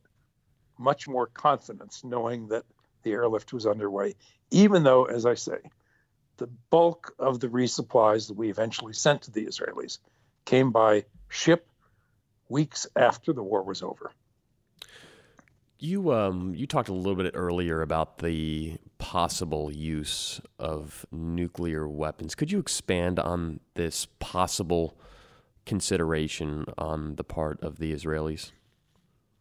much 0.78 1.06
more 1.08 1.26
confidence 1.26 2.02
knowing 2.04 2.48
that 2.48 2.64
the 3.04 3.12
airlift 3.12 3.52
was 3.52 3.66
underway, 3.66 4.14
even 4.50 4.82
though, 4.82 5.04
as 5.04 5.26
I 5.26 5.34
say, 5.34 5.58
the 6.36 6.48
bulk 6.70 7.14
of 7.18 7.40
the 7.40 7.48
resupplies 7.48 8.28
that 8.28 8.34
we 8.34 8.50
eventually 8.50 8.92
sent 8.92 9.22
to 9.22 9.30
the 9.30 9.46
Israelis 9.46 9.98
came 10.44 10.72
by 10.72 11.04
ship 11.28 11.68
weeks 12.48 12.86
after 12.96 13.32
the 13.32 13.42
war 13.42 13.62
was 13.62 13.82
over. 13.82 14.10
You 15.78 16.12
um, 16.12 16.54
you 16.54 16.66
talked 16.66 16.88
a 16.88 16.94
little 16.94 17.22
bit 17.22 17.32
earlier 17.34 17.82
about 17.82 18.18
the 18.18 18.78
possible 18.98 19.70
use 19.70 20.40
of 20.58 21.04
nuclear 21.12 21.86
weapons. 21.86 22.34
Could 22.34 22.50
you 22.50 22.58
expand 22.58 23.18
on 23.18 23.60
this 23.74 24.06
possible 24.18 24.96
consideration 25.66 26.64
on 26.78 27.16
the 27.16 27.24
part 27.24 27.62
of 27.62 27.78
the 27.78 27.92
Israelis? 27.92 28.52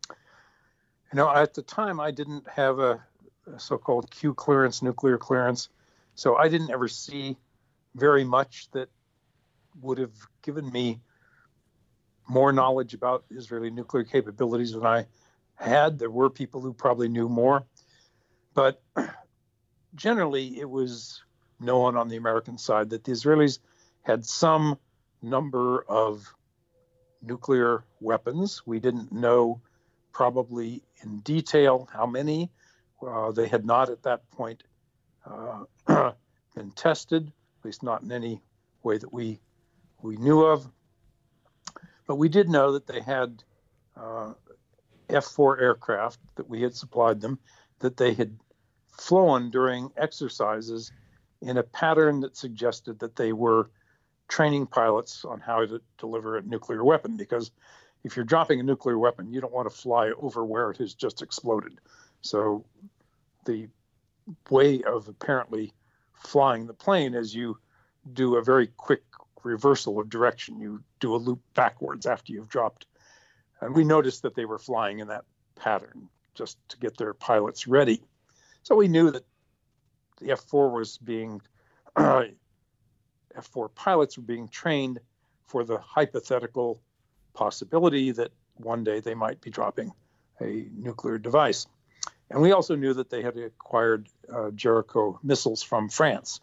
You 0.09 1.17
know, 1.17 1.29
at 1.33 1.53
the 1.53 1.61
time, 1.61 1.99
I 1.99 2.11
didn't 2.11 2.47
have 2.49 2.79
a, 2.79 2.91
a 2.91 3.12
so-called 3.57 4.09
Q 4.11 4.33
clearance, 4.33 4.81
nuclear 4.81 5.17
clearance. 5.17 5.69
So 6.15 6.35
I 6.35 6.47
didn't 6.47 6.71
ever 6.71 6.87
see 6.87 7.37
very 7.95 8.23
much 8.23 8.69
that 8.71 8.89
would 9.81 9.97
have 9.97 10.13
given 10.41 10.71
me 10.71 11.01
more 12.27 12.53
knowledge 12.53 12.93
about 12.93 13.25
Israeli 13.29 13.69
nuclear 13.69 14.03
capabilities 14.03 14.73
than 14.73 14.85
I 14.85 15.07
had. 15.55 15.99
There 15.99 16.09
were 16.09 16.29
people 16.29 16.61
who 16.61 16.73
probably 16.73 17.09
knew 17.09 17.27
more, 17.27 17.65
but 18.53 18.81
generally 19.95 20.59
it 20.59 20.69
was 20.69 21.23
known 21.59 21.97
on 21.97 22.07
the 22.07 22.17
American 22.17 22.57
side 22.57 22.89
that 22.91 23.03
the 23.03 23.11
Israelis 23.11 23.59
had 24.03 24.25
some 24.25 24.77
number 25.21 25.83
of 25.87 26.33
nuclear 27.21 27.83
weapons. 27.99 28.61
We 28.65 28.79
didn't 28.79 29.11
know 29.11 29.61
probably 30.11 30.83
in 31.01 31.19
detail 31.19 31.87
how 31.91 32.05
many. 32.05 32.51
Uh, 33.05 33.31
they 33.31 33.47
had 33.47 33.65
not 33.65 33.89
at 33.89 34.03
that 34.03 34.29
point 34.31 34.63
uh, 35.25 35.63
been 36.55 36.71
tested. 36.71 37.27
at 37.27 37.65
least 37.65 37.83
not 37.83 38.03
in 38.03 38.11
any 38.11 38.41
way 38.83 38.97
that 38.97 39.11
we 39.11 39.39
we 40.01 40.17
knew 40.17 40.43
of. 40.43 40.67
But 42.05 42.15
we 42.15 42.27
did 42.27 42.49
know 42.49 42.73
that 42.73 42.87
they 42.87 42.99
had 42.99 43.41
uh, 43.95 44.33
F-4 45.09 45.61
aircraft 45.61 46.19
that 46.35 46.49
we 46.49 46.61
had 46.61 46.75
supplied 46.75 47.21
them, 47.21 47.39
that 47.79 47.95
they 47.95 48.13
had 48.13 48.37
flown 48.97 49.49
during 49.49 49.89
exercises 49.95 50.91
in 51.41 51.57
a 51.57 51.63
pattern 51.63 52.19
that 52.21 52.35
suggested 52.35 52.99
that 52.99 53.15
they 53.15 53.31
were 53.31 53.69
training 54.27 54.67
pilots 54.67 55.25
on 55.25 55.39
how 55.39 55.65
to 55.65 55.81
deliver 55.97 56.37
a 56.37 56.41
nuclear 56.41 56.83
weapon. 56.83 57.15
Because 57.15 57.51
if 58.03 58.15
you're 58.15 58.25
dropping 58.25 58.59
a 58.59 58.63
nuclear 58.63 58.97
weapon, 58.99 59.31
you 59.31 59.39
don't 59.39 59.53
want 59.53 59.69
to 59.69 59.75
fly 59.75 60.11
over 60.17 60.43
where 60.43 60.71
it 60.71 60.77
has 60.77 60.93
just 60.93 61.21
exploded. 61.21 61.79
So 62.21 62.65
the 63.45 63.67
way 64.49 64.83
of 64.83 65.07
apparently 65.07 65.73
flying 66.13 66.67
the 66.67 66.73
plane 66.73 67.13
is 67.13 67.35
you 67.35 67.57
do 68.13 68.35
a 68.35 68.43
very 68.43 68.67
quick 68.67 69.03
reversal 69.43 69.99
of 69.99 70.09
direction. 70.09 70.59
You 70.59 70.83
do 70.99 71.15
a 71.15 71.17
loop 71.17 71.41
backwards 71.53 72.05
after 72.05 72.33
you've 72.33 72.49
dropped. 72.49 72.85
And 73.61 73.75
we 73.75 73.83
noticed 73.83 74.23
that 74.23 74.35
they 74.35 74.45
were 74.45 74.59
flying 74.59 74.99
in 74.99 75.07
that 75.07 75.25
pattern 75.55 76.09
just 76.33 76.57
to 76.69 76.77
get 76.77 76.97
their 76.97 77.13
pilots 77.13 77.67
ready. 77.67 78.01
So 78.63 78.75
we 78.75 78.87
knew 78.87 79.11
that 79.11 79.25
the 80.19 80.31
F 80.31 80.41
4 80.41 80.71
was 80.71 80.97
being, 80.97 81.41
F 81.97 82.27
4 83.51 83.69
pilots 83.69 84.17
were 84.17 84.23
being 84.23 84.47
trained 84.47 84.99
for 85.47 85.63
the 85.63 85.77
hypothetical 85.77 86.81
possibility 87.33 88.11
that 88.11 88.31
one 88.55 88.83
day 88.83 88.99
they 88.99 89.15
might 89.15 89.41
be 89.41 89.49
dropping 89.49 89.91
a 90.41 90.67
nuclear 90.75 91.17
device. 91.17 91.67
And 92.33 92.41
we 92.41 92.51
also 92.51 92.75
knew 92.75 92.95
that 92.95 93.11
they 93.11 93.21
had 93.21 93.37
acquired 93.37 94.09
uh, 94.27 94.49
Jericho 94.49 95.19
missiles 95.21 95.61
from 95.61 95.87
France, 95.87 96.41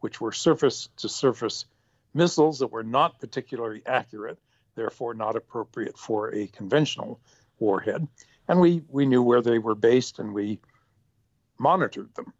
which 0.00 0.20
were 0.20 0.32
surface 0.32 0.88
to 0.96 1.08
surface 1.08 1.64
missiles 2.12 2.58
that 2.58 2.72
were 2.72 2.82
not 2.82 3.20
particularly 3.20 3.82
accurate, 3.86 4.40
therefore 4.74 5.14
not 5.14 5.36
appropriate 5.36 5.96
for 5.96 6.34
a 6.34 6.48
conventional 6.48 7.20
warhead. 7.60 8.08
And 8.48 8.60
we, 8.60 8.82
we 8.88 9.06
knew 9.06 9.22
where 9.22 9.40
they 9.40 9.60
were 9.60 9.76
based 9.76 10.18
and 10.18 10.34
we 10.34 10.58
monitored 11.56 12.12
them. 12.16 12.32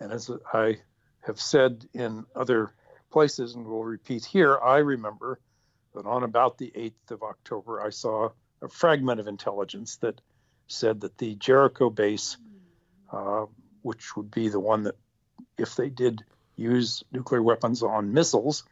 And 0.00 0.12
as 0.12 0.30
I 0.54 0.78
have 1.20 1.38
said 1.38 1.86
in 1.92 2.24
other 2.34 2.72
places 3.10 3.54
and 3.54 3.66
will 3.66 3.84
repeat 3.84 4.24
here, 4.24 4.58
I 4.58 4.78
remember 4.78 5.40
that 5.94 6.06
on 6.06 6.22
about 6.22 6.56
the 6.56 6.72
8th 6.74 7.10
of 7.10 7.22
October, 7.22 7.82
I 7.82 7.90
saw 7.90 8.30
a 8.62 8.68
fragment 8.68 9.20
of 9.20 9.28
intelligence 9.28 9.96
that 9.98 10.22
said 10.66 11.00
that 11.00 11.18
the 11.18 11.34
Jericho 11.36 11.90
base, 11.90 12.36
uh, 13.12 13.46
which 13.82 14.16
would 14.16 14.30
be 14.30 14.48
the 14.48 14.60
one 14.60 14.84
that, 14.84 14.96
if 15.58 15.76
they 15.76 15.88
did 15.88 16.24
use 16.56 17.04
nuclear 17.12 17.42
weapons 17.42 17.82
on 17.82 18.12
missiles, 18.12 18.64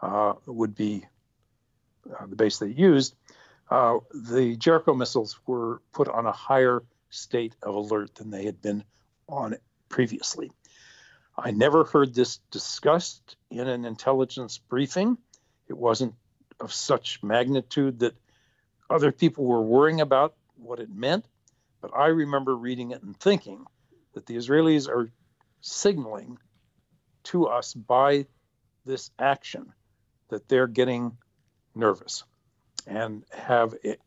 uh, 0.00 0.34
would 0.46 0.74
be 0.74 1.04
uh, 2.10 2.26
the 2.26 2.36
base 2.36 2.58
they 2.58 2.68
used. 2.68 3.14
Uh, 3.70 3.98
the 4.12 4.56
Jericho 4.56 4.94
missiles 4.94 5.38
were 5.46 5.80
put 5.92 6.08
on 6.08 6.26
a 6.26 6.32
higher 6.32 6.82
state 7.10 7.54
of 7.62 7.74
alert 7.74 8.14
than 8.16 8.30
they 8.30 8.44
had 8.44 8.60
been 8.60 8.84
on 9.28 9.56
previously. 9.88 10.50
I 11.36 11.50
never 11.50 11.84
heard 11.84 12.14
this 12.14 12.38
discussed 12.50 13.36
in 13.50 13.68
an 13.68 13.84
intelligence 13.84 14.58
briefing. 14.58 15.16
It 15.68 15.76
wasn't 15.76 16.14
of 16.60 16.72
such 16.72 17.22
magnitude 17.22 18.00
that 18.00 18.14
other 18.90 19.12
people 19.12 19.44
were 19.44 19.62
worrying 19.62 20.00
about 20.00 20.34
what 20.56 20.78
it 20.78 20.90
meant. 20.90 21.24
But 21.82 21.90
I 21.96 22.06
remember 22.06 22.56
reading 22.56 22.92
it 22.92 23.02
and 23.02 23.18
thinking 23.18 23.66
that 24.14 24.24
the 24.24 24.36
Israelis 24.36 24.88
are 24.88 25.10
signaling 25.60 26.38
to 27.24 27.46
us 27.46 27.74
by 27.74 28.26
this 28.84 29.10
action 29.18 29.72
that 30.28 30.48
they're 30.48 30.68
getting 30.68 31.18
nervous 31.74 32.24
and 32.86 33.24
have 33.32 33.74
it, 33.82 34.00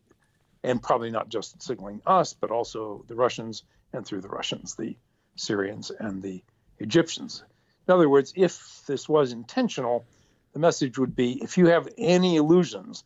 and 0.64 0.82
probably 0.82 1.12
not 1.12 1.30
just 1.30 1.62
signaling 1.62 2.02
us, 2.06 2.34
but 2.34 2.50
also 2.50 3.04
the 3.08 3.16
Russians 3.16 3.64
and 3.94 4.06
through 4.06 4.22
the 4.22 4.30
Russians, 4.30 4.76
the 4.76 4.98
Syrians 5.36 5.92
and 5.92 6.24
the 6.24 6.44
Egyptians. 6.80 7.44
In 7.88 7.94
other 7.94 8.10
words, 8.10 8.34
if 8.36 8.84
this 8.88 9.08
was 9.08 9.32
intentional, 9.32 10.06
the 10.54 10.60
message 10.60 10.98
would 10.98 11.16
be 11.16 11.44
if 11.44 11.58
you 11.58 11.68
have 11.68 11.90
any 11.98 12.38
illusions 12.38 13.04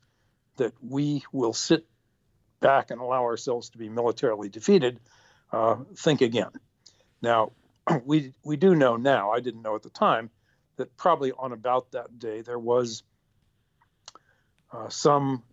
that 0.58 0.74
we 0.82 1.24
will 1.32 1.54
sit 1.54 1.86
back 2.60 2.92
and 2.92 3.02
allow 3.02 3.24
ourselves 3.24 3.70
to 3.70 3.78
be 3.78 3.90
militarily 3.90 4.50
defeated, 4.50 5.00
uh, 5.52 5.78
think 5.96 6.22
again. 6.22 6.52
Now, 7.22 7.52
we 8.06 8.34
we 8.44 8.58
do 8.58 8.76
know 8.76 8.96
now. 8.96 9.32
I 9.32 9.40
didn't 9.40 9.62
know 9.62 9.76
at 9.76 9.84
the 9.84 9.90
time 9.90 10.30
that 10.78 10.96
probably 10.98 11.32
on 11.32 11.52
about 11.52 11.92
that 11.92 12.20
day 12.20 12.42
there 12.42 12.60
was 12.60 13.04
uh, 14.72 14.90
some 14.90 15.44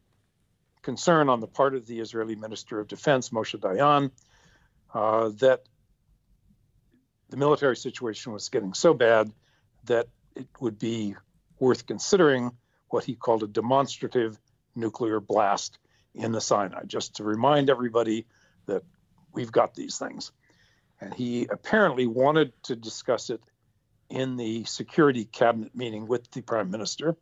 concern 0.82 1.28
on 1.28 1.40
the 1.40 1.48
part 1.48 1.74
of 1.74 1.86
the 1.86 1.98
Israeli 1.98 2.36
Minister 2.36 2.78
of 2.78 2.86
Defense 2.86 3.30
Moshe 3.30 3.58
Dayan 3.58 4.10
uh, 4.94 5.30
that 5.40 5.64
the 7.28 7.36
military 7.36 7.76
situation 7.76 8.32
was 8.32 8.48
getting 8.50 8.72
so 8.72 8.94
bad 8.94 9.32
that 9.84 10.06
it 10.36 10.46
would 10.60 10.78
be 10.78 11.16
worth 11.58 11.86
considering 11.86 12.52
what 12.88 13.04
he 13.04 13.14
called 13.14 13.42
a 13.42 13.48
demonstrative 13.48 14.38
nuclear 14.76 15.18
blast 15.18 15.78
in 16.16 16.32
the 16.32 16.40
Sinai, 16.40 16.84
just 16.86 17.16
to 17.16 17.24
remind 17.24 17.70
everybody 17.70 18.26
that 18.66 18.82
we've 19.32 19.52
got 19.52 19.74
these 19.74 19.98
things. 19.98 20.32
And 21.00 21.12
he 21.12 21.46
apparently 21.50 22.06
wanted 22.06 22.52
to 22.64 22.74
discuss 22.74 23.30
it 23.30 23.40
in 24.08 24.36
the 24.36 24.64
security 24.64 25.24
cabinet 25.24 25.74
meeting 25.74 26.06
with 26.06 26.30
the 26.30 26.40
prime 26.40 26.70
minister. 26.70 27.16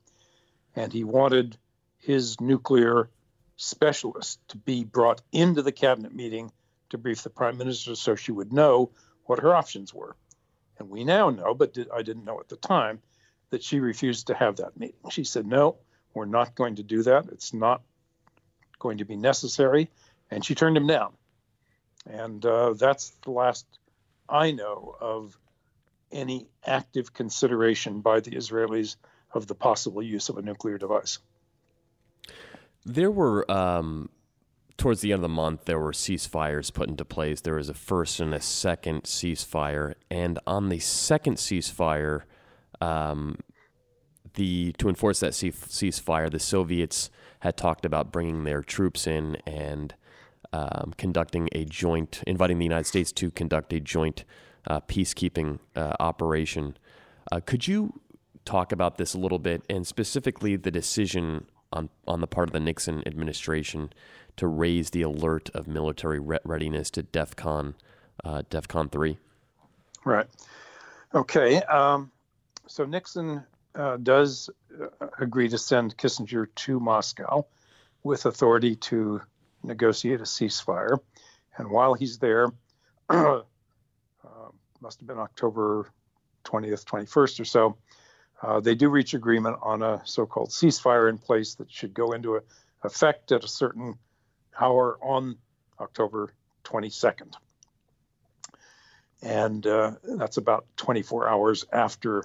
And 0.76 0.92
he 0.92 1.05
wanted 1.05 1.57
his 1.99 2.40
nuclear 2.40 3.11
specialist 3.57 4.40
to 4.49 4.57
be 4.57 4.84
brought 4.84 5.22
into 5.32 5.62
the 5.62 5.72
cabinet 5.72 6.14
meeting 6.14 6.53
to 6.90 6.99
brief 6.99 7.22
the 7.22 7.30
prime 7.30 7.57
minister 7.57 7.95
so 7.95 8.14
she 8.14 8.32
would 8.32 8.53
know 8.53 8.90
what 9.24 9.40
her 9.40 9.55
options 9.55 9.92
were. 9.92 10.16
And 10.78 10.90
we 10.90 11.05
now 11.05 11.30
know, 11.30 11.55
but 11.55 11.76
I 11.92 12.03
didn't 12.03 12.24
know 12.24 12.38
at 12.40 12.49
the 12.49 12.57
time, 12.57 13.01
that 13.51 13.62
she 13.62 13.78
refused 13.78 14.26
to 14.26 14.34
have 14.34 14.57
that 14.57 14.78
meeting. 14.78 14.97
She 15.11 15.24
said, 15.24 15.47
no, 15.47 15.76
we're 16.12 16.24
not 16.24 16.55
going 16.55 16.76
to 16.76 16.82
do 16.82 17.03
that. 17.05 17.26
It's 17.30 17.55
not 17.55 17.82
going 18.78 18.98
to 18.98 19.04
be 19.04 19.16
necessary. 19.16 19.90
And 20.30 20.44
she 20.44 20.54
turned 20.54 20.76
him 20.76 20.86
down. 20.86 21.12
And 22.06 22.44
uh, 22.44 22.74
that's 22.74 23.10
the 23.24 23.30
last 23.30 23.66
I 24.28 24.52
know 24.52 24.96
of 25.00 25.36
any 26.12 26.46
active 26.64 27.12
consideration 27.12 28.00
by 28.00 28.20
the 28.20 28.32
Israelis 28.32 28.96
of 29.32 29.46
the 29.46 29.54
possible 29.54 30.02
use 30.02 30.28
of 30.28 30.38
a 30.38 30.42
nuclear 30.42 30.78
device. 30.78 31.18
There 32.84 33.10
were, 33.10 33.50
um, 33.50 34.10
towards 34.76 35.00
the 35.00 35.12
end 35.12 35.18
of 35.18 35.22
the 35.22 35.28
month, 35.28 35.64
there 35.64 35.80
were 35.80 35.92
ceasefires 35.92 36.72
put 36.72 36.88
into 36.88 37.04
place. 37.04 37.40
There 37.40 37.54
was 37.54 37.68
a 37.68 37.74
first 37.74 38.20
and 38.20 38.34
a 38.34 38.40
second 38.40 39.04
ceasefire. 39.04 39.94
And 40.10 40.38
on 40.46 40.68
the 40.68 40.78
second 40.78 41.36
ceasefire, 41.36 42.22
um, 42.80 43.38
the 44.35 44.72
to 44.78 44.89
enforce 44.89 45.20
that 45.20 45.32
ceasefire, 45.32 46.30
the 46.30 46.39
Soviets 46.39 47.11
had 47.41 47.57
talked 47.57 47.85
about 47.85 48.12
bringing 48.12 48.45
their 48.45 48.62
troops 48.62 49.07
in 49.07 49.37
and 49.47 49.95
um, 50.53 50.95
conducting 50.97 51.49
a 51.53 51.64
joint, 51.64 52.22
inviting 52.26 52.59
the 52.59 52.64
United 52.64 52.87
States 52.87 53.12
to 53.12 53.30
conduct 53.30 53.72
a 53.72 53.80
joint 53.80 54.24
uh, 54.66 54.80
peacekeeping 54.80 55.59
uh, 55.76 55.95
operation. 56.01 56.76
Uh, 57.30 57.41
could 57.41 57.66
you 57.66 58.01
talk 58.45 58.72
about 58.72 58.99
this 58.99 59.14
a 59.14 59.18
little 59.18 59.39
bit, 59.39 59.62
and 59.68 59.87
specifically 59.87 60.57
the 60.57 60.70
decision 60.70 61.47
on 61.72 61.89
on 62.07 62.20
the 62.20 62.26
part 62.26 62.49
of 62.49 62.53
the 62.53 62.61
Nixon 62.61 63.03
administration 63.07 63.93
to 64.37 64.47
raise 64.47 64.91
the 64.91 65.03
alert 65.03 65.51
of 65.55 65.66
military 65.66 66.18
re- 66.18 66.39
readiness 66.45 66.91
to 66.91 67.03
DEFCON 67.03 67.74
uh, 68.24 68.43
DEFCON 68.51 68.91
three? 68.91 69.18
Right. 70.05 70.26
Okay. 71.14 71.62
Um, 71.62 72.11
so 72.66 72.85
Nixon 72.85 73.45
uh, 73.74 73.96
does 73.96 74.50
uh, 74.80 75.06
agree 75.18 75.48
to 75.48 75.58
send 75.58 75.96
Kissinger 75.96 76.46
to 76.54 76.80
Moscow 76.80 77.46
with 78.02 78.26
authority 78.26 78.76
to 78.76 79.20
negotiate 79.62 80.20
a 80.20 80.24
ceasefire. 80.24 80.98
And 81.56 81.70
while 81.70 81.94
he's 81.94 82.18
there, 82.18 82.48
uh, 83.08 83.42
must 84.80 85.00
have 85.00 85.06
been 85.06 85.18
October 85.18 85.90
20th, 86.44 86.84
21st 86.84 87.40
or 87.40 87.44
so, 87.44 87.76
uh, 88.42 88.60
they 88.60 88.74
do 88.74 88.88
reach 88.88 89.14
agreement 89.14 89.56
on 89.62 89.82
a 89.82 90.02
so 90.04 90.26
called 90.26 90.50
ceasefire 90.50 91.08
in 91.08 91.16
place 91.16 91.54
that 91.54 91.70
should 91.70 91.94
go 91.94 92.12
into 92.12 92.40
effect 92.82 93.32
at 93.32 93.44
a 93.44 93.48
certain 93.48 93.94
hour 94.60 94.98
on 95.02 95.38
October 95.80 96.34
22nd. 96.64 97.32
And 99.22 99.66
uh, 99.66 99.92
that's 100.02 100.36
about 100.36 100.66
24 100.76 101.28
hours 101.28 101.64
after 101.72 102.24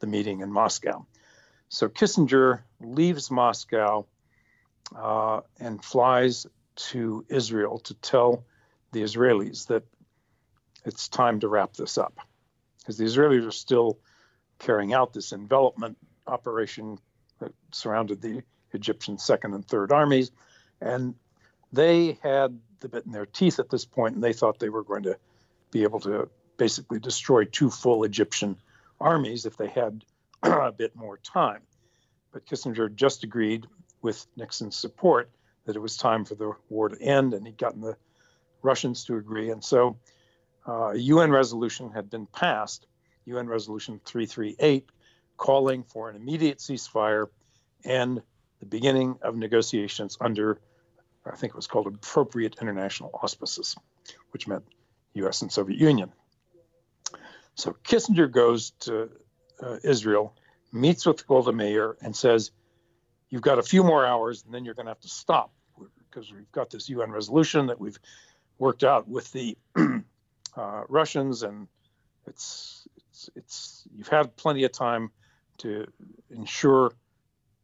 the 0.00 0.06
meeting 0.06 0.40
in 0.40 0.52
Moscow. 0.52 1.06
So 1.68 1.88
Kissinger 1.88 2.60
leaves 2.80 3.30
Moscow 3.30 4.06
uh, 4.96 5.40
and 5.60 5.84
flies 5.84 6.46
to 6.76 7.24
Israel 7.28 7.78
to 7.80 7.94
tell 7.94 8.44
the 8.92 9.02
Israelis 9.02 9.66
that 9.66 9.84
it's 10.84 11.08
time 11.08 11.40
to 11.40 11.48
wrap 11.48 11.74
this 11.74 11.98
up. 11.98 12.18
Because 12.78 12.96
the 12.96 13.04
Israelis 13.04 13.46
are 13.46 13.52
still 13.52 13.98
carrying 14.58 14.94
out 14.94 15.12
this 15.12 15.32
envelopment 15.32 15.98
operation 16.26 16.98
that 17.40 17.52
surrounded 17.72 18.22
the 18.22 18.42
Egyptian 18.72 19.18
second 19.18 19.54
and 19.54 19.66
third 19.66 19.92
armies. 19.92 20.30
And 20.80 21.14
they 21.72 22.18
had 22.22 22.58
the 22.80 22.88
bit 22.88 23.04
in 23.06 23.12
their 23.12 23.26
teeth 23.26 23.58
at 23.58 23.70
this 23.70 23.84
point, 23.84 24.14
and 24.14 24.24
they 24.24 24.32
thought 24.32 24.58
they 24.58 24.68
were 24.68 24.84
going 24.84 25.02
to 25.02 25.18
be 25.70 25.82
able 25.82 26.00
to 26.00 26.28
basically 26.56 26.98
destroy 26.98 27.44
two 27.44 27.70
full 27.70 28.04
Egyptian 28.04 28.56
armies 29.00 29.46
if 29.46 29.56
they 29.56 29.68
had 29.68 30.04
a 30.42 30.72
bit 30.72 30.94
more 30.96 31.18
time. 31.18 31.62
But 32.32 32.46
Kissinger 32.46 32.94
just 32.94 33.24
agreed 33.24 33.66
with 34.02 34.26
Nixon's 34.36 34.76
support 34.76 35.30
that 35.64 35.76
it 35.76 35.80
was 35.80 35.96
time 35.96 36.24
for 36.24 36.34
the 36.34 36.52
war 36.68 36.88
to 36.88 37.00
end, 37.00 37.34
and 37.34 37.46
he'd 37.46 37.58
gotten 37.58 37.80
the 37.80 37.96
Russians 38.62 39.04
to 39.04 39.16
agree. 39.16 39.50
And 39.50 39.62
so 39.62 39.98
uh, 40.66 40.90
a 40.90 40.96
UN 40.96 41.30
resolution 41.30 41.90
had 41.90 42.10
been 42.10 42.26
passed, 42.26 42.86
UN 43.26 43.48
Resolution 43.48 44.00
338, 44.04 44.88
calling 45.36 45.84
for 45.84 46.10
an 46.10 46.16
immediate 46.16 46.58
ceasefire 46.58 47.26
and 47.84 48.22
the 48.60 48.66
beginning 48.66 49.16
of 49.22 49.36
negotiations 49.36 50.16
under, 50.20 50.60
I 51.24 51.36
think 51.36 51.52
it 51.52 51.56
was 51.56 51.66
called 51.66 51.86
appropriate 51.86 52.56
international 52.60 53.10
auspices, 53.22 53.76
which 54.30 54.48
meant 54.48 54.64
US 55.14 55.42
and 55.42 55.52
Soviet 55.52 55.78
Union. 55.78 56.12
So 57.58 57.72
Kissinger 57.82 58.30
goes 58.30 58.70
to 58.80 59.10
uh, 59.60 59.78
Israel, 59.82 60.36
meets 60.72 61.04
with 61.04 61.26
Golda 61.26 61.52
Meir, 61.52 61.96
and 62.00 62.14
says, 62.14 62.52
You've 63.30 63.42
got 63.42 63.58
a 63.58 63.62
few 63.62 63.82
more 63.82 64.06
hours, 64.06 64.44
and 64.44 64.54
then 64.54 64.64
you're 64.64 64.74
going 64.74 64.86
to 64.86 64.90
have 64.90 65.00
to 65.00 65.08
stop 65.08 65.52
because 66.08 66.32
we've 66.32 66.50
got 66.52 66.70
this 66.70 66.88
UN 66.88 67.10
resolution 67.10 67.66
that 67.66 67.80
we've 67.80 67.98
worked 68.58 68.84
out 68.84 69.08
with 69.08 69.30
the 69.32 69.58
uh, 69.76 70.84
Russians, 70.88 71.42
and 71.42 71.66
it's, 72.28 72.86
it's, 72.96 73.30
it's 73.34 73.88
you've 73.94 74.08
had 74.08 74.36
plenty 74.36 74.62
of 74.62 74.70
time 74.70 75.10
to 75.58 75.86
ensure 76.30 76.92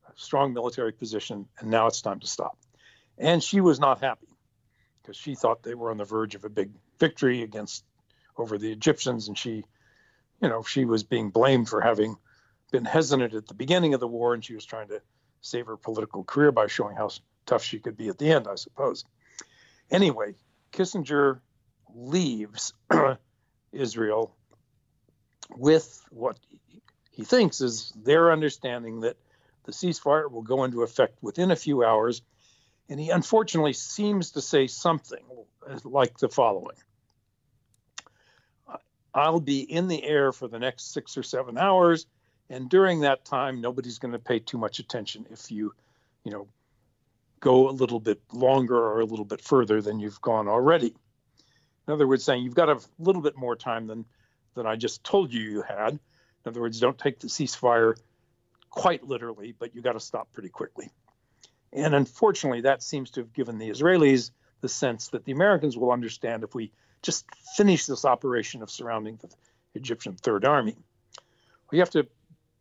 a 0.08 0.12
strong 0.16 0.52
military 0.54 0.92
position, 0.92 1.46
and 1.60 1.70
now 1.70 1.86
it's 1.86 2.02
time 2.02 2.18
to 2.18 2.26
stop. 2.26 2.58
And 3.16 3.42
she 3.42 3.60
was 3.60 3.78
not 3.78 4.00
happy 4.00 4.26
because 5.00 5.16
she 5.16 5.36
thought 5.36 5.62
they 5.62 5.74
were 5.74 5.92
on 5.92 5.98
the 5.98 6.04
verge 6.04 6.34
of 6.34 6.44
a 6.44 6.50
big 6.50 6.72
victory 6.98 7.42
against 7.42 7.84
over 8.36 8.58
the 8.58 8.72
Egyptians, 8.72 9.28
and 9.28 9.38
she, 9.38 9.64
you 10.40 10.48
know, 10.48 10.62
she 10.62 10.84
was 10.84 11.02
being 11.02 11.30
blamed 11.30 11.68
for 11.68 11.80
having 11.80 12.16
been 12.70 12.84
hesitant 12.84 13.34
at 13.34 13.46
the 13.46 13.54
beginning 13.54 13.94
of 13.94 14.00
the 14.00 14.08
war, 14.08 14.34
and 14.34 14.44
she 14.44 14.54
was 14.54 14.64
trying 14.64 14.88
to 14.88 15.00
save 15.40 15.66
her 15.66 15.76
political 15.76 16.24
career 16.24 16.52
by 16.52 16.66
showing 16.66 16.96
how 16.96 17.10
tough 17.46 17.62
she 17.62 17.78
could 17.78 17.96
be 17.96 18.08
at 18.08 18.18
the 18.18 18.30
end, 18.30 18.48
I 18.48 18.54
suppose. 18.56 19.04
Anyway, 19.90 20.34
Kissinger 20.72 21.40
leaves 21.94 22.72
Israel 23.72 24.34
with 25.56 26.02
what 26.10 26.38
he 27.10 27.24
thinks 27.24 27.60
is 27.60 27.92
their 27.94 28.32
understanding 28.32 29.00
that 29.00 29.16
the 29.64 29.72
ceasefire 29.72 30.30
will 30.30 30.42
go 30.42 30.64
into 30.64 30.82
effect 30.82 31.22
within 31.22 31.50
a 31.50 31.56
few 31.56 31.84
hours. 31.84 32.22
And 32.88 33.00
he 33.00 33.10
unfortunately 33.10 33.72
seems 33.72 34.32
to 34.32 34.42
say 34.42 34.66
something 34.66 35.24
uh, 35.68 35.78
like 35.84 36.18
the 36.18 36.28
following 36.28 36.76
I'll 39.14 39.40
be 39.40 39.60
in 39.60 39.88
the 39.88 40.02
air 40.02 40.32
for 40.32 40.48
the 40.48 40.58
next 40.58 40.92
six 40.92 41.16
or 41.16 41.22
seven 41.22 41.56
hours. 41.56 42.06
And 42.50 42.68
during 42.68 43.00
that 43.00 43.24
time, 43.24 43.60
nobody's 43.60 43.98
going 43.98 44.12
to 44.12 44.18
pay 44.18 44.38
too 44.38 44.58
much 44.58 44.78
attention 44.78 45.26
if 45.30 45.50
you, 45.50 45.72
you 46.24 46.32
know, 46.32 46.48
go 47.40 47.68
a 47.68 47.72
little 47.72 48.00
bit 48.00 48.20
longer 48.32 48.76
or 48.76 49.00
a 49.00 49.04
little 49.04 49.24
bit 49.24 49.40
further 49.40 49.80
than 49.80 50.00
you've 50.00 50.20
gone 50.20 50.48
already. 50.48 50.94
In 51.86 51.92
other 51.92 52.06
words, 52.06 52.24
saying 52.24 52.42
you've 52.42 52.54
got 52.54 52.68
a 52.68 52.80
little 52.98 53.22
bit 53.22 53.36
more 53.36 53.56
time 53.56 53.86
than 53.86 54.04
than 54.54 54.66
I 54.66 54.76
just 54.76 55.04
told 55.04 55.32
you 55.32 55.40
you 55.40 55.62
had. 55.62 55.92
In 55.92 55.98
other 56.46 56.60
words, 56.60 56.80
don't 56.80 56.98
take 56.98 57.20
the 57.20 57.26
ceasefire 57.26 57.96
quite 58.70 59.04
literally, 59.04 59.54
but 59.58 59.74
you 59.74 59.82
got 59.82 59.92
to 59.92 60.00
stop 60.00 60.32
pretty 60.32 60.48
quickly. 60.48 60.90
And 61.72 61.94
unfortunately, 61.94 62.62
that 62.62 62.82
seems 62.82 63.10
to 63.12 63.20
have 63.20 63.32
given 63.32 63.58
the 63.58 63.68
Israelis 63.68 64.30
the 64.60 64.68
sense 64.68 65.08
that 65.08 65.24
the 65.24 65.32
Americans 65.32 65.76
will 65.76 65.90
understand 65.90 66.44
if 66.44 66.54
we 66.54 66.70
just 67.04 67.26
finish 67.56 67.86
this 67.86 68.04
operation 68.04 68.62
of 68.62 68.70
surrounding 68.70 69.18
the 69.20 69.28
Egyptian 69.74 70.14
Third 70.14 70.44
Army. 70.44 70.76
We 71.70 71.78
have 71.78 71.90
to 71.90 72.06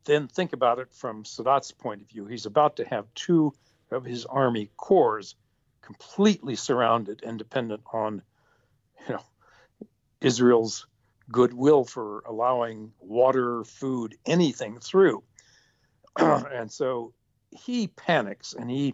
then 0.06 0.28
think 0.28 0.54
about 0.54 0.80
it 0.80 0.94
from 0.94 1.24
Sadat's 1.24 1.72
point 1.72 2.02
of 2.02 2.10
view. 2.10 2.26
He's 2.26 2.46
about 2.46 2.76
to 2.76 2.86
have 2.86 3.06
two 3.16 3.54
of 3.90 4.04
his 4.04 4.26
army 4.26 4.70
corps 4.76 5.36
completely 5.82 6.56
surrounded 6.56 7.24
and 7.24 7.38
dependent 7.38 7.82
on, 7.92 8.22
you 9.08 9.16
know, 9.16 9.24
Israel's 10.20 10.88
goodwill 11.32 11.86
for 11.86 12.24
allowing 12.26 12.92
water, 13.00 13.64
food, 13.64 14.16
anything 14.26 14.80
through. 14.80 15.24
and 16.18 16.72
so 16.72 17.14
he 17.52 17.88
panics 17.88 18.54
and 18.54 18.70
he 18.70 18.94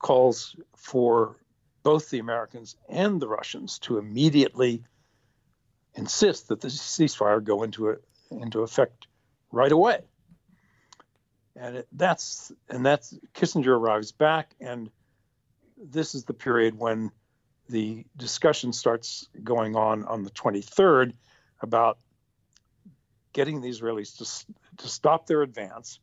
calls 0.00 0.56
for 0.76 1.36
both 1.82 2.10
the 2.10 2.18
Americans 2.18 2.76
and 2.88 3.20
the 3.20 3.28
Russians 3.28 3.78
to 3.80 3.98
immediately 3.98 4.84
insist 5.94 6.48
that 6.48 6.60
the 6.60 6.68
ceasefire 6.68 7.42
go 7.42 7.62
into 7.62 7.90
a, 7.90 7.96
into 8.30 8.62
effect 8.62 9.06
right 9.50 9.72
away. 9.72 10.00
And 11.54 11.76
it, 11.76 11.88
that's 11.92 12.50
and 12.68 12.84
that's 12.86 13.14
Kissinger 13.34 13.78
arrives 13.78 14.12
back, 14.12 14.54
and 14.58 14.90
this 15.76 16.14
is 16.14 16.24
the 16.24 16.32
period 16.32 16.78
when 16.78 17.10
the 17.68 18.06
discussion 18.16 18.72
starts 18.72 19.28
going 19.42 19.76
on 19.76 20.04
on 20.04 20.24
the 20.24 20.30
23rd 20.30 21.12
about 21.60 21.98
getting 23.32 23.60
the 23.60 23.68
Israelis 23.68 24.16
to 24.18 24.82
to 24.82 24.88
stop 24.88 25.26
their 25.26 25.42
advance, 25.42 26.00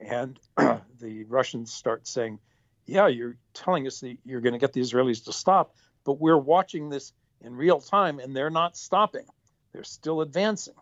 and 0.00 0.40
the 0.56 1.24
Russians 1.28 1.72
start 1.72 2.08
saying, 2.08 2.40
"Yeah, 2.88 3.06
you're 3.08 3.36
telling 3.52 3.86
us 3.86 4.00
that 4.00 4.16
you're 4.24 4.40
going 4.40 4.54
to 4.54 4.58
get 4.58 4.72
the 4.72 4.80
Israelis 4.80 5.24
to 5.26 5.32
stop, 5.32 5.74
but 6.04 6.14
we're 6.20 6.38
watching 6.38 6.88
this 6.88 7.12
in 7.42 7.54
real 7.54 7.80
time, 7.80 8.18
and 8.18 8.34
they're 8.34 8.50
not 8.50 8.76
stopping; 8.76 9.26
they're 9.72 9.84
still 9.84 10.22
advancing." 10.22 10.74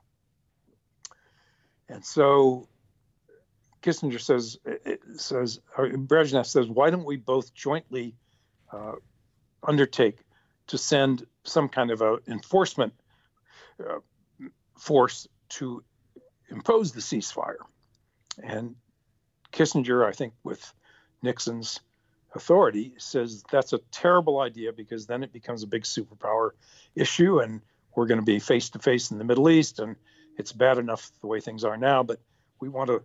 And 1.88 2.04
so 2.04 2.68
Kissinger 3.82 4.20
says 4.20 4.58
says 5.16 5.60
Brezhnev 5.76 6.46
says, 6.46 6.68
why 6.68 6.90
don't 6.90 7.04
we 7.04 7.16
both 7.16 7.54
jointly 7.54 8.16
uh, 8.72 8.92
undertake 9.62 10.18
to 10.68 10.78
send 10.78 11.26
some 11.44 11.68
kind 11.68 11.90
of 11.90 12.02
a 12.02 12.18
enforcement 12.26 12.94
uh, 13.80 13.98
force 14.76 15.28
to 15.50 15.84
impose 16.48 16.92
the 16.92 17.00
ceasefire? 17.00 17.58
And 18.42 18.74
Kissinger, 19.52 20.04
I 20.04 20.12
think, 20.12 20.34
with 20.42 20.72
Nixon's 21.22 21.80
authority, 22.36 22.94
says 22.98 23.42
that's 23.50 23.72
a 23.72 23.78
terrible 23.90 24.40
idea 24.40 24.72
because 24.72 25.06
then 25.06 25.22
it 25.22 25.32
becomes 25.32 25.62
a 25.62 25.66
big 25.66 25.82
superpower 25.82 26.50
issue, 26.94 27.40
and 27.40 27.60
we're 27.94 28.06
going 28.06 28.20
to 28.20 28.24
be 28.24 28.38
face 28.38 28.70
to 28.70 28.78
face 28.78 29.10
in 29.10 29.18
the 29.18 29.24
Middle 29.24 29.50
East, 29.50 29.78
and 29.78 29.96
it's 30.38 30.52
bad 30.52 30.78
enough 30.78 31.10
the 31.20 31.26
way 31.26 31.40
things 31.40 31.64
are 31.64 31.76
now, 31.76 32.02
but 32.02 32.20
we 32.60 32.68
want 32.68 32.88
to 32.88 33.02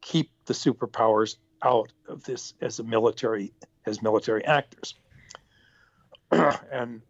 keep 0.00 0.30
the 0.46 0.54
superpowers 0.54 1.36
out 1.62 1.92
of 2.08 2.24
this 2.24 2.54
as 2.60 2.78
a 2.78 2.84
military 2.84 3.52
as 3.86 4.02
military 4.02 4.44
actors. 4.44 4.94
and 6.30 7.00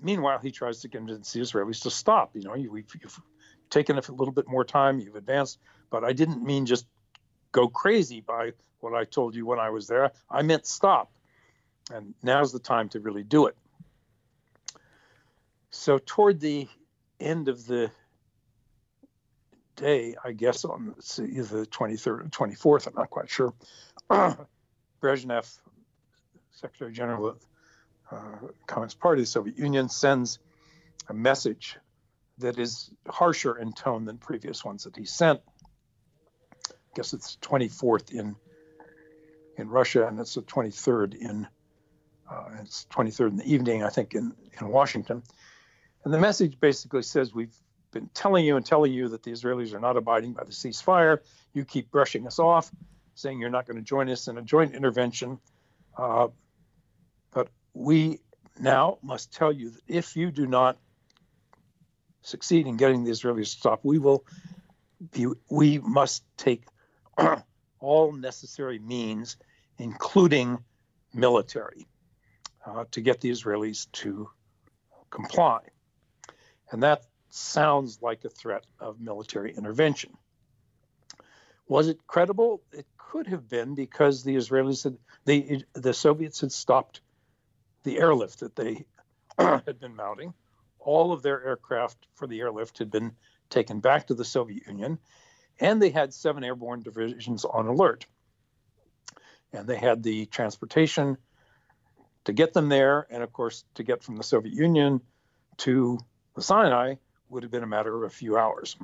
meanwhile, 0.00 0.38
he 0.38 0.50
tries 0.50 0.80
to 0.80 0.88
convince 0.88 1.32
the 1.32 1.40
Israelis 1.40 1.82
to 1.82 1.90
stop. 1.90 2.30
You 2.34 2.42
know, 2.42 2.54
you, 2.54 2.74
have 2.74 2.84
you've 3.00 3.20
taken 3.70 3.98
a 3.98 4.02
little 4.12 4.32
bit 4.32 4.48
more 4.48 4.64
time, 4.64 5.00
you've 5.00 5.16
advanced, 5.16 5.58
but 5.90 6.04
I 6.04 6.12
didn't 6.12 6.42
mean 6.42 6.66
just 6.66 6.86
go 7.52 7.68
crazy 7.68 8.20
by 8.20 8.52
what 8.80 8.94
I 8.94 9.04
told 9.04 9.34
you 9.34 9.46
when 9.46 9.58
I 9.58 9.70
was 9.70 9.86
there. 9.86 10.12
I 10.30 10.42
meant 10.42 10.66
stop. 10.66 11.10
And 11.92 12.14
now's 12.22 12.52
the 12.52 12.58
time 12.58 12.88
to 12.90 13.00
really 13.00 13.22
do 13.22 13.46
it. 13.46 13.56
So, 15.70 15.98
toward 15.98 16.40
the 16.40 16.68
end 17.20 17.48
of 17.48 17.66
the 17.66 17.90
day, 19.76 20.14
I 20.22 20.32
guess 20.32 20.64
on 20.64 20.94
either 21.18 21.60
the 21.60 21.66
23rd 21.66 22.06
or 22.06 22.24
24th, 22.24 22.86
I'm 22.86 22.94
not 22.94 23.10
quite 23.10 23.30
sure, 23.30 23.54
Brezhnev, 24.10 25.58
Secretary 26.50 26.92
General 26.92 27.28
of 27.28 27.40
the 28.10 28.16
uh, 28.16 28.48
Communist 28.66 28.98
Party 28.98 29.20
of 29.20 29.26
the 29.26 29.30
Soviet 29.30 29.58
Union, 29.58 29.88
sends 29.88 30.38
a 31.08 31.14
message 31.14 31.76
that 32.38 32.58
is 32.58 32.90
harsher 33.08 33.56
in 33.56 33.72
tone 33.72 34.04
than 34.04 34.18
previous 34.18 34.64
ones 34.64 34.84
that 34.84 34.96
he 34.96 35.04
sent. 35.04 35.40
I 36.92 36.96
guess 36.96 37.12
it's 37.12 37.36
the 37.36 37.46
24th 37.46 38.12
in 38.12 38.36
in 39.56 39.68
Russia, 39.68 40.06
and 40.06 40.20
it's 40.20 40.34
the 40.34 40.42
23rd 40.42 41.14
in 41.16 41.46
uh, 42.30 42.44
it's 42.60 42.86
23rd 42.90 43.30
in 43.30 43.36
the 43.36 43.52
evening, 43.52 43.82
I 43.82 43.88
think, 43.88 44.14
in 44.14 44.34
in 44.60 44.68
Washington. 44.68 45.22
And 46.04 46.14
the 46.14 46.18
message 46.18 46.58
basically 46.60 47.02
says 47.02 47.34
we've 47.34 47.56
been 47.90 48.08
telling 48.14 48.44
you 48.44 48.56
and 48.56 48.64
telling 48.64 48.92
you 48.92 49.08
that 49.08 49.22
the 49.22 49.32
Israelis 49.32 49.74
are 49.74 49.80
not 49.80 49.96
abiding 49.96 50.32
by 50.32 50.44
the 50.44 50.52
ceasefire. 50.52 51.18
You 51.54 51.64
keep 51.64 51.90
brushing 51.90 52.26
us 52.26 52.38
off, 52.38 52.70
saying 53.14 53.40
you're 53.40 53.50
not 53.50 53.66
going 53.66 53.76
to 53.76 53.82
join 53.82 54.08
us 54.08 54.28
in 54.28 54.38
a 54.38 54.42
joint 54.42 54.74
intervention. 54.74 55.38
Uh, 55.96 56.28
but 57.32 57.48
we 57.74 58.20
now 58.60 58.98
must 59.02 59.32
tell 59.32 59.52
you 59.52 59.70
that 59.70 59.80
if 59.88 60.16
you 60.16 60.30
do 60.30 60.46
not 60.46 60.78
succeed 62.22 62.66
in 62.66 62.76
getting 62.76 63.04
the 63.04 63.10
Israelis 63.10 63.52
to 63.52 63.58
stop, 63.58 63.80
we 63.82 63.98
will 63.98 64.24
be, 65.12 65.26
we 65.50 65.78
must 65.78 66.24
take 66.36 66.64
all 67.80 68.12
necessary 68.12 68.78
means, 68.78 69.36
including 69.78 70.58
military, 71.12 71.86
uh, 72.64 72.84
to 72.92 73.00
get 73.00 73.20
the 73.20 73.30
Israelis 73.30 73.90
to 73.92 74.30
comply. 75.10 75.60
And 76.70 76.82
that 76.82 77.02
sounds 77.30 78.00
like 78.02 78.24
a 78.24 78.28
threat 78.28 78.64
of 78.78 79.00
military 79.00 79.54
intervention. 79.54 80.16
Was 81.66 81.88
it 81.88 82.06
credible? 82.06 82.62
It 82.72 82.86
could 82.96 83.26
have 83.26 83.48
been 83.48 83.74
because 83.74 84.22
the 84.22 84.36
Israelis 84.36 84.84
had 84.84 84.96
the 85.24 85.64
the 85.74 85.94
Soviets 85.94 86.40
had 86.40 86.52
stopped 86.52 87.00
the 87.82 87.98
airlift 87.98 88.40
that 88.40 88.56
they 88.56 88.84
had 89.38 89.78
been 89.78 89.96
mounting. 89.96 90.34
All 90.78 91.12
of 91.12 91.22
their 91.22 91.44
aircraft 91.44 92.06
for 92.14 92.26
the 92.26 92.40
airlift 92.40 92.78
had 92.78 92.90
been 92.90 93.12
taken 93.50 93.80
back 93.80 94.06
to 94.06 94.14
the 94.14 94.24
Soviet 94.24 94.66
Union, 94.66 94.98
and 95.60 95.80
they 95.82 95.90
had 95.90 96.14
seven 96.14 96.44
airborne 96.44 96.82
divisions 96.82 97.44
on 97.44 97.66
alert. 97.66 98.06
And 99.52 99.66
they 99.66 99.76
had 99.76 100.02
the 100.02 100.26
transportation 100.26 101.16
to 102.24 102.32
get 102.32 102.52
them 102.52 102.68
there, 102.68 103.06
and 103.10 103.22
of 103.22 103.32
course, 103.32 103.64
to 103.74 103.82
get 103.82 104.02
from 104.02 104.16
the 104.16 104.22
Soviet 104.22 104.54
Union 104.54 105.00
to 105.58 105.98
the 106.34 106.42
Sinai 106.42 106.96
would 107.30 107.42
have 107.42 107.52
been 107.52 107.62
a 107.62 107.68
matter 107.68 107.96
of 107.96 108.02
a 108.10 108.14
few 108.14 108.36
hours. 108.36 108.76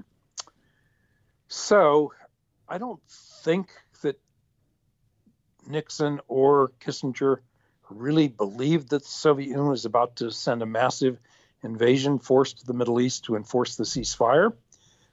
So 1.48 2.12
I 2.68 2.78
don't 2.78 3.00
think 3.42 3.68
that 4.02 4.18
Nixon 5.66 6.20
or 6.28 6.72
Kissinger 6.80 7.38
really 7.90 8.28
believed 8.28 8.90
that 8.90 9.02
the 9.02 9.08
Soviet 9.08 9.48
Union 9.48 9.68
was 9.68 9.84
about 9.84 10.16
to 10.16 10.30
send 10.30 10.62
a 10.62 10.66
massive 10.66 11.18
invasion 11.62 12.18
force 12.18 12.54
to 12.54 12.66
the 12.66 12.72
Middle 12.72 13.00
East 13.00 13.24
to 13.24 13.36
enforce 13.36 13.76
the 13.76 13.84
ceasefire, 13.84 14.52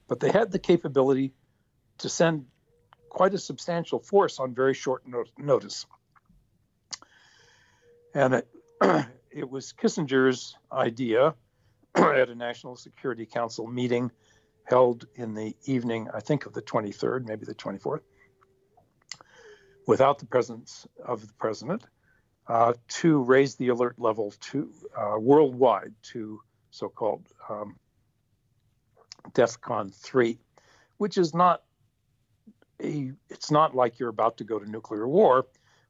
but 0.07 0.20
they 0.20 0.32
had 0.32 0.51
the 0.51 0.59
capability 0.59 1.34
to 2.02 2.10
send 2.10 2.45
quite 3.10 3.34
a 3.34 3.38
substantial 3.38 3.99
force 3.99 4.39
on 4.39 4.54
very 4.54 4.74
short 4.74 5.04
no- 5.06 5.24
notice. 5.38 5.86
And 8.14 8.36
it, 8.36 8.47
it 9.32 9.49
was 9.49 9.74
Kissinger's 9.74 10.56
idea 10.72 11.36
at 11.95 12.30
a 12.30 12.36
National 12.36 12.76
Security 12.76 13.26
Council 13.26 13.68
meeting 13.68 14.12
held 14.66 15.06
in 15.16 15.34
the 15.34 15.56
evening, 15.66 16.08
I 16.14 16.20
think, 16.22 16.45
of 16.45 16.54
the 16.54 16.62
23rd, 16.62 17.28
maybe 17.28 17.45
the 17.45 17.56
24th, 17.56 18.02
without 19.88 20.20
the 20.20 20.26
presence 20.26 20.88
of 21.04 21.28
the 21.28 21.34
president, 21.34 21.84
uh, 22.47 22.74
to 22.88 23.22
raise 23.24 23.56
the 23.56 23.70
alert 23.70 23.95
level 23.97 24.34
to 24.39 24.72
uh, 24.97 25.16
worldwide 25.20 25.93
to 26.04 26.39
so-called 26.70 27.28
um, 27.49 27.76
DEFCON 29.34 29.93
3, 29.93 30.39
which 30.97 31.18
is 31.18 31.34
not 31.34 31.64
It's 32.82 33.51
not 33.51 33.75
like 33.75 33.99
you're 33.99 34.09
about 34.09 34.38
to 34.38 34.43
go 34.43 34.59
to 34.59 34.69
nuclear 34.69 35.07
war, 35.07 35.45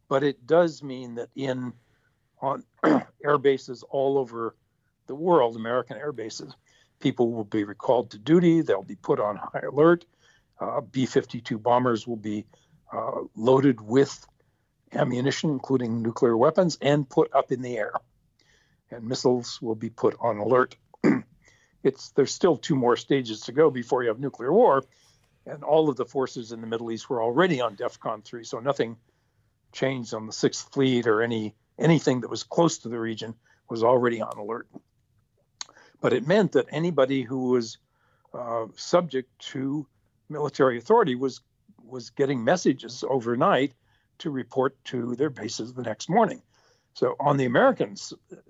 but 0.07 0.23
it 0.23 0.45
does 0.45 0.83
mean 0.83 1.15
that 1.15 1.29
in 1.35 1.73
on 2.41 2.63
air 3.23 3.37
bases 3.37 3.83
all 3.89 4.17
over 4.17 4.55
the 5.07 5.15
world, 5.15 5.55
American 5.55 5.97
air 5.97 6.11
bases, 6.11 6.53
people 6.99 7.31
will 7.31 7.43
be 7.43 7.63
recalled 7.63 8.11
to 8.11 8.17
duty. 8.17 8.61
They'll 8.61 8.83
be 8.83 8.95
put 8.95 9.19
on 9.19 9.37
high 9.37 9.65
alert. 9.67 10.05
Uh, 10.59 10.81
B 10.81 11.05
52 11.05 11.57
bombers 11.57 12.07
will 12.07 12.17
be 12.17 12.45
uh, 12.91 13.21
loaded 13.35 13.81
with 13.81 14.25
ammunition, 14.93 15.49
including 15.49 16.01
nuclear 16.01 16.37
weapons, 16.37 16.77
and 16.81 17.09
put 17.09 17.33
up 17.33 17.51
in 17.51 17.61
the 17.61 17.77
air. 17.77 17.93
And 18.91 19.07
missiles 19.07 19.61
will 19.61 19.75
be 19.75 19.89
put 19.89 20.15
on 20.19 20.37
alert. 20.37 20.75
it's 21.83 22.11
there's 22.11 22.33
still 22.33 22.57
two 22.57 22.75
more 22.75 22.97
stages 22.97 23.41
to 23.41 23.51
go 23.51 23.71
before 23.71 24.03
you 24.03 24.09
have 24.09 24.19
nuclear 24.19 24.51
war, 24.53 24.83
and 25.45 25.63
all 25.63 25.89
of 25.89 25.95
the 25.95 26.05
forces 26.05 26.51
in 26.51 26.61
the 26.61 26.67
Middle 26.67 26.91
East 26.91 27.09
were 27.09 27.21
already 27.21 27.61
on 27.61 27.75
DEFCON 27.75 28.23
three, 28.23 28.43
so 28.43 28.59
nothing 28.59 28.97
changed 29.71 30.13
on 30.13 30.27
the 30.27 30.33
Sixth 30.33 30.71
Fleet 30.71 31.07
or 31.07 31.21
any 31.21 31.55
anything 31.79 32.21
that 32.21 32.29
was 32.29 32.43
close 32.43 32.79
to 32.79 32.89
the 32.89 32.99
region 32.99 33.33
was 33.69 33.83
already 33.83 34.21
on 34.21 34.37
alert. 34.37 34.67
But 36.01 36.13
it 36.13 36.27
meant 36.27 36.53
that 36.53 36.67
anybody 36.69 37.21
who 37.21 37.49
was 37.49 37.77
uh, 38.33 38.67
subject 38.75 39.29
to 39.51 39.87
military 40.29 40.77
authority 40.77 41.15
was 41.15 41.41
was 41.83 42.11
getting 42.11 42.43
messages 42.43 43.03
overnight 43.07 43.73
to 44.19 44.29
report 44.29 44.81
to 44.85 45.15
their 45.15 45.29
bases 45.29 45.73
the 45.73 45.81
next 45.81 46.09
morning. 46.09 46.41
So 46.93 47.15
on 47.19 47.37
the 47.37 47.45
American 47.45 47.95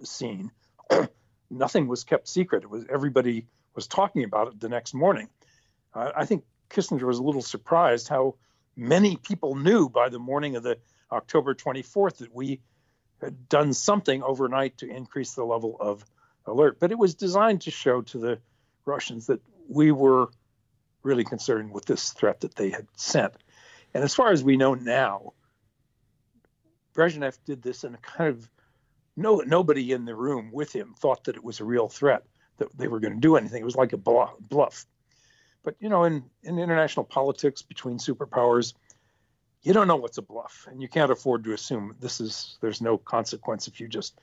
scene, 0.03 0.51
nothing 1.49 1.87
was 1.87 2.03
kept 2.03 2.27
secret. 2.27 2.63
It 2.63 2.69
was 2.69 2.85
everybody 2.89 3.47
was 3.75 3.87
talking 3.87 4.23
about 4.23 4.47
it 4.47 4.59
the 4.59 4.69
next 4.69 4.93
morning. 4.93 5.29
I 5.93 6.25
think 6.25 6.43
Kissinger 6.71 7.03
was 7.03 7.19
a 7.19 7.23
little 7.23 7.41
surprised 7.41 8.07
how 8.07 8.35
many 8.75 9.17
people 9.17 9.55
knew 9.55 9.89
by 9.89 10.09
the 10.09 10.19
morning 10.19 10.55
of 10.55 10.63
the 10.63 10.77
October 11.11 11.53
24th 11.53 12.17
that 12.17 12.33
we 12.33 12.61
had 13.19 13.49
done 13.49 13.73
something 13.73 14.23
overnight 14.23 14.77
to 14.79 14.89
increase 14.89 15.33
the 15.33 15.43
level 15.43 15.77
of 15.79 16.05
alert. 16.45 16.79
But 16.79 16.91
it 16.91 16.97
was 16.97 17.15
designed 17.15 17.61
to 17.61 17.71
show 17.71 18.01
to 18.01 18.17
the 18.17 18.39
Russians 18.85 19.27
that 19.27 19.41
we 19.67 19.91
were 19.91 20.29
really 21.03 21.23
concerned 21.23 21.71
with 21.71 21.85
this 21.85 22.11
threat 22.13 22.41
that 22.41 22.55
they 22.55 22.69
had 22.69 22.87
sent. 22.95 23.33
And 23.93 24.03
as 24.03 24.15
far 24.15 24.31
as 24.31 24.43
we 24.43 24.57
know 24.57 24.73
now, 24.73 25.33
Brezhnev 26.93 27.37
did 27.45 27.61
this 27.61 27.83
in 27.83 27.93
a 27.95 27.97
kind 27.97 28.29
of 28.29 28.49
no 29.15 29.37
nobody 29.37 29.91
in 29.91 30.05
the 30.05 30.15
room 30.15 30.51
with 30.51 30.73
him 30.73 30.95
thought 30.97 31.25
that 31.25 31.35
it 31.35 31.43
was 31.43 31.59
a 31.59 31.65
real 31.65 31.89
threat 31.89 32.23
that 32.57 32.75
they 32.77 32.87
were 32.87 32.99
going 32.99 33.13
to 33.13 33.19
do 33.19 33.35
anything. 33.35 33.61
It 33.61 33.65
was 33.65 33.75
like 33.75 33.93
a 33.93 33.97
bluff. 33.97 34.85
But 35.63 35.75
you 35.79 35.89
know, 35.89 36.03
in 36.03 36.23
in 36.43 36.59
international 36.59 37.05
politics 37.05 37.61
between 37.61 37.97
superpowers, 37.97 38.73
you 39.61 39.73
don't 39.73 39.87
know 39.87 39.95
what's 39.95 40.17
a 40.17 40.21
bluff, 40.23 40.67
and 40.69 40.81
you 40.81 40.87
can't 40.87 41.11
afford 41.11 41.43
to 41.43 41.53
assume 41.53 41.95
this 41.99 42.19
is 42.19 42.57
there's 42.61 42.81
no 42.81 42.97
consequence 42.97 43.67
if 43.67 43.79
you 43.79 43.87
just 43.87 44.19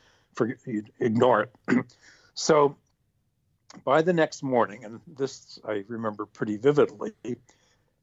you 0.67 0.85
ignore 0.99 1.43
it. 1.43 1.55
so 2.35 2.77
by 3.85 4.03
the 4.03 4.13
next 4.13 4.43
morning, 4.43 4.85
and 4.85 5.01
this 5.07 5.59
I 5.67 5.85
remember 5.89 6.27
pretty 6.27 6.57
vividly, 6.57 7.13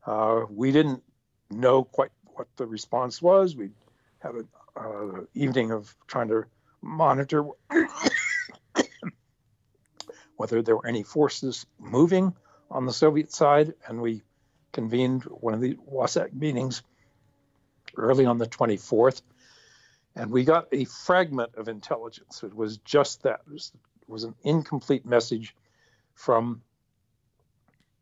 uh, 0.06 0.46
we 0.50 0.72
didn't 0.72 1.04
know 1.52 1.84
quite 1.84 2.12
what 2.36 2.48
the 2.56 2.66
response 2.66 3.22
was. 3.22 3.56
We 3.56 3.70
had 4.20 4.36
an 4.36 4.48
uh, 4.76 5.22
evening 5.34 5.72
of 5.72 5.96
trying 6.08 6.30
to 6.30 6.46
monitor 6.82 7.46
whether 10.38 10.62
there 10.62 10.76
were 10.76 10.88
any 10.88 11.04
forces 11.04 11.66
moving 11.80 12.34
on 12.70 12.86
the 12.86 12.94
Soviet 12.94 13.32
side, 13.32 13.74
and 13.88 14.02
we 14.02 14.22
convened 14.74 15.24
one 15.24 15.54
of 15.54 15.62
the 15.62 15.76
WSAG 15.76 16.34
meetings 16.34 16.84
early 17.96 18.26
on 18.26 18.38
the 18.38 18.48
24th, 18.48 19.22
and 20.16 20.32
we 20.32 20.44
got 20.44 20.68
a 20.72 20.86
fragment 20.86 21.56
of 21.56 21.68
intelligence. 21.68 22.44
It 22.44 22.56
was 22.56 22.78
just 22.78 23.24
that. 23.24 23.42
It 23.48 23.54
was, 23.54 23.72
it 24.02 24.10
was 24.10 24.24
an 24.24 24.36
incomplete 24.44 25.06
message 25.06 25.56
from 26.14 26.62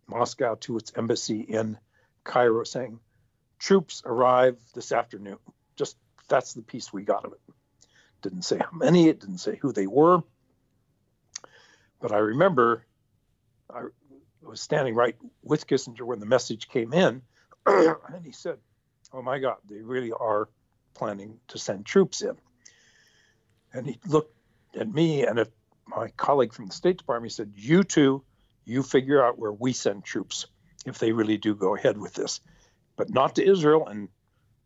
Moscow 0.07 0.55
to 0.61 0.77
its 0.77 0.91
embassy 0.95 1.41
in 1.41 1.77
Cairo 2.23 2.63
saying, 2.63 2.99
troops 3.59 4.01
arrive 4.05 4.57
this 4.73 4.91
afternoon. 4.91 5.37
Just 5.75 5.97
that's 6.27 6.53
the 6.53 6.61
piece 6.61 6.91
we 6.91 7.03
got 7.03 7.25
of 7.25 7.33
it. 7.33 7.39
Didn't 8.21 8.43
say 8.43 8.57
how 8.57 8.75
many, 8.75 9.09
it 9.09 9.19
didn't 9.19 9.39
say 9.39 9.55
who 9.55 9.71
they 9.71 9.87
were. 9.87 10.21
But 11.99 12.11
I 12.11 12.17
remember 12.17 12.85
I 13.73 13.83
was 14.45 14.61
standing 14.61 14.95
right 14.95 15.15
with 15.43 15.67
Kissinger 15.67 16.01
when 16.01 16.19
the 16.19 16.25
message 16.25 16.67
came 16.67 16.93
in, 16.93 17.21
and 17.65 18.23
he 18.23 18.31
said, 18.31 18.57
oh 19.13 19.21
my 19.21 19.39
God, 19.39 19.57
they 19.69 19.81
really 19.81 20.11
are 20.11 20.49
planning 20.93 21.39
to 21.49 21.57
send 21.57 21.85
troops 21.85 22.21
in. 22.21 22.35
And 23.73 23.87
he 23.87 23.99
looked 24.07 24.35
at 24.75 24.91
me 24.91 25.25
and 25.25 25.39
at 25.39 25.49
my 25.87 26.09
colleague 26.09 26.53
from 26.53 26.67
the 26.67 26.73
State 26.73 26.97
Department. 26.97 27.31
He 27.31 27.35
said, 27.35 27.51
You 27.55 27.83
two, 27.83 28.23
you 28.65 28.83
figure 28.83 29.23
out 29.23 29.37
where 29.37 29.51
we 29.51 29.73
send 29.73 30.03
troops 30.03 30.47
if 30.85 30.99
they 30.99 31.11
really 31.11 31.37
do 31.37 31.55
go 31.55 31.75
ahead 31.75 31.97
with 31.97 32.13
this, 32.13 32.41
but 32.95 33.09
not 33.09 33.35
to 33.35 33.45
Israel 33.45 33.87
and 33.87 34.09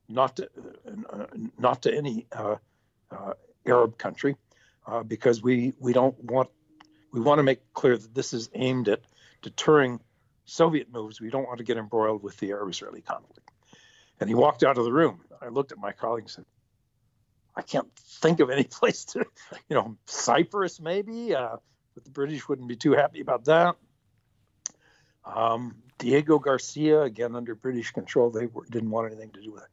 not 0.10 0.38
to, 0.38 0.50
uh, 1.10 1.26
not 1.58 1.84
to 1.84 1.94
any 1.94 2.28
uh, 2.32 2.56
uh, 3.12 3.34
Arab 3.66 3.98
country, 3.98 4.36
uh, 4.86 5.04
because 5.04 5.42
we, 5.42 5.74
we 5.80 5.94
don't 5.94 6.22
want 6.24 6.50
we 7.14 7.22
want 7.22 7.40
to 7.40 7.44
make 7.44 7.74
clear 7.74 7.98
that 7.98 8.14
this 8.14 8.34
is 8.34 8.50
aimed 8.54 8.90
at 8.90 9.00
deterring 9.48 10.00
Soviet 10.46 10.92
moves. 10.92 11.22
We 11.22 11.30
don't 11.30 11.48
want 11.48 11.60
to 11.60 11.64
get 11.64 11.78
embroiled 11.78 12.22
with 12.22 12.38
the 12.38 12.52
Arab-Israeli 12.52 13.02
conflict. 13.02 13.50
And 14.20 14.30
he 14.30 14.36
walked 14.36 14.64
out 14.64 14.78
of 14.78 14.84
the 14.84 14.92
room. 14.92 15.22
I 15.42 15.48
looked 15.48 15.72
at 15.72 15.78
my 15.78 15.92
colleague 15.92 16.24
and 16.24 16.32
said, 16.32 16.46
I 17.56 17.62
can't 17.62 17.88
think 17.96 18.40
of 18.40 18.50
any 18.50 18.64
place 18.80 19.06
to, 19.06 19.26
you 19.70 19.76
know, 19.76 19.98
Cyprus 20.06 20.80
maybe, 20.82 21.34
uh, 21.34 21.58
but 21.96 22.04
the 22.04 22.12
British 22.12 22.48
wouldn't 22.48 22.68
be 22.68 22.76
too 22.76 22.92
happy 22.92 23.22
about 23.22 23.46
that. 23.46 23.76
Um, 25.26 25.76
Diego 25.98 26.40
Garcia, 26.40 27.02
again 27.02 27.36
under 27.36 27.56
British 27.56 27.92
control, 27.92 28.30
they 28.30 28.46
were, 28.46 28.66
didn't 28.70 28.92
want 28.92 29.08
anything 29.12 29.32
to 29.32 29.42
do 29.42 29.52
with 29.52 29.64
it. 29.64 29.70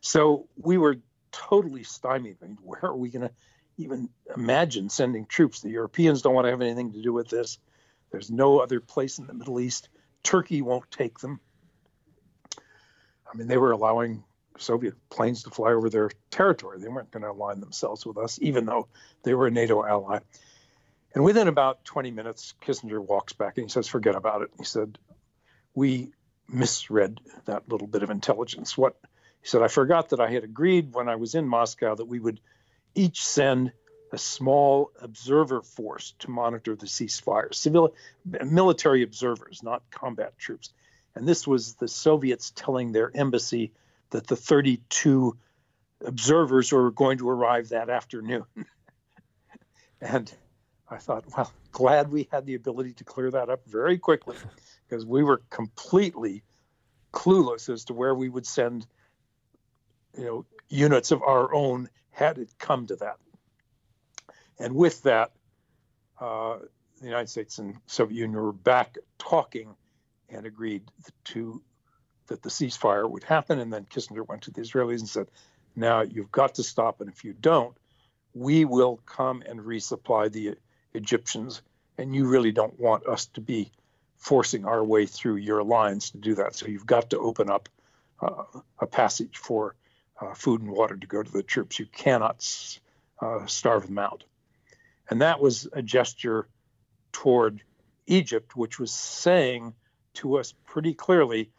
So 0.00 0.48
we 0.56 0.78
were 0.78 0.96
totally 1.32 1.82
stymied. 1.82 2.38
I 2.42 2.46
mean, 2.46 2.58
where 2.62 2.84
are 2.84 2.96
we 2.96 3.10
going 3.10 3.28
to 3.28 3.34
even 3.76 4.08
imagine 4.34 4.88
sending 4.88 5.26
troops? 5.26 5.60
The 5.60 5.70
Europeans 5.70 6.22
don't 6.22 6.34
want 6.34 6.46
to 6.46 6.50
have 6.50 6.62
anything 6.62 6.92
to 6.92 7.02
do 7.02 7.12
with 7.12 7.28
this. 7.28 7.58
There's 8.10 8.30
no 8.30 8.60
other 8.60 8.80
place 8.80 9.18
in 9.18 9.26
the 9.26 9.34
Middle 9.34 9.60
East. 9.60 9.88
Turkey 10.22 10.62
won't 10.62 10.90
take 10.90 11.18
them. 11.18 11.40
I 13.32 13.36
mean, 13.36 13.48
they 13.48 13.58
were 13.58 13.72
allowing 13.72 14.24
Soviet 14.58 14.94
planes 15.10 15.42
to 15.42 15.50
fly 15.50 15.72
over 15.72 15.90
their 15.90 16.10
territory. 16.30 16.78
They 16.78 16.88
weren't 16.88 17.10
going 17.10 17.22
to 17.22 17.30
align 17.30 17.60
themselves 17.60 18.06
with 18.06 18.16
us, 18.16 18.38
even 18.40 18.66
though 18.66 18.88
they 19.22 19.34
were 19.34 19.46
a 19.46 19.50
NATO 19.50 19.84
ally. 19.84 20.20
And 21.14 21.24
within 21.24 21.48
about 21.48 21.84
20 21.84 22.10
minutes, 22.10 22.54
Kissinger 22.62 23.00
walks 23.00 23.32
back 23.32 23.56
and 23.56 23.66
he 23.66 23.70
says, 23.70 23.88
Forget 23.88 24.14
about 24.14 24.42
it. 24.42 24.50
He 24.58 24.64
said, 24.64 24.98
We 25.74 26.12
misread 26.48 27.20
that 27.46 27.68
little 27.68 27.86
bit 27.86 28.02
of 28.02 28.10
intelligence. 28.10 28.76
What 28.76 28.96
he 29.40 29.48
said, 29.48 29.62
I 29.62 29.68
forgot 29.68 30.10
that 30.10 30.20
I 30.20 30.30
had 30.30 30.44
agreed 30.44 30.94
when 30.94 31.08
I 31.08 31.16
was 31.16 31.34
in 31.34 31.46
Moscow 31.46 31.94
that 31.94 32.04
we 32.04 32.20
would 32.20 32.40
each 32.94 33.24
send 33.24 33.72
a 34.12 34.18
small 34.18 34.90
observer 35.00 35.62
force 35.62 36.14
to 36.20 36.30
monitor 36.30 36.76
the 36.76 36.86
ceasefire, 36.86 37.54
civil 37.54 37.94
military 38.44 39.02
observers, 39.02 39.62
not 39.62 39.82
combat 39.90 40.38
troops. 40.38 40.72
And 41.14 41.26
this 41.26 41.46
was 41.46 41.74
the 41.74 41.88
Soviets 41.88 42.52
telling 42.54 42.92
their 42.92 43.10
embassy 43.14 43.72
that 44.10 44.26
the 44.26 44.36
32 44.36 45.36
observers 46.04 46.72
were 46.72 46.90
going 46.90 47.18
to 47.18 47.28
arrive 47.28 47.70
that 47.70 47.88
afternoon. 47.90 48.44
and 50.00 50.32
I 50.88 50.98
thought, 50.98 51.24
well, 51.36 51.52
glad 51.72 52.10
we 52.10 52.28
had 52.30 52.46
the 52.46 52.54
ability 52.54 52.92
to 52.94 53.04
clear 53.04 53.30
that 53.30 53.48
up 53.48 53.66
very 53.66 53.98
quickly 53.98 54.36
because 54.88 55.04
we 55.04 55.24
were 55.24 55.42
completely 55.50 56.42
clueless 57.12 57.68
as 57.68 57.86
to 57.86 57.94
where 57.94 58.14
we 58.14 58.28
would 58.28 58.46
send 58.46 58.86
you 60.16 60.24
know 60.24 60.46
units 60.68 61.12
of 61.12 61.22
our 61.22 61.54
own 61.54 61.88
had 62.10 62.38
it 62.38 62.50
come 62.58 62.86
to 62.86 62.96
that 62.96 63.16
and 64.58 64.74
with 64.74 65.02
that 65.02 65.32
uh, 66.20 66.58
the 67.00 67.06
united 67.06 67.28
states 67.28 67.58
and 67.58 67.76
soviet 67.86 68.16
union 68.18 68.40
were 68.40 68.52
back 68.52 68.96
talking 69.18 69.74
and 70.28 70.46
agreed 70.46 70.82
to 71.24 71.62
that 72.28 72.42
the 72.42 72.48
ceasefire 72.48 73.08
would 73.08 73.24
happen 73.24 73.58
and 73.58 73.72
then 73.72 73.84
kissinger 73.84 74.26
went 74.26 74.42
to 74.42 74.50
the 74.50 74.60
israelis 74.60 75.00
and 75.00 75.08
said 75.08 75.26
now 75.74 76.00
you've 76.00 76.32
got 76.32 76.54
to 76.54 76.62
stop 76.62 77.00
and 77.00 77.10
if 77.10 77.24
you 77.24 77.32
don't 77.32 77.76
we 78.34 78.64
will 78.64 79.00
come 79.06 79.42
and 79.46 79.60
resupply 79.60 80.30
the 80.30 80.54
egyptians 80.94 81.62
and 81.98 82.14
you 82.14 82.26
really 82.26 82.52
don't 82.52 82.78
want 82.78 83.06
us 83.06 83.26
to 83.26 83.40
be 83.40 83.70
forcing 84.16 84.64
our 84.64 84.84
way 84.84 85.06
through 85.06 85.36
your 85.36 85.62
lines 85.62 86.10
to 86.10 86.18
do 86.18 86.34
that. 86.34 86.54
So 86.54 86.66
you've 86.66 86.86
got 86.86 87.10
to 87.10 87.18
open 87.18 87.50
up 87.50 87.68
uh, 88.20 88.44
a 88.78 88.86
passage 88.86 89.36
for 89.36 89.74
uh, 90.20 90.34
food 90.34 90.62
and 90.62 90.70
water 90.70 90.96
to 90.96 91.06
go 91.06 91.22
to 91.22 91.30
the 91.30 91.42
troops. 91.42 91.78
You 91.78 91.86
cannot 91.86 92.44
uh, 93.20 93.46
starve 93.46 93.86
them 93.86 93.98
out. 93.98 94.24
And 95.10 95.20
that 95.22 95.40
was 95.40 95.68
a 95.72 95.82
gesture 95.82 96.48
toward 97.12 97.62
Egypt, 98.06 98.56
which 98.56 98.78
was 98.78 98.92
saying 98.92 99.74
to 100.14 100.38
us 100.38 100.52
pretty 100.64 100.94
clearly 100.94 101.50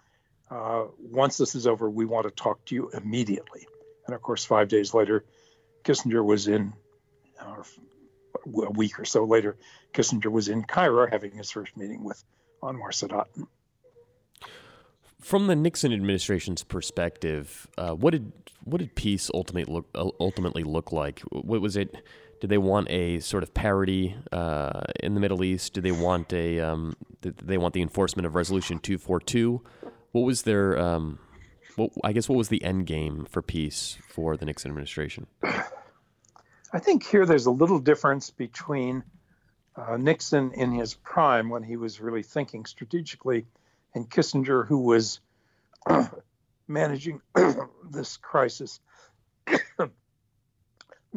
uh, 0.50 0.86
once 1.00 1.38
this 1.38 1.56
is 1.56 1.68
over, 1.68 1.90
we 1.90 2.06
want 2.06 2.26
to 2.26 2.32
talk 2.32 2.64
to 2.66 2.76
you 2.76 2.90
immediately. 2.90 3.68
And 4.06 4.16
of 4.16 4.22
course, 4.22 4.46
five 4.46 4.70
days 4.70 4.94
later, 4.94 5.26
Kissinger 5.84 6.24
was 6.24 6.48
in, 6.48 6.74
uh, 7.40 7.64
a 8.46 8.72
week 8.72 9.00
or 9.00 9.06
so 9.06 9.26
later, 9.26 9.58
Kissinger 9.94 10.32
was 10.32 10.48
in 10.48 10.64
Cairo 10.64 11.08
having 11.10 11.32
his 11.32 11.52
first 11.52 11.76
meeting 11.76 12.04
with 12.04 12.24
Anwar 12.62 12.92
Sadat. 12.92 13.26
From 15.20 15.48
the 15.48 15.56
Nixon 15.56 15.92
administration's 15.92 16.64
perspective, 16.64 17.68
uh, 17.78 17.92
what 17.92 18.12
did 18.12 18.32
what 18.64 18.80
did 18.80 18.96
peace 18.96 19.32
ultimately 19.34 19.74
look 19.74 19.88
ultimately 20.20 20.64
look 20.64 20.92
like? 20.92 21.20
What 21.32 21.60
was 21.60 21.76
it? 21.76 21.96
Did 22.40 22.50
they 22.50 22.58
want 22.58 22.90
a 22.90 23.20
sort 23.20 23.44
of 23.44 23.54
parity 23.54 24.16
uh, 24.32 24.82
in 25.02 25.16
the 25.16 25.20
Middle 25.20 25.44
East? 25.44 25.74
Did 25.74 25.84
they 25.84 25.92
want 25.92 26.32
a 26.34 26.60
um, 26.60 26.96
they 27.22 27.58
want 27.58 27.74
the 27.74 27.82
enforcement 27.82 28.26
of 28.26 28.36
Resolution 28.36 28.80
two 28.80 28.98
four 28.98 29.20
two? 29.20 29.64
What 30.12 30.22
was 30.22 30.44
their 30.44 30.78
um, 30.78 31.20
what, 31.76 31.92
I 32.04 32.12
guess 32.14 32.30
what 32.30 32.38
was 32.38 32.50
the 32.50 32.64
end 32.64 32.86
game 32.86 33.26
for 33.30 33.42
peace 33.42 33.98
for 34.08 34.38
the 34.38 34.46
Nixon 34.46 34.70
administration? 34.70 35.28
I 35.44 36.80
think 36.80 37.06
here 37.06 37.26
there's 37.26 37.46
a 37.46 37.52
little 37.52 37.80
difference 37.80 38.30
between 38.30 39.04
uh, 39.76 39.98
Nixon 39.98 40.52
in 40.54 40.72
his 40.72 40.96
prime 40.96 41.50
when 41.50 41.64
he 41.64 41.78
was 41.78 42.02
really 42.02 42.24
thinking 42.24 42.66
strategically, 42.66 43.46
and 43.96 44.10
Kissinger, 44.10 44.68
who 44.68 44.80
was 44.80 45.20
managing 46.68 47.22
this 47.90 48.18
crisis 48.18 48.80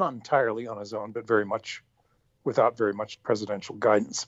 not 0.01 0.13
entirely 0.13 0.67
on 0.67 0.79
his 0.79 0.93
own, 0.93 1.13
but 1.13 1.27
very 1.27 1.45
much 1.45 1.85
without 2.43 2.77
very 2.77 2.93
much 2.93 3.23
presidential 3.23 3.77
guidance. 3.77 4.27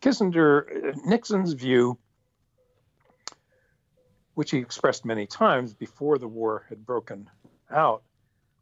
Kissinger, 0.00 0.96
Nixon's 1.04 1.52
view, 1.52 1.98
which 4.34 4.50
he 4.50 4.58
expressed 4.58 5.04
many 5.04 5.26
times 5.26 5.74
before 5.74 6.18
the 6.18 6.28
war 6.28 6.64
had 6.68 6.84
broken 6.84 7.28
out, 7.70 8.02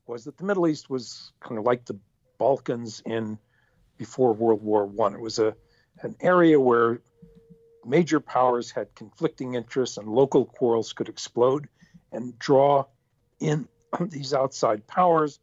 was 0.06 0.24
that 0.24 0.36
the 0.36 0.44
Middle 0.44 0.66
East 0.66 0.90
was 0.90 1.32
kind 1.40 1.58
of 1.58 1.64
like 1.64 1.84
the 1.84 1.98
Balkans 2.38 3.02
in 3.06 3.38
before 3.96 4.32
World 4.32 4.62
War 4.62 4.84
One. 4.84 5.14
It 5.14 5.20
was 5.20 5.38
a 5.38 5.54
an 6.02 6.14
area 6.20 6.60
where 6.60 7.00
major 7.84 8.20
powers 8.20 8.70
had 8.70 8.94
conflicting 8.94 9.54
interests 9.54 9.96
and 9.96 10.08
local 10.08 10.44
quarrels 10.44 10.92
could 10.92 11.08
explode 11.08 11.68
and 12.12 12.38
draw 12.38 12.84
in 13.40 13.66
these 14.00 14.34
outside 14.34 14.86
powers 14.86 15.38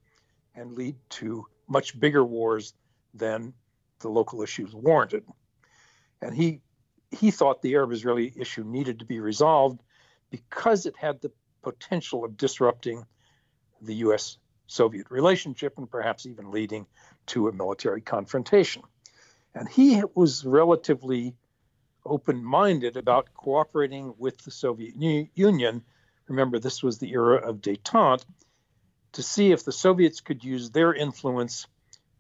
and 0.56 0.74
lead 0.74 0.96
to 1.10 1.46
much 1.68 2.00
bigger 2.00 2.24
wars 2.24 2.74
than 3.14 3.54
the 4.00 4.10
local 4.10 4.42
issues 4.42 4.74
warranted. 4.74 5.24
And 6.22 6.36
he 6.36 6.62
he 7.12 7.30
thought 7.30 7.62
the 7.62 7.76
Arab-Israeli 7.76 8.34
issue 8.36 8.64
needed 8.64 9.00
to 9.00 9.06
be 9.06 9.20
resolved 9.20 9.82
because 10.32 10.86
it 10.88 10.96
had 10.98 11.22
the 11.22 11.32
potential 11.62 12.26
of 12.26 12.38
disrupting 12.38 13.06
the 13.82 13.96
U.S. 13.96 14.38
Soviet 14.66 15.12
relationship 15.12 15.78
and 15.78 15.90
perhaps 15.90 16.26
even 16.26 16.50
leading 16.50 16.88
to 17.28 17.48
a 17.48 17.54
military 17.54 18.02
confrontation. 18.02 18.82
And 19.54 19.70
he 19.70 20.02
was 20.16 20.44
relatively 20.44 21.36
open 22.06 22.44
minded 22.44 22.98
about 22.98 23.34
cooperating 23.36 24.16
with 24.18 24.38
the 24.40 24.52
Soviet 24.52 24.96
Union. 25.36 25.84
Remember, 26.28 26.58
this 26.58 26.82
was 26.82 26.98
the 26.98 27.12
era 27.12 27.48
of 27.48 27.62
detente 27.62 28.26
to 29.14 29.24
see 29.24 29.52
if 29.52 29.64
the 29.64 29.72
Soviets 29.72 30.22
could 30.22 30.44
use 30.44 30.70
their 30.70 30.94
influence 30.94 31.68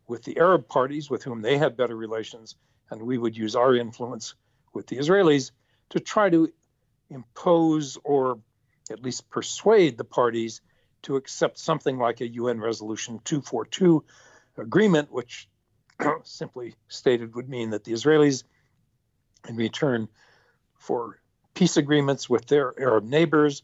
with 0.07 0.23
the 0.23 0.37
Arab 0.37 0.67
parties 0.67 1.09
with 1.09 1.23
whom 1.23 1.41
they 1.41 1.57
had 1.57 1.77
better 1.77 1.95
relations, 1.95 2.55
and 2.89 3.01
we 3.01 3.17
would 3.17 3.35
use 3.35 3.55
our 3.55 3.75
influence 3.75 4.35
with 4.73 4.87
the 4.87 4.97
Israelis 4.97 5.51
to 5.89 5.99
try 5.99 6.29
to 6.29 6.51
impose 7.09 7.97
or 8.03 8.39
at 8.91 9.01
least 9.01 9.29
persuade 9.29 9.97
the 9.97 10.03
parties 10.03 10.61
to 11.03 11.15
accept 11.15 11.57
something 11.57 11.97
like 11.97 12.21
a 12.21 12.27
UN 12.27 12.59
Resolution 12.59 13.19
242 13.23 14.03
agreement, 14.57 15.11
which 15.11 15.47
simply 16.23 16.75
stated 16.87 17.35
would 17.35 17.49
mean 17.49 17.71
that 17.71 17.83
the 17.83 17.93
Israelis, 17.93 18.43
in 19.47 19.55
return 19.55 20.07
for 20.77 21.19
peace 21.53 21.77
agreements 21.77 22.29
with 22.29 22.45
their 22.45 22.73
Arab 22.79 23.03
neighbors 23.03 23.63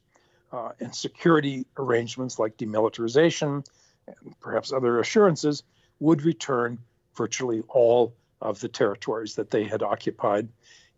uh, 0.51 0.69
and 0.79 0.93
security 0.93 1.65
arrangements 1.77 2.39
like 2.39 2.57
demilitarization 2.57 3.65
and 4.07 4.39
perhaps 4.39 4.73
other 4.73 4.99
assurances, 4.99 5.63
would 5.99 6.23
return 6.23 6.79
virtually 7.15 7.63
all 7.67 8.13
of 8.41 8.59
the 8.59 8.69
territories 8.69 9.35
that 9.35 9.51
they 9.51 9.65
had 9.65 9.83
occupied 9.83 10.47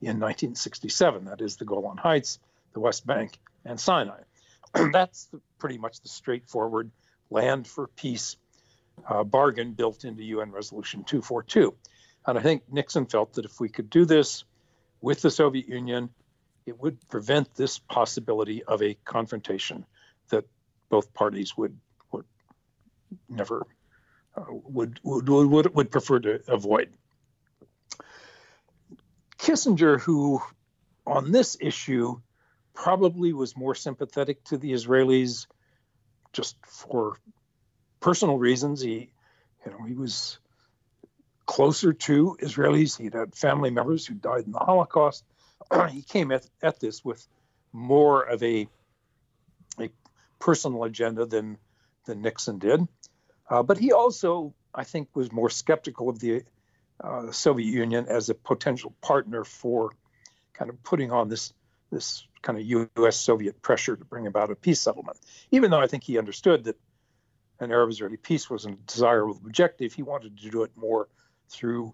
in 0.02 0.20
1967 0.20 1.26
that 1.26 1.42
is, 1.42 1.58
the 1.58 1.66
Golan 1.66 1.98
Heights, 1.98 2.40
the 2.74 2.80
West 2.80 3.06
Bank, 3.06 3.40
and 3.66 3.80
Sinai. 3.80 4.22
That's 4.92 5.26
the, 5.26 5.42
pretty 5.60 5.78
much 5.78 6.02
the 6.02 6.10
straightforward 6.10 6.92
land 7.30 7.68
for 7.68 7.88
peace 7.88 8.38
uh, 9.08 9.24
bargain 9.24 9.74
built 9.74 10.04
into 10.04 10.24
UN 10.24 10.52
Resolution 10.52 11.04
242. 11.04 11.74
And 12.26 12.38
I 12.38 12.42
think 12.42 12.64
Nixon 12.72 13.06
felt 13.06 13.34
that 13.34 13.46
if 13.46 13.60
we 13.60 13.70
could 13.70 13.90
do 13.90 14.06
this 14.06 14.44
with 15.02 15.22
the 15.22 15.32
Soviet 15.32 15.68
Union, 15.68 16.10
it 16.66 16.80
would 16.80 17.08
prevent 17.10 17.54
this 17.56 17.80
possibility 17.80 18.64
of 18.64 18.82
a 18.82 18.94
confrontation 19.06 19.86
that 20.30 20.46
both 20.90 21.14
parties 21.14 21.58
would 21.58 21.78
would 22.12 22.26
never 23.30 23.66
uh, 24.36 24.44
would, 24.50 25.00
would 25.04 25.28
would 25.28 25.76
would 25.76 25.92
prefer 25.92 26.20
to 26.20 26.42
avoid. 26.48 26.90
Kissinger, 29.38 30.00
who 30.00 30.42
on 31.06 31.32
this 31.32 31.58
issue 31.60 32.22
probably 32.74 33.34
was 33.34 33.58
more 33.58 33.76
sympathetic 33.76 34.44
to 34.46 34.58
the 34.58 34.72
Israelis 34.72 35.48
just 36.32 36.56
for 36.66 37.18
personal 38.00 38.38
reasons. 38.38 38.82
He, 38.82 39.12
you 39.66 39.72
know, 39.72 39.84
he 39.86 39.96
was 39.96 40.38
closer 41.46 41.92
to 41.92 42.38
Israelis. 42.42 42.98
He'd 42.98 43.14
had 43.14 43.36
family 43.36 43.72
members 43.72 44.06
who 44.06 44.14
died 44.14 44.46
in 44.46 44.52
the 44.52 44.60
Holocaust. 44.60 45.26
he 45.90 46.02
came 46.02 46.32
at, 46.32 46.48
at 46.62 46.80
this 46.80 47.04
with 47.04 47.26
more 47.74 48.24
of 48.24 48.44
a, 48.44 48.68
a 49.80 49.90
personal 50.40 50.84
agenda 50.84 51.26
than, 51.26 51.58
than 52.06 52.22
Nixon 52.22 52.60
did. 52.60 52.88
Uh, 53.50 53.64
but 53.64 53.78
he 53.78 53.92
also, 53.92 54.54
I 54.74 54.84
think, 54.84 55.10
was 55.14 55.32
more 55.32 55.50
skeptical 55.50 56.10
of 56.10 56.20
the 56.20 56.44
uh, 57.04 57.32
Soviet 57.32 57.68
Union 57.68 58.06
as 58.08 58.30
a 58.30 58.36
potential 58.36 58.94
partner 59.02 59.44
for 59.44 59.92
kind 60.54 60.70
of 60.70 60.82
putting 60.84 61.12
on 61.12 61.30
this 61.30 61.54
this 61.92 62.26
kind 62.42 62.58
of 62.58 62.66
U.S. 62.66 63.18
Soviet 63.18 63.62
pressure 63.62 63.96
to 63.96 64.06
bring 64.06 64.26
about 64.26 64.50
a 64.50 64.56
peace 64.56 64.80
settlement. 64.80 65.20
Even 65.52 65.70
though 65.72 65.82
I 65.82 65.88
think 65.88 66.04
he 66.04 66.18
understood 66.18 66.64
that 66.64 66.80
an 67.60 67.72
Arab-Israeli 67.72 68.18
peace 68.18 68.50
was 68.50 68.66
a 68.66 68.72
desirable 68.72 69.40
objective, 69.46 69.94
he 69.94 70.02
wanted 70.02 70.38
to 70.38 70.50
do 70.50 70.64
it 70.64 70.72
more 70.76 71.10
through 71.50 71.94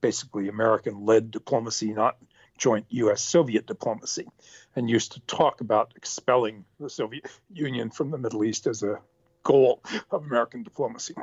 basically 0.00 0.48
American-led 0.48 1.30
diplomacy, 1.30 1.92
not 1.92 2.16
joint 2.60 2.86
U.S.-Soviet 2.90 3.66
diplomacy, 3.66 4.28
and 4.76 4.88
used 4.88 5.12
to 5.12 5.20
talk 5.20 5.60
about 5.60 5.94
expelling 5.96 6.64
the 6.78 6.90
Soviet 6.90 7.26
Union 7.52 7.90
from 7.90 8.10
the 8.10 8.18
Middle 8.18 8.44
East 8.44 8.66
as 8.68 8.82
a 8.82 9.00
goal 9.42 9.82
of 10.10 10.22
American 10.22 10.62
diplomacy. 10.62 11.14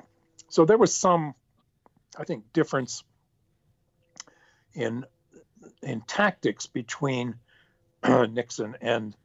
So 0.49 0.65
there 0.65 0.77
was 0.77 0.93
some, 0.93 1.35
I 2.17 2.25
think, 2.25 2.51
difference 2.51 3.03
in 4.73 5.05
in 5.81 6.01
tactics 6.01 6.65
between 6.65 7.35
Nixon 8.03 8.75
and 8.81 9.15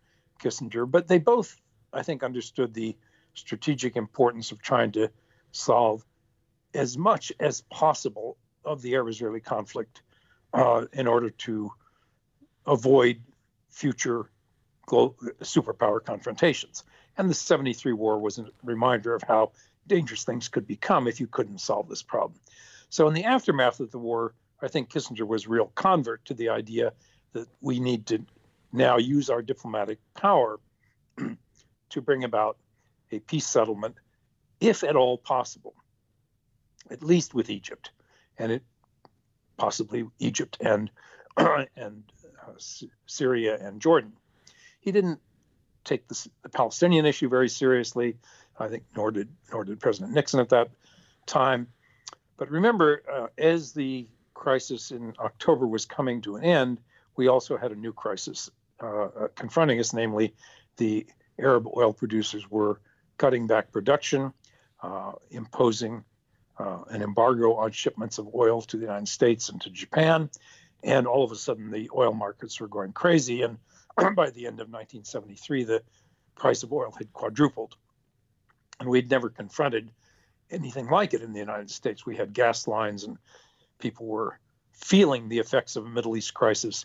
Kissinger, 0.43 0.91
but 0.91 1.09
they 1.09 1.19
both, 1.19 1.57
I 1.93 2.03
think, 2.03 2.23
understood 2.23 2.75
the 2.75 2.97
strategic 3.35 3.97
importance 3.97 4.53
of 4.53 4.61
trying 4.61 4.93
to 4.93 5.11
solve 5.53 6.05
as 6.75 6.99
much 6.99 7.33
as 7.41 7.63
possible 7.63 8.37
of 8.65 8.83
the 8.83 8.95
Arab-Israeli 8.95 9.41
conflict 9.41 10.03
uh, 10.53 10.85
in 10.93 11.07
order 11.07 11.31
to 11.31 11.73
avoid 12.67 13.21
future 13.71 14.31
superpower 14.89 16.05
confrontations. 16.05 16.85
And 17.17 17.29
the 17.29 17.35
73 17.35 17.93
war 17.93 18.19
was 18.19 18.39
a 18.39 18.47
reminder 18.63 19.15
of 19.15 19.23
how 19.23 19.53
dangerous 19.87 20.25
things 20.25 20.49
could 20.49 20.67
become 20.67 21.09
if 21.09 21.21
you 21.21 21.27
couldn't 21.27 21.61
solve 21.61 21.89
this 21.89 22.03
problem. 22.03 22.41
So, 22.89 23.09
in 23.09 23.15
the 23.15 23.25
aftermath 23.25 23.81
of 23.81 23.91
the 23.91 23.99
war, 23.99 24.35
I 24.61 24.69
think 24.69 24.91
Kissinger 24.91 25.27
was 25.27 25.47
a 25.47 25.49
real 25.49 25.73
convert 25.75 26.25
to 26.27 26.35
the 26.35 26.51
idea 26.51 26.93
that 27.33 27.49
we 27.61 27.81
need 27.81 28.07
to 28.07 28.25
now 28.73 28.99
use 28.99 29.31
our 29.31 29.43
diplomatic 29.43 29.99
power 30.15 30.61
to 31.91 32.01
bring 32.01 32.25
about 32.25 32.59
a 33.11 33.19
peace 33.19 33.47
settlement, 33.47 33.97
if 34.61 34.85
at 34.85 34.97
all 34.97 35.19
possible, 35.19 35.75
at 36.91 37.03
least 37.03 37.35
with 37.35 37.51
Egypt, 37.51 37.91
and 38.39 38.53
it 38.53 38.63
possibly 39.57 40.07
Egypt 40.19 40.59
and 40.61 40.91
and 41.77 42.05
Syria 43.07 43.59
and 43.61 43.81
Jordan. 43.81 44.13
He 44.81 44.93
didn't 44.93 45.21
take 45.85 46.09
the, 46.09 46.29
the 46.43 46.49
Palestinian 46.49 47.07
issue 47.07 47.29
very 47.29 47.49
seriously. 47.49 48.17
I 48.59 48.69
think 48.69 48.85
nor 48.95 49.11
did 49.11 49.29
nor 49.51 49.65
did 49.65 49.81
President 49.81 50.13
Nixon 50.13 50.41
at 50.41 50.51
that 50.51 50.71
time. 51.27 51.69
But 52.37 52.51
remember, 52.51 53.03
uh, 53.11 53.27
as 53.39 53.73
the 53.73 54.09
crisis 54.35 54.91
in 54.91 55.15
October 55.19 55.67
was 55.67 55.87
coming 55.87 56.21
to 56.23 56.37
an 56.37 56.45
end, 56.45 56.79
we 57.17 57.29
also 57.29 57.57
had 57.57 57.73
a 57.73 57.77
new 57.77 57.93
crisis 57.93 58.51
uh, 58.83 59.05
uh, 59.05 59.29
confronting 59.35 59.79
us, 59.79 59.93
namely 59.93 60.35
the 60.77 61.07
Arab 61.39 61.67
oil 61.77 61.93
producers 61.93 62.51
were 62.51 62.81
cutting 63.17 63.47
back 63.47 63.71
production, 63.73 64.33
uh, 64.83 65.13
imposing 65.31 66.05
uh, 66.59 66.79
an 66.89 67.03
embargo 67.03 67.55
on 67.55 67.71
shipments 67.71 68.19
of 68.19 68.35
oil 68.35 68.61
to 68.63 68.77
the 68.77 68.83
United 68.83 69.09
States 69.09 69.49
and 69.49 69.61
to 69.61 69.71
Japan. 69.71 70.29
And 70.83 71.07
all 71.07 71.25
of 71.25 71.31
a 71.31 71.37
sudden, 71.37 71.71
the 71.71 71.91
oil 71.95 72.13
markets 72.13 72.61
were 72.61 72.69
going 72.69 72.93
crazy. 72.93 73.43
And 73.43 73.59
by 74.17 74.31
the 74.31 74.47
end 74.47 74.61
of 74.61 74.69
1973, 74.69 75.65
the 75.65 75.83
price 76.35 76.63
of 76.63 76.73
oil 76.73 76.93
had 76.97 77.13
quadrupled. 77.13 77.77
And 78.81 78.89
we'd 78.89 79.11
never 79.11 79.31
confronted 79.31 79.91
anything 80.51 80.89
like 80.89 81.15
it 81.15 81.23
in 81.23 81.33
the 81.33 81.39
United 81.39 81.71
States. 81.71 82.05
We 82.05 82.17
had 82.17 82.33
gas 82.33 82.67
lines 82.67 83.05
and 83.05 83.17
people 83.79 84.07
were 84.07 84.39
feeling 84.73 85.29
the 85.29 85.39
effects 85.39 85.77
of 85.77 85.87
a 85.87 85.89
Middle 85.89 86.17
East 86.17 86.35
crisis 86.35 86.85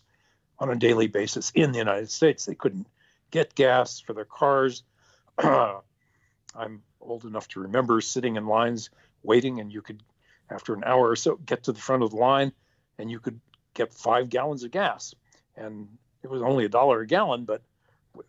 on 0.60 0.70
a 0.70 0.76
daily 0.76 1.08
basis 1.08 1.52
in 1.56 1.72
the 1.72 1.78
United 1.78 2.12
States. 2.12 2.46
They 2.46 2.56
couldn't 2.56 2.88
get 3.32 3.56
gas 3.56 4.00
for 4.00 4.14
their 4.14 4.26
cars. 4.26 4.84
I'm 5.38 6.82
old 7.02 7.26
enough 7.26 7.48
to 7.50 7.62
remember 7.62 8.02
sitting 8.02 8.36
in 8.36 8.48
lines 8.48 8.90
waiting, 9.24 9.60
and 9.60 9.72
you 9.72 9.82
could, 9.82 10.02
after 10.50 10.74
an 10.74 10.84
hour 10.84 11.10
or 11.10 11.16
so, 11.16 11.36
get 11.36 11.64
to 11.64 11.72
the 11.72 11.80
front 11.80 12.04
of 12.04 12.12
the 12.12 12.18
line 12.18 12.52
and 12.98 13.12
you 13.12 13.20
could 13.20 13.40
get 13.78 13.94
five 13.94 14.30
gallons 14.30 14.64
of 14.64 14.72
gas. 14.72 15.16
And 15.56 15.88
it 16.24 16.30
was 16.30 16.42
only 16.42 16.66
a 16.66 16.70
dollar 16.70 17.02
a 17.02 17.08
gallon, 17.08 17.46
but 17.46 17.62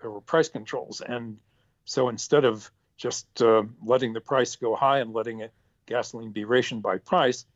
there 0.01 0.11
were 0.11 0.21
price 0.21 0.49
controls. 0.49 1.01
And 1.01 1.39
so 1.85 2.09
instead 2.09 2.45
of 2.45 2.71
just 2.97 3.27
uh, 3.43 3.63
letting 3.85 4.13
the 4.13 4.21
price 4.21 4.57
go 4.57 4.77
high 4.77 4.99
and 4.99 5.13
letting 5.13 5.41
it, 5.41 5.53
gasoline 5.87 6.33
be 6.33 6.45
rationed 6.45 6.83
by 6.83 6.99
price, 6.99 7.47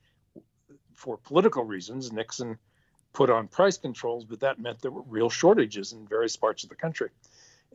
for 0.95 1.18
political 1.18 1.64
reasons, 1.64 2.12
Nixon 2.12 2.59
put 3.12 3.28
on 3.28 3.49
price 3.49 3.76
controls, 3.76 4.24
but 4.24 4.40
that 4.40 4.59
meant 4.59 4.80
there 4.80 4.90
were 4.90 5.03
real 5.03 5.28
shortages 5.28 5.93
in 5.93 6.07
various 6.07 6.36
parts 6.36 6.64
of 6.64 6.70
the 6.70 6.76
country. 6.76 7.11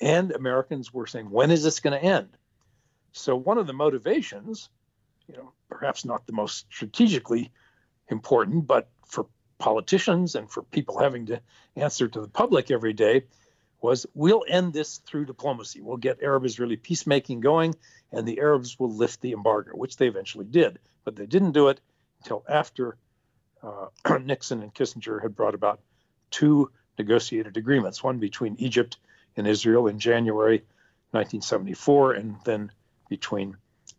And 0.01 0.32
Americans 0.32 0.93
were 0.93 1.07
saying, 1.07 1.30
when 1.30 1.51
is 1.51 1.63
this 1.63 1.80
going 1.80 1.99
to 1.99 2.03
end? 2.03 2.30
So 3.11 3.36
one 3.36 3.57
of 3.57 3.68
the 3.68 3.74
motivations, 3.74 4.70
you 5.28 5.36
know, 5.36 5.51
perhaps 5.70 6.05
not 6.05 6.26
the 6.26 6.34
most 6.34 6.65
strategically 6.72 7.51
important, 8.09 8.65
but 8.65 8.88
for 9.05 9.28
politicians 9.60 10.36
and 10.36 10.49
for 10.49 10.64
people 10.64 10.99
having 10.99 11.28
to 11.28 11.41
answer 11.76 12.08
to 12.08 12.22
the 12.22 12.28
public 12.28 12.72
every 12.72 12.93
day, 12.93 13.24
was 13.82 14.05
we'll 14.14 14.43
end 14.47 14.74
this 14.74 14.97
through 14.99 15.26
diplomacy. 15.26 15.82
We'll 15.82 15.97
get 15.97 16.22
Arab 16.22 16.45
Israeli 16.45 16.78
peacemaking 16.78 17.41
going, 17.41 17.76
and 18.12 18.28
the 18.28 18.39
Arabs 18.39 18.80
will 18.80 18.91
lift 18.91 19.22
the 19.22 19.34
embargo, 19.34 19.72
which 19.72 19.97
they 19.97 20.08
eventually 20.08 20.45
did. 20.45 20.80
But 21.03 21.16
they 21.16 21.26
didn't 21.26 21.51
do 21.51 21.70
it 21.70 21.80
until 22.22 22.43
after 22.49 22.97
uh, 23.64 23.88
Nixon 24.20 24.62
and 24.62 24.74
Kissinger 24.74 25.22
had 25.22 25.36
brought 25.36 25.53
about 25.53 25.80
two 26.32 26.72
negotiated 26.97 27.58
agreements, 27.58 28.03
one 28.03 28.20
between 28.20 28.55
Egypt 28.58 28.97
and 29.36 29.47
Israel 29.47 29.88
in 29.88 29.99
January 29.99 30.64
1974, 31.12 32.14
and 32.14 32.36
then 32.43 32.72
between 33.10 33.55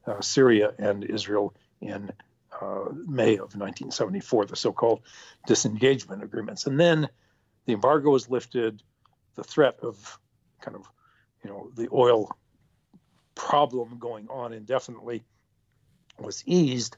uh, 0.07 0.21
Syria 0.21 0.73
and 0.79 1.05
Israel 1.05 1.55
in 1.81 2.11
uh, 2.61 2.87
May 3.07 3.35
of 3.35 3.55
1974, 3.55 4.47
the 4.47 4.57
so 4.57 4.73
called 4.73 5.03
disengagement 5.47 6.23
agreements. 6.23 6.67
And 6.67 6.79
then 6.79 7.09
the 7.67 7.73
embargo 7.73 8.11
was 8.11 8.29
lifted, 8.29 8.83
the 9.35 9.45
threat 9.45 9.79
of 9.83 10.19
kind 10.61 10.77
of, 10.77 10.87
you 11.45 11.51
know, 11.51 11.71
the 11.75 11.89
oil 11.93 12.37
problem 13.35 13.99
going 13.99 14.29
on 14.29 14.53
indefinitely 14.53 15.23
was 16.19 16.43
eased 16.47 16.97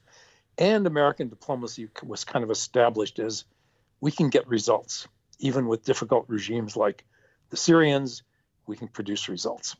and 0.60 0.86
American 0.86 1.28
diplomacy 1.28 1.88
was 2.04 2.24
kind 2.24 2.44
of 2.44 2.50
established 2.50 3.18
as 3.18 3.44
we 4.00 4.12
can 4.12 4.28
get 4.28 4.46
results. 4.46 5.08
Even 5.38 5.66
with 5.66 5.84
difficult 5.84 6.26
regimes 6.28 6.76
like 6.76 7.04
the 7.48 7.56
Syrians, 7.56 8.22
we 8.66 8.76
can 8.76 8.88
produce 8.88 9.28
results. 9.28 9.74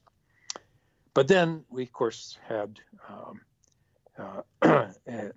But 1.13 1.29
then 1.29 1.65
we, 1.69 1.83
of 1.83 1.93
course, 1.93 2.39
had 2.49 2.81
um, 3.09 3.41
uh, 4.63 4.87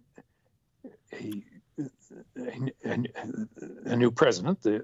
a, 1.13 1.43
a, 2.37 2.97
a, 3.85 3.95
new 3.95 4.11
president. 4.11 4.61
The 4.61 4.83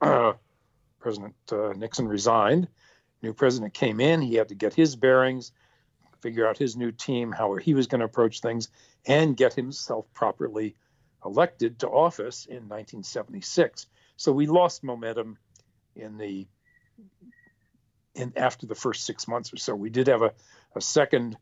uh, 0.00 0.32
President 1.00 1.34
uh, 1.52 1.72
Nixon 1.76 2.08
resigned. 2.08 2.68
New 3.22 3.32
president 3.32 3.74
came 3.74 4.00
in. 4.00 4.20
He 4.20 4.34
had 4.34 4.48
to 4.48 4.54
get 4.54 4.74
his 4.74 4.94
bearings, 4.96 5.52
figure 6.20 6.46
out 6.46 6.58
his 6.58 6.76
new 6.76 6.92
team, 6.92 7.32
how 7.32 7.54
he 7.56 7.74
was 7.74 7.86
going 7.86 8.00
to 8.00 8.04
approach 8.04 8.40
things, 8.40 8.68
and 9.06 9.36
get 9.36 9.54
himself 9.54 10.06
properly 10.12 10.76
elected 11.24 11.80
to 11.80 11.88
office 11.88 12.46
in 12.46 12.68
1976. 12.68 13.86
So 14.16 14.32
we 14.32 14.46
lost 14.46 14.84
momentum 14.84 15.38
in 15.96 16.16
the 16.16 16.46
in 18.14 18.32
after 18.36 18.66
the 18.66 18.74
first 18.74 19.04
six 19.04 19.28
months 19.28 19.52
or 19.52 19.56
so. 19.56 19.74
We 19.74 19.90
did 19.90 20.08
have 20.08 20.22
a, 20.22 20.32
a 20.74 20.80
second 20.80 21.36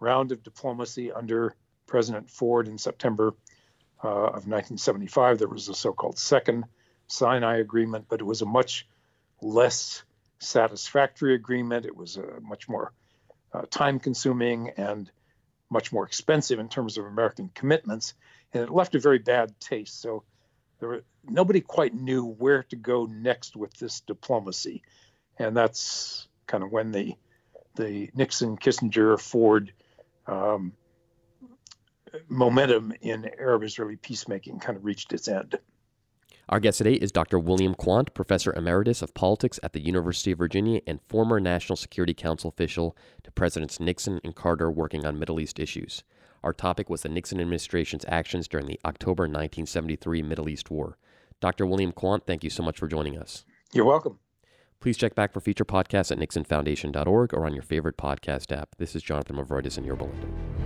round 0.00 0.32
of 0.32 0.42
diplomacy 0.42 1.12
under 1.12 1.54
President 1.92 2.30
Ford 2.30 2.68
in 2.68 2.78
September 2.78 3.34
uh, 4.02 4.08
of 4.08 4.48
1975. 4.48 5.38
There 5.38 5.46
was 5.46 5.68
a 5.68 5.74
so-called 5.74 6.18
Second 6.18 6.64
Sinai 7.06 7.58
Agreement, 7.58 8.06
but 8.08 8.18
it 8.18 8.24
was 8.24 8.40
a 8.40 8.46
much 8.46 8.88
less 9.42 10.02
satisfactory 10.38 11.34
agreement. 11.34 11.84
It 11.84 11.94
was 11.94 12.16
a 12.16 12.40
much 12.40 12.66
more 12.66 12.94
uh, 13.52 13.66
time 13.68 13.98
consuming 13.98 14.70
and 14.78 15.10
much 15.68 15.92
more 15.92 16.06
expensive 16.06 16.58
in 16.58 16.70
terms 16.70 16.96
of 16.96 17.04
American 17.04 17.50
commitments, 17.54 18.14
and 18.54 18.62
it 18.62 18.70
left 18.70 18.94
a 18.94 18.98
very 18.98 19.18
bad 19.18 19.52
taste. 19.60 20.00
So 20.00 20.22
there 20.80 20.88
were, 20.88 21.04
nobody 21.28 21.60
quite 21.60 21.94
knew 21.94 22.24
where 22.24 22.62
to 22.70 22.76
go 22.76 23.04
next 23.04 23.54
with 23.54 23.74
this 23.74 24.00
diplomacy, 24.00 24.82
and 25.38 25.54
that's 25.54 26.26
kind 26.46 26.64
of 26.64 26.72
when 26.72 26.90
the 26.90 27.16
the 27.74 28.08
Nixon, 28.14 28.56
Kissinger, 28.56 29.20
Ford 29.20 29.74
um, 30.26 30.72
momentum 32.28 32.92
in 33.00 33.30
Arab-Israeli 33.38 33.96
peacemaking 33.96 34.60
kind 34.60 34.76
of 34.76 34.84
reached 34.84 35.12
its 35.12 35.28
end. 35.28 35.58
Our 36.48 36.60
guest 36.60 36.78
today 36.78 36.94
is 36.94 37.12
Dr. 37.12 37.38
William 37.38 37.74
Quandt, 37.74 38.14
Professor 38.14 38.52
Emeritus 38.52 39.00
of 39.00 39.14
Politics 39.14 39.60
at 39.62 39.72
the 39.72 39.80
University 39.80 40.32
of 40.32 40.38
Virginia 40.38 40.80
and 40.86 41.00
former 41.08 41.40
National 41.40 41.76
Security 41.76 42.14
Council 42.14 42.48
official 42.50 42.96
to 43.22 43.30
Presidents 43.30 43.80
Nixon 43.80 44.20
and 44.24 44.34
Carter 44.34 44.70
working 44.70 45.06
on 45.06 45.18
Middle 45.18 45.40
East 45.40 45.60
issues. 45.60 46.02
Our 46.42 46.52
topic 46.52 46.90
was 46.90 47.02
the 47.02 47.08
Nixon 47.08 47.40
administration's 47.40 48.04
actions 48.08 48.48
during 48.48 48.66
the 48.66 48.80
October 48.84 49.22
1973 49.22 50.22
Middle 50.22 50.48
East 50.48 50.70
War. 50.70 50.98
Dr. 51.40 51.64
William 51.64 51.92
Quandt, 51.92 52.26
thank 52.26 52.42
you 52.42 52.50
so 52.50 52.62
much 52.62 52.78
for 52.78 52.88
joining 52.88 53.16
us. 53.16 53.44
You're 53.72 53.84
welcome. 53.84 54.18
Please 54.80 54.96
check 54.96 55.14
back 55.14 55.32
for 55.32 55.40
future 55.40 55.64
podcasts 55.64 56.10
at 56.10 56.18
nixonfoundation.org 56.18 57.32
or 57.32 57.46
on 57.46 57.54
your 57.54 57.62
favorite 57.62 57.96
podcast 57.96 58.54
app. 58.56 58.70
This 58.78 58.96
is 58.96 59.02
Jonathan 59.02 59.36
Movroydis 59.36 59.78
in 59.78 59.84
Yorba 59.84 60.04
Linda. 60.04 60.61